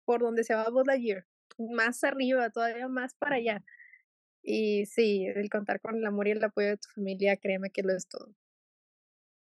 por 0.05 0.21
donde 0.21 0.45
se 0.45 0.55
va 0.55 0.69
Buzz 0.71 0.87
Lightyear, 0.87 1.27
más 1.59 2.05
arriba, 2.05 2.51
todavía 2.51 2.89
más 2.89 3.14
para 3.14 3.37
allá. 3.37 3.64
Y 4.43 4.87
sí, 4.87 5.27
el 5.27 5.51
contar 5.51 5.81
con 5.81 5.97
el 5.97 6.07
amor 6.07 6.29
y 6.29 6.33
el 6.33 6.43
apoyo 6.43 6.69
de 6.69 6.77
tu 6.79 6.89
familia, 6.95 7.37
créeme 7.37 7.71
que 7.71 7.83
lo 7.83 7.95
es 7.95 8.09
todo. 8.09 8.35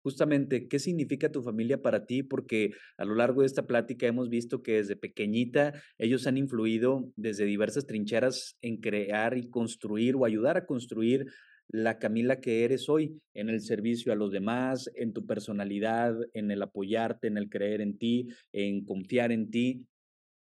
Justamente, 0.03 0.69
¿qué 0.69 0.79
significa 0.79 1.33
tu 1.33 1.43
familia 1.43 1.81
para 1.81 2.05
ti? 2.05 2.23
Porque 2.23 2.73
a 2.99 3.07
lo 3.07 3.15
largo 3.15 3.41
de 3.41 3.47
esta 3.47 3.67
plática 3.67 4.07
hemos 4.07 4.29
visto 4.29 4.63
que 4.63 4.75
desde 4.75 4.97
pequeñita 4.97 5.73
ellos 5.97 6.27
han 6.27 6.37
influido 6.37 7.11
desde 7.17 7.47
diversas 7.47 7.87
trincheras 7.87 8.59
en 8.61 8.83
crear 8.83 9.39
y 9.39 9.49
construir 9.49 10.15
o 10.17 10.27
ayudar 10.27 10.59
a 10.59 10.67
construir 10.67 11.27
la 11.75 11.99
Camila 11.99 12.41
que 12.41 12.63
eres 12.65 12.89
hoy, 12.89 13.21
en 13.35 13.49
el 13.49 13.61
servicio 13.61 14.13
a 14.13 14.17
los 14.17 14.31
demás, 14.31 14.89
en 14.95 15.13
tu 15.13 15.27
personalidad, 15.27 16.15
en 16.33 16.53
el 16.53 16.63
apoyarte, 16.63 17.27
en 17.27 17.37
el 17.37 17.51
creer 17.51 17.81
en 17.81 17.99
ti, 17.99 18.29
en 18.53 18.85
confiar 18.85 19.33
en 19.33 19.51
ti. 19.51 19.85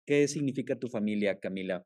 ¿Qué 0.07 0.27
significa 0.27 0.79
tu 0.79 0.89
familia, 0.89 1.39
Camila? 1.39 1.85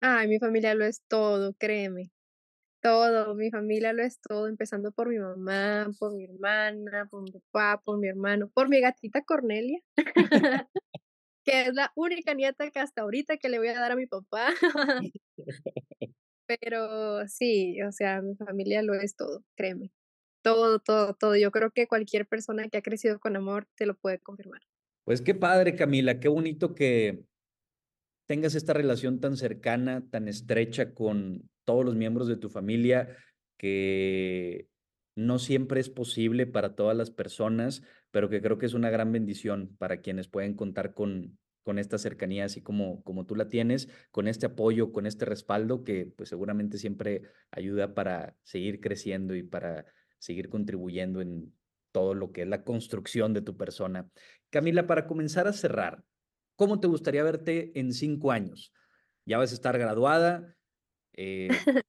Ay, 0.00 0.28
mi 0.28 0.38
familia 0.38 0.76
lo 0.76 0.84
es 0.84 1.02
todo, 1.08 1.54
créeme. 1.54 2.12
Todo, 2.80 3.34
mi 3.34 3.50
familia 3.50 3.92
lo 3.92 4.04
es 4.04 4.20
todo, 4.20 4.46
empezando 4.46 4.92
por 4.92 5.08
mi 5.08 5.18
mamá, 5.18 5.90
por 5.98 6.14
mi 6.14 6.26
hermana, 6.26 7.08
por 7.10 7.22
mi 7.22 7.32
papá, 7.32 7.82
por 7.84 7.98
mi 7.98 8.06
hermano, 8.06 8.48
por 8.54 8.68
mi 8.68 8.80
gatita 8.80 9.22
Cornelia, 9.22 9.80
que 11.44 11.62
es 11.62 11.74
la 11.74 11.92
única 11.96 12.34
nieta 12.34 12.70
que 12.70 12.78
hasta 12.78 13.02
ahorita 13.02 13.38
que 13.38 13.48
le 13.48 13.58
voy 13.58 13.68
a 13.68 13.80
dar 13.80 13.92
a 13.92 13.96
mi 13.96 14.06
papá. 14.06 14.54
Pero 16.46 17.26
sí, 17.26 17.80
o 17.82 17.92
sea, 17.92 18.20
mi 18.20 18.34
familia 18.36 18.82
lo 18.82 18.94
es 18.94 19.16
todo, 19.16 19.44
créeme. 19.56 19.92
Todo, 20.42 20.78
todo, 20.78 21.14
todo. 21.14 21.36
Yo 21.36 21.50
creo 21.50 21.70
que 21.70 21.86
cualquier 21.86 22.26
persona 22.26 22.68
que 22.68 22.78
ha 22.78 22.82
crecido 22.82 23.18
con 23.18 23.36
amor 23.36 23.66
te 23.76 23.86
lo 23.86 23.94
puede 23.94 24.18
confirmar. 24.18 24.60
Pues 25.04 25.22
qué 25.22 25.34
padre, 25.34 25.74
Camila, 25.74 26.20
qué 26.20 26.28
bonito 26.28 26.74
que 26.74 27.24
tengas 28.26 28.54
esta 28.54 28.72
relación 28.72 29.20
tan 29.20 29.36
cercana, 29.36 30.06
tan 30.10 30.28
estrecha 30.28 30.94
con 30.94 31.48
todos 31.64 31.84
los 31.84 31.94
miembros 31.94 32.28
de 32.28 32.36
tu 32.36 32.50
familia, 32.50 33.16
que 33.58 34.68
no 35.16 35.38
siempre 35.38 35.80
es 35.80 35.88
posible 35.88 36.46
para 36.46 36.74
todas 36.74 36.96
las 36.96 37.10
personas, 37.10 37.82
pero 38.10 38.28
que 38.28 38.40
creo 38.40 38.58
que 38.58 38.66
es 38.66 38.74
una 38.74 38.90
gran 38.90 39.12
bendición 39.12 39.74
para 39.78 40.00
quienes 40.00 40.28
pueden 40.28 40.54
contar 40.54 40.94
con, 40.94 41.38
con 41.64 41.78
esta 41.78 41.98
cercanía, 41.98 42.44
así 42.44 42.62
como, 42.62 43.02
como 43.02 43.26
tú 43.26 43.34
la 43.34 43.48
tienes, 43.48 43.88
con 44.12 44.28
este 44.28 44.46
apoyo, 44.46 44.92
con 44.92 45.06
este 45.06 45.24
respaldo 45.24 45.82
que 45.82 46.06
pues 46.06 46.28
seguramente 46.28 46.78
siempre 46.78 47.22
ayuda 47.50 47.94
para 47.94 48.36
seguir 48.44 48.80
creciendo 48.80 49.34
y 49.34 49.42
para 49.42 49.86
seguir 50.18 50.48
contribuyendo 50.48 51.20
en 51.20 51.52
todo 51.90 52.14
lo 52.14 52.30
que 52.30 52.42
es 52.42 52.48
la 52.48 52.64
construcción 52.64 53.34
de 53.34 53.42
tu 53.42 53.56
persona. 53.56 54.08
Camila, 54.50 54.86
para 54.86 55.06
comenzar 55.06 55.48
a 55.48 55.52
cerrar, 55.52 56.04
¿Cómo 56.56 56.78
te 56.78 56.86
gustaría 56.86 57.24
verte 57.24 57.72
en 57.78 57.92
cinco 57.92 58.30
años? 58.30 58.72
Ya 59.26 59.38
vas 59.38 59.50
a 59.50 59.54
estar 59.54 59.76
graduada, 59.76 60.56
eh, 61.14 61.48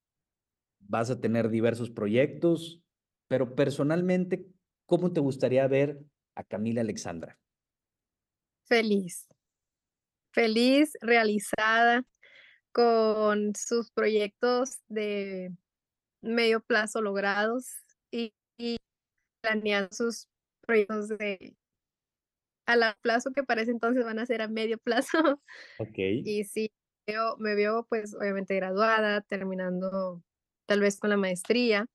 vas 0.79 1.11
a 1.11 1.19
tener 1.19 1.49
diversos 1.49 1.91
proyectos, 1.91 2.81
pero 3.27 3.55
personalmente, 3.55 4.47
¿cómo 4.87 5.13
te 5.13 5.19
gustaría 5.19 5.67
ver 5.67 5.99
a 6.33 6.43
Camila 6.43 6.81
Alexandra? 6.81 7.37
Feliz, 8.63 9.27
feliz, 10.35 10.91
realizada, 11.01 12.03
con 12.73 13.53
sus 13.55 13.89
proyectos 13.91 14.79
de 14.89 15.51
medio 16.21 16.59
plazo 16.61 17.01
logrados 17.01 17.67
y, 18.11 18.33
y 18.57 18.77
planeando 19.41 19.89
sus 19.91 20.27
proyectos 20.67 21.07
de 21.09 21.55
a 22.67 22.75
largo 22.75 22.99
plazo 23.01 23.31
que 23.31 23.43
para 23.43 23.61
ese 23.61 23.71
entonces 23.71 24.03
van 24.03 24.19
a 24.19 24.25
ser 24.25 24.41
a 24.41 24.47
medio 24.47 24.77
plazo. 24.77 25.17
Ok, 25.79 25.97
Y 25.97 26.43
sí, 26.43 26.71
veo 27.07 27.37
me 27.37 27.55
veo, 27.55 27.85
pues, 27.89 28.15
obviamente 28.15 28.55
graduada, 28.55 29.21
terminando 29.21 30.23
tal 30.67 30.79
vez 30.81 30.99
con 30.99 31.11
la 31.11 31.17
maestría, 31.17 31.87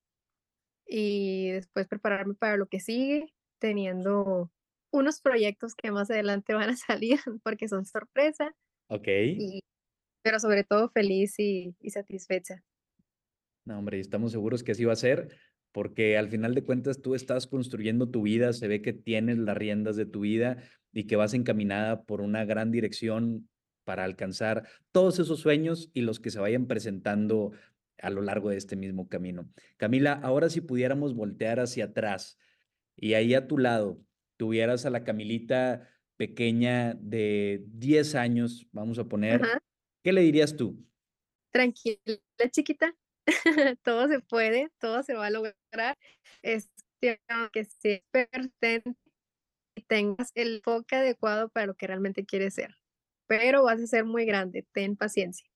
y 0.87 1.51
después 1.53 1.87
prepararme 1.89 2.35
para 2.35 2.57
lo 2.57 2.67
que 2.67 2.81
sigue, 2.81 3.33
teniendo 3.61 4.51
unos 4.91 5.21
proyectos 5.21 5.75
que 5.75 5.91
más 5.91 6.11
adelante 6.11 6.55
van 6.55 6.71
a 6.71 6.77
salir 6.77 7.19
porque 7.43 7.69
son 7.69 7.85
sorpresa, 7.87 8.55
ok. 8.89 9.09
y 9.09 9.61
pero 10.23 10.39
sobre 10.39 10.65
todo 10.65 10.91
feliz 10.91 11.39
y 11.39 11.75
y 11.81 11.91
satisfecha. 11.91 12.63
No, 13.65 13.79
hombre, 13.79 13.99
y 13.99 14.01
estamos 14.01 14.33
seguros 14.33 14.63
que 14.63 14.73
así 14.73 14.85
va 14.85 14.95
a 14.95 14.97
ser, 14.97 15.37
porque 15.73 16.17
al 16.17 16.29
final 16.29 16.55
de 16.55 16.65
cuentas 16.65 17.01
tú 17.03 17.15
estás 17.15 17.47
construyendo 17.47 18.11
tu 18.11 18.23
vida, 18.23 18.53
se 18.53 18.69
ve 18.69 18.83
que 18.83 18.93
tienes 18.93 19.39
las 19.39 19.57
riendas 19.57 19.97
de 19.97 20.07
tu 20.07 20.21
vida 20.21 20.59
y 20.93 21.05
que 21.05 21.17
vas 21.17 21.35
encaminada 21.35 22.03
por 22.03 22.21
una 22.21 22.45
gran 22.45 22.71
dirección 22.71 23.49
para 23.85 24.05
alcanzar 24.05 24.69
todos 24.93 25.19
esos 25.19 25.41
sueños 25.41 25.91
y 25.95 26.03
los 26.03 26.21
que 26.21 26.31
se 26.31 26.41
vayan 26.41 26.67
presentando 26.67 27.53
a 27.99 28.11
lo 28.11 28.23
largo 28.23 28.51
de 28.51 28.57
este 28.57 28.77
mismo 28.77 29.09
camino. 29.09 29.49
Camila, 29.77 30.13
ahora 30.23 30.49
si 30.49 30.61
pudiéramos 30.61 31.15
voltear 31.15 31.61
hacia 31.61 31.87
atrás 31.87 32.39
y 32.97 33.15
ahí 33.15 33.35
a 33.35 33.47
tu 33.47 33.59
lado 33.59 34.01
tuvieras 34.41 34.87
a 34.87 34.91
la 34.91 35.05
Camilita 35.05 35.91
pequeña 36.17 36.95
de 36.95 37.67
10 37.69 38.15
años, 38.17 38.67
vamos 38.73 38.99
a 38.99 39.09
poner, 39.09 39.43
Ajá, 39.43 39.61
¿qué 40.03 40.13
le 40.15 40.23
dirías 40.23 40.57
tú? 40.57 40.87
tranquila, 41.53 42.01
chiquita, 42.51 42.95
todo 43.85 44.09
se 44.09 44.21
puede, 44.21 44.71
todo 44.79 45.03
se 45.03 45.15
va 45.15 45.27
a 45.27 45.31
lograr, 45.31 45.99
es 46.43 46.71
que 47.01 47.21
seas 47.81 48.03
persistente 48.11 48.95
y 49.77 49.83
tengas 49.85 50.33
el 50.37 50.57
enfoque 50.57 50.97
adecuado 50.97 51.51
para 51.51 51.67
lo 51.67 51.77
que 51.77 51.87
realmente 51.89 52.27
quieres 52.27 52.55
ser, 52.55 52.77
pero 53.29 53.65
vas 53.65 53.81
a 53.83 53.87
ser 53.89 54.05
muy 54.07 54.27
grande, 54.27 54.67
ten 54.75 54.97
paciencia. 54.97 55.47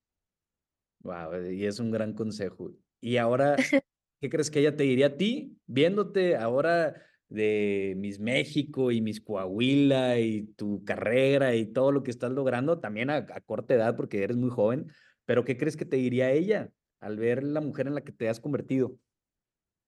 Wow, 1.01 1.51
y 1.51 1.67
es 1.67 1.79
un 1.81 1.91
gran 1.91 2.15
consejo. 2.15 2.71
Y 3.01 3.19
ahora, 3.19 3.57
¿qué 4.21 4.31
crees 4.31 4.51
que 4.51 4.61
ella 4.61 4.77
te 4.77 4.85
diría 4.85 5.09
a 5.09 5.17
ti, 5.17 5.61
viéndote 5.67 6.37
ahora 6.37 7.03
de 7.35 7.95
Miss 7.97 8.19
México 8.19 8.91
y 8.91 9.01
Miss 9.01 9.21
Coahuila 9.21 10.19
y 10.19 10.45
tu 10.57 10.85
carrera 10.85 11.55
y 11.55 11.67
todo 11.67 11.93
lo 11.93 12.03
que 12.03 12.11
estás 12.11 12.31
logrando, 12.33 12.81
también 12.81 13.11
a, 13.11 13.17
a 13.17 13.41
corta 13.41 13.75
edad 13.75 13.97
porque 13.97 14.23
eres 14.23 14.37
muy 14.37 14.51
joven, 14.51 14.91
pero 15.25 15.45
¿qué 15.45 15.57
crees 15.57 15.77
que 15.77 15.85
te 15.85 15.97
diría 15.97 16.31
ella 16.31 16.71
al 17.01 17.19
ver 17.19 17.43
la 17.43 17.61
mujer 17.61 17.87
en 17.87 17.95
la 17.95 18.01
que 18.03 18.13
te 18.13 18.29
has 18.29 18.41
convertido? 18.41 18.97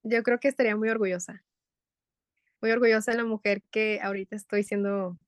Yo 0.03 0.23
creo 0.23 0.39
que 0.39 0.49
estaría 0.49 0.77
muy 0.77 0.89
orgullosa, 0.89 1.45
muy 2.61 2.71
orgullosa 2.71 3.13
de 3.13 3.19
la 3.19 3.25
mujer 3.25 3.63
que 3.71 4.01
ahorita 4.03 4.37
estoy 4.37 4.63
siendo 4.63 5.19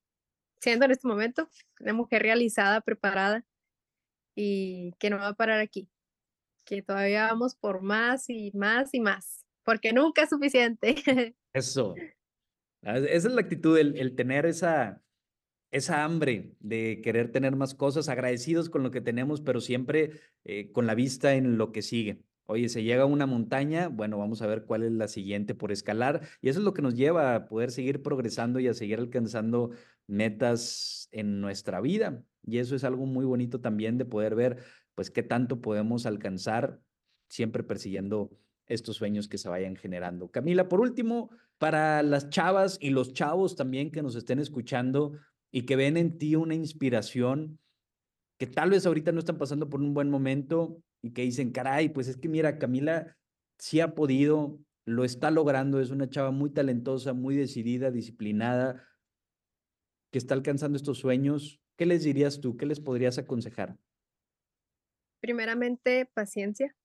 siendo 0.59 0.85
en 0.85 0.91
este 0.91 1.07
momento, 1.07 1.49
una 1.79 1.93
mujer 1.93 2.21
realizada, 2.21 2.81
preparada 2.81 3.45
y 4.35 4.93
que 4.99 5.09
no 5.09 5.17
va 5.17 5.29
a 5.29 5.33
parar 5.33 5.59
aquí, 5.59 5.89
que 6.65 6.81
todavía 6.81 7.27
vamos 7.27 7.55
por 7.55 7.81
más 7.81 8.29
y 8.29 8.51
más 8.53 8.93
y 8.93 8.99
más, 8.99 9.45
porque 9.63 9.93
nunca 9.93 10.23
es 10.23 10.29
suficiente. 10.29 10.95
Eso, 11.53 11.95
ah, 12.83 12.97
esa 12.97 13.27
es 13.27 13.33
la 13.33 13.41
actitud, 13.41 13.77
el, 13.77 13.97
el 13.97 14.15
tener 14.15 14.45
esa, 14.45 15.01
esa 15.71 16.03
hambre 16.03 16.55
de 16.59 17.01
querer 17.03 17.31
tener 17.31 17.55
más 17.55 17.75
cosas, 17.75 18.09
agradecidos 18.09 18.69
con 18.69 18.83
lo 18.83 18.91
que 18.91 19.01
tenemos, 19.01 19.41
pero 19.41 19.61
siempre 19.61 20.11
eh, 20.43 20.71
con 20.71 20.87
la 20.87 20.95
vista 20.95 21.35
en 21.35 21.57
lo 21.57 21.71
que 21.71 21.81
sigue. 21.81 22.23
Oye, 22.45 22.67
se 22.69 22.81
llega 22.81 23.03
a 23.03 23.05
una 23.05 23.27
montaña, 23.27 23.89
bueno, 23.89 24.17
vamos 24.17 24.41
a 24.41 24.47
ver 24.47 24.65
cuál 24.65 24.81
es 24.83 24.91
la 24.91 25.07
siguiente 25.07 25.53
por 25.53 25.71
escalar. 25.71 26.21
Y 26.41 26.49
eso 26.49 26.59
es 26.59 26.65
lo 26.65 26.73
que 26.73 26.81
nos 26.81 26.95
lleva 26.95 27.35
a 27.35 27.45
poder 27.47 27.69
seguir 27.69 28.01
progresando 28.01 28.59
y 28.59 28.67
a 28.67 28.73
seguir 28.73 28.97
alcanzando 28.97 29.69
metas 30.07 31.09
en 31.11 31.41
nuestra 31.41 31.79
vida. 31.79 32.23
Y 32.43 32.57
eso 32.57 32.75
es 32.75 32.83
algo 32.83 33.05
muy 33.05 33.25
bonito 33.25 33.61
también 33.61 33.99
de 33.99 34.05
poder 34.05 34.33
ver, 34.33 34.57
pues, 34.95 35.11
qué 35.11 35.21
tanto 35.21 35.61
podemos 35.61 36.07
alcanzar 36.07 36.81
siempre 37.27 37.63
persiguiendo 37.63 38.31
estos 38.69 38.95
sueños 38.97 39.27
que 39.27 39.37
se 39.37 39.49
vayan 39.49 39.75
generando. 39.75 40.29
Camila, 40.29 40.69
por 40.69 40.79
último, 40.79 41.31
para 41.57 42.01
las 42.03 42.29
chavas 42.29 42.77
y 42.79 42.91
los 42.91 43.13
chavos 43.13 43.55
también 43.55 43.91
que 43.91 44.01
nos 44.01 44.15
estén 44.15 44.39
escuchando 44.39 45.13
y 45.51 45.63
que 45.63 45.75
ven 45.75 45.97
en 45.97 46.17
ti 46.17 46.35
una 46.35 46.55
inspiración, 46.55 47.59
que 48.37 48.47
tal 48.47 48.69
vez 48.69 48.85
ahorita 48.85 49.11
no 49.11 49.19
están 49.19 49.37
pasando 49.37 49.69
por 49.69 49.81
un 49.81 49.93
buen 49.93 50.09
momento 50.09 50.81
y 51.01 51.11
que 51.11 51.23
dicen, 51.23 51.51
caray, 51.51 51.89
pues 51.89 52.07
es 52.07 52.17
que 52.17 52.29
mira, 52.29 52.59
Camila 52.59 53.17
sí 53.57 53.81
ha 53.81 53.95
podido, 53.95 54.59
lo 54.85 55.03
está 55.03 55.31
logrando, 55.31 55.81
es 55.81 55.89
una 55.89 56.09
chava 56.09 56.31
muy 56.31 56.51
talentosa, 56.51 57.13
muy 57.13 57.35
decidida, 57.35 57.91
disciplinada, 57.91 58.87
que 60.11 60.19
está 60.19 60.35
alcanzando 60.35 60.77
estos 60.77 60.99
sueños. 60.99 61.59
¿Qué 61.75 61.85
les 61.85 62.03
dirías 62.03 62.39
tú? 62.39 62.55
¿Qué 62.55 62.65
les 62.65 62.79
podrías 62.79 63.17
aconsejar? 63.17 63.77
Primeramente, 65.21 66.05
paciencia. 66.13 66.75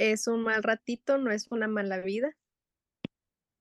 Es 0.00 0.28
un 0.28 0.44
mal 0.44 0.62
ratito, 0.62 1.18
no 1.18 1.30
es 1.30 1.48
una 1.50 1.68
mala 1.68 1.98
vida. 1.98 2.34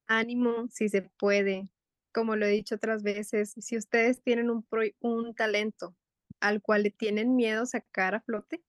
Ánimo, 0.08 0.70
si 0.70 0.88
se 0.88 1.02
puede. 1.02 1.68
Como 2.14 2.38
lo 2.38 2.46
he 2.46 2.50
dicho 2.50 2.76
otras 2.76 3.04
veces, 3.04 3.56
si 3.60 3.76
ustedes 3.76 4.22
tienen 4.24 4.50
un, 4.50 4.66
un 5.02 5.36
talento 5.36 5.98
al 6.40 6.62
cual 6.62 6.84
le 6.84 6.92
tienen 6.92 7.36
miedo 7.36 7.66
sacar 7.66 8.16
a 8.16 8.22
flote, 8.22 8.64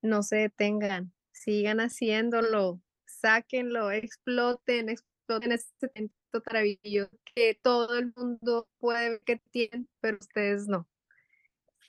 no 0.00 0.22
se 0.22 0.36
detengan, 0.36 1.12
sigan 1.32 1.80
haciéndolo, 1.80 2.80
sáquenlo, 3.04 3.90
exploten, 3.90 4.88
exploten 4.88 5.52
ese 5.52 5.68
talento 5.78 6.14
maravilloso 6.46 7.10
que 7.34 7.60
todo 7.62 7.98
el 7.98 8.10
mundo 8.16 8.70
puede 8.78 9.10
ver 9.10 9.20
que 9.26 9.36
tienen, 9.50 9.86
pero 10.00 10.16
ustedes 10.18 10.66
no. 10.66 10.88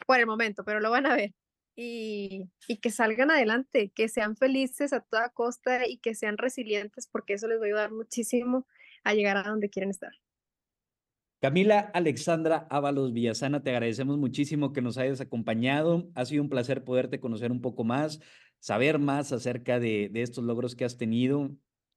Por 0.05 0.19
el 0.19 0.25
momento, 0.25 0.65
pero 0.65 0.81
lo 0.81 0.91
van 0.91 1.05
a 1.05 1.15
ver. 1.15 1.33
Y, 1.75 2.49
que 2.81 2.89
salgan 2.89 3.31
adelante, 3.31 3.91
que 3.95 4.07
sean 4.07 4.35
felices 4.35 4.93
a 4.93 5.01
toda 5.01 5.29
costa 5.29 5.87
y 5.87 5.97
que 5.97 6.15
sean 6.15 6.37
resilientes, 6.37 7.07
porque 7.07 7.33
eso 7.33 7.47
les 7.47 7.59
va 7.59 7.63
a 7.63 7.67
ayudar 7.67 7.91
muchísimo 7.91 8.67
a 9.03 9.13
llegar 9.13 9.37
a 9.37 9.43
donde 9.43 9.69
quieren 9.69 9.89
estar. 9.89 10.11
Camila 11.39 11.79
Alexandra 11.93 12.67
Ábalos 12.69 13.13
Villasana, 13.13 13.63
te 13.63 13.71
agradecemos 13.71 14.17
muchísimo 14.19 14.73
que 14.73 14.81
nos 14.81 14.97
hayas 14.97 15.21
acompañado. 15.21 16.11
Ha 16.13 16.25
sido 16.25 16.43
un 16.43 16.49
placer 16.49 16.83
poderte 16.83 17.19
conocer 17.19 17.51
un 17.51 17.61
poco 17.61 17.83
más, 17.83 18.19
saber 18.59 18.99
más 18.99 19.31
acerca 19.31 19.79
de 19.79 20.11
estos 20.13 20.43
logros 20.43 20.75
que 20.75 20.85
has 20.85 20.97
tenido, 20.97 21.49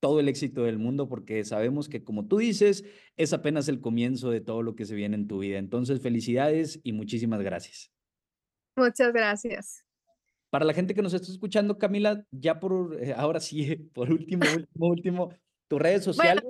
todo 0.05 0.20
el 0.20 0.29
éxito 0.29 0.64
del 0.64 0.79
mundo, 0.79 1.09
porque 1.09 1.45
sabemos 1.45 1.89
que, 1.89 2.05
como 2.05 2.27
tú 2.27 2.37
dices, 2.37 2.85
es 3.16 3.33
apenas 3.33 3.68
el 3.68 3.81
comienzo 3.81 4.31
de 4.31 4.43
todo 4.43 4.62
lo 4.62 4.75
que 4.77 4.85
se 4.85 4.95
viene 4.95 5.16
en 5.16 5.27
tu 5.27 5.39
vida. 5.39 5.57
Entonces, 5.57 6.03
felicidades 6.03 6.79
y 6.83 6.93
muchísimas 6.93 7.41
gracias. 7.41 7.93
Muchas 8.77 9.12
gracias. 9.12 9.85
Para 10.51 10.64
la 10.64 10.72
gente 10.72 10.95
que 10.95 11.03
nos 11.03 11.14
está 11.14 11.31
escuchando, 11.31 11.79
Camila, 11.79 12.25
ya 12.31 12.61
por 12.61 12.97
eh, 13.03 13.12
ahora 13.16 13.41
sí, 13.41 13.77
por 13.95 14.11
último, 14.11 14.45
último, 14.55 14.87
último, 14.87 15.35
tus 15.68 15.81
redes 15.81 16.05
sociales. 16.05 16.45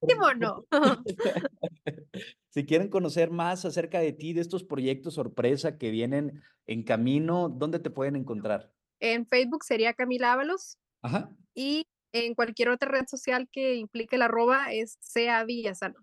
Bueno, 0.00 0.64
no. 0.70 1.02
si 2.48 2.64
quieren 2.64 2.88
conocer 2.88 3.30
más 3.30 3.64
acerca 3.64 4.00
de 4.00 4.12
ti, 4.12 4.32
de 4.32 4.40
estos 4.40 4.64
proyectos 4.64 5.14
sorpresa 5.14 5.78
que 5.78 5.90
vienen 5.90 6.42
en 6.66 6.82
camino, 6.82 7.48
¿dónde 7.48 7.78
te 7.78 7.90
pueden 7.90 8.16
encontrar? 8.16 8.72
En 9.00 9.26
Facebook 9.26 9.64
sería 9.64 9.94
Camila 9.94 10.32
Ábalos. 10.32 10.78
Ajá. 11.02 11.36
Y 11.54 11.86
en 12.12 12.34
cualquier 12.34 12.68
otra 12.68 12.90
red 12.90 13.06
social 13.06 13.48
que 13.50 13.74
implique 13.74 14.18
la 14.18 14.26
arroba 14.26 14.72
es 14.72 14.96
sea 15.00 15.44
Villasana. 15.44 15.96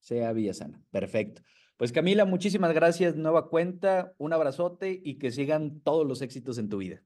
Sea 0.00 0.32
Villasana, 0.32 0.82
perfecto. 0.90 1.42
Pues 1.80 1.92
Camila, 1.92 2.26
muchísimas 2.26 2.74
gracias, 2.74 3.16
nueva 3.16 3.48
cuenta, 3.48 4.12
un 4.18 4.34
abrazote 4.34 5.00
y 5.02 5.14
que 5.14 5.30
sigan 5.30 5.80
todos 5.80 6.06
los 6.06 6.20
éxitos 6.20 6.58
en 6.58 6.68
tu 6.68 6.76
vida. 6.76 7.02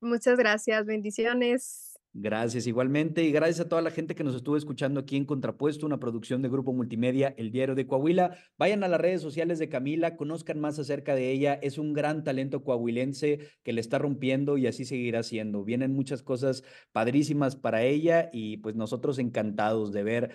Muchas 0.00 0.38
gracias, 0.38 0.86
bendiciones. 0.86 1.98
Gracias 2.12 2.68
igualmente 2.68 3.24
y 3.24 3.32
gracias 3.32 3.66
a 3.66 3.68
toda 3.68 3.82
la 3.82 3.90
gente 3.90 4.14
que 4.14 4.22
nos 4.22 4.36
estuvo 4.36 4.56
escuchando 4.56 5.00
aquí 5.00 5.16
en 5.16 5.24
Contrapuesto, 5.24 5.84
una 5.84 5.98
producción 5.98 6.42
de 6.42 6.48
Grupo 6.48 6.72
Multimedia, 6.72 7.34
El 7.36 7.50
Diario 7.50 7.74
de 7.74 7.88
Coahuila. 7.88 8.38
Vayan 8.56 8.84
a 8.84 8.88
las 8.88 9.00
redes 9.00 9.20
sociales 9.20 9.58
de 9.58 9.68
Camila, 9.68 10.16
conozcan 10.16 10.60
más 10.60 10.78
acerca 10.78 11.16
de 11.16 11.32
ella. 11.32 11.54
Es 11.54 11.76
un 11.76 11.92
gran 11.92 12.22
talento 12.22 12.62
coahuilense 12.62 13.50
que 13.64 13.72
le 13.72 13.80
está 13.80 13.98
rompiendo 13.98 14.58
y 14.58 14.68
así 14.68 14.84
seguirá 14.84 15.24
siendo. 15.24 15.64
Vienen 15.64 15.92
muchas 15.92 16.22
cosas 16.22 16.62
padrísimas 16.92 17.56
para 17.56 17.82
ella 17.82 18.30
y 18.32 18.58
pues 18.58 18.76
nosotros 18.76 19.18
encantados 19.18 19.92
de 19.92 20.04
ver 20.04 20.30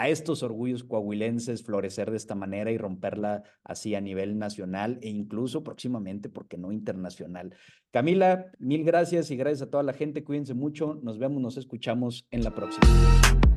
a 0.00 0.08
estos 0.08 0.42
orgullos 0.42 0.82
coahuilenses 0.82 1.62
florecer 1.62 2.10
de 2.10 2.16
esta 2.16 2.34
manera 2.34 2.72
y 2.72 2.78
romperla 2.78 3.42
así 3.62 3.94
a 3.94 4.00
nivel 4.00 4.38
nacional 4.38 4.98
e 5.02 5.10
incluso 5.10 5.62
próximamente, 5.62 6.30
porque 6.30 6.56
no 6.56 6.72
internacional. 6.72 7.54
Camila, 7.90 8.46
mil 8.58 8.82
gracias 8.82 9.30
y 9.30 9.36
gracias 9.36 9.68
a 9.68 9.70
toda 9.70 9.82
la 9.82 9.92
gente. 9.92 10.24
Cuídense 10.24 10.54
mucho. 10.54 10.98
Nos 11.02 11.18
vemos, 11.18 11.42
nos 11.42 11.58
escuchamos 11.58 12.26
en 12.30 12.44
la 12.44 12.54
próxima. 12.54 13.49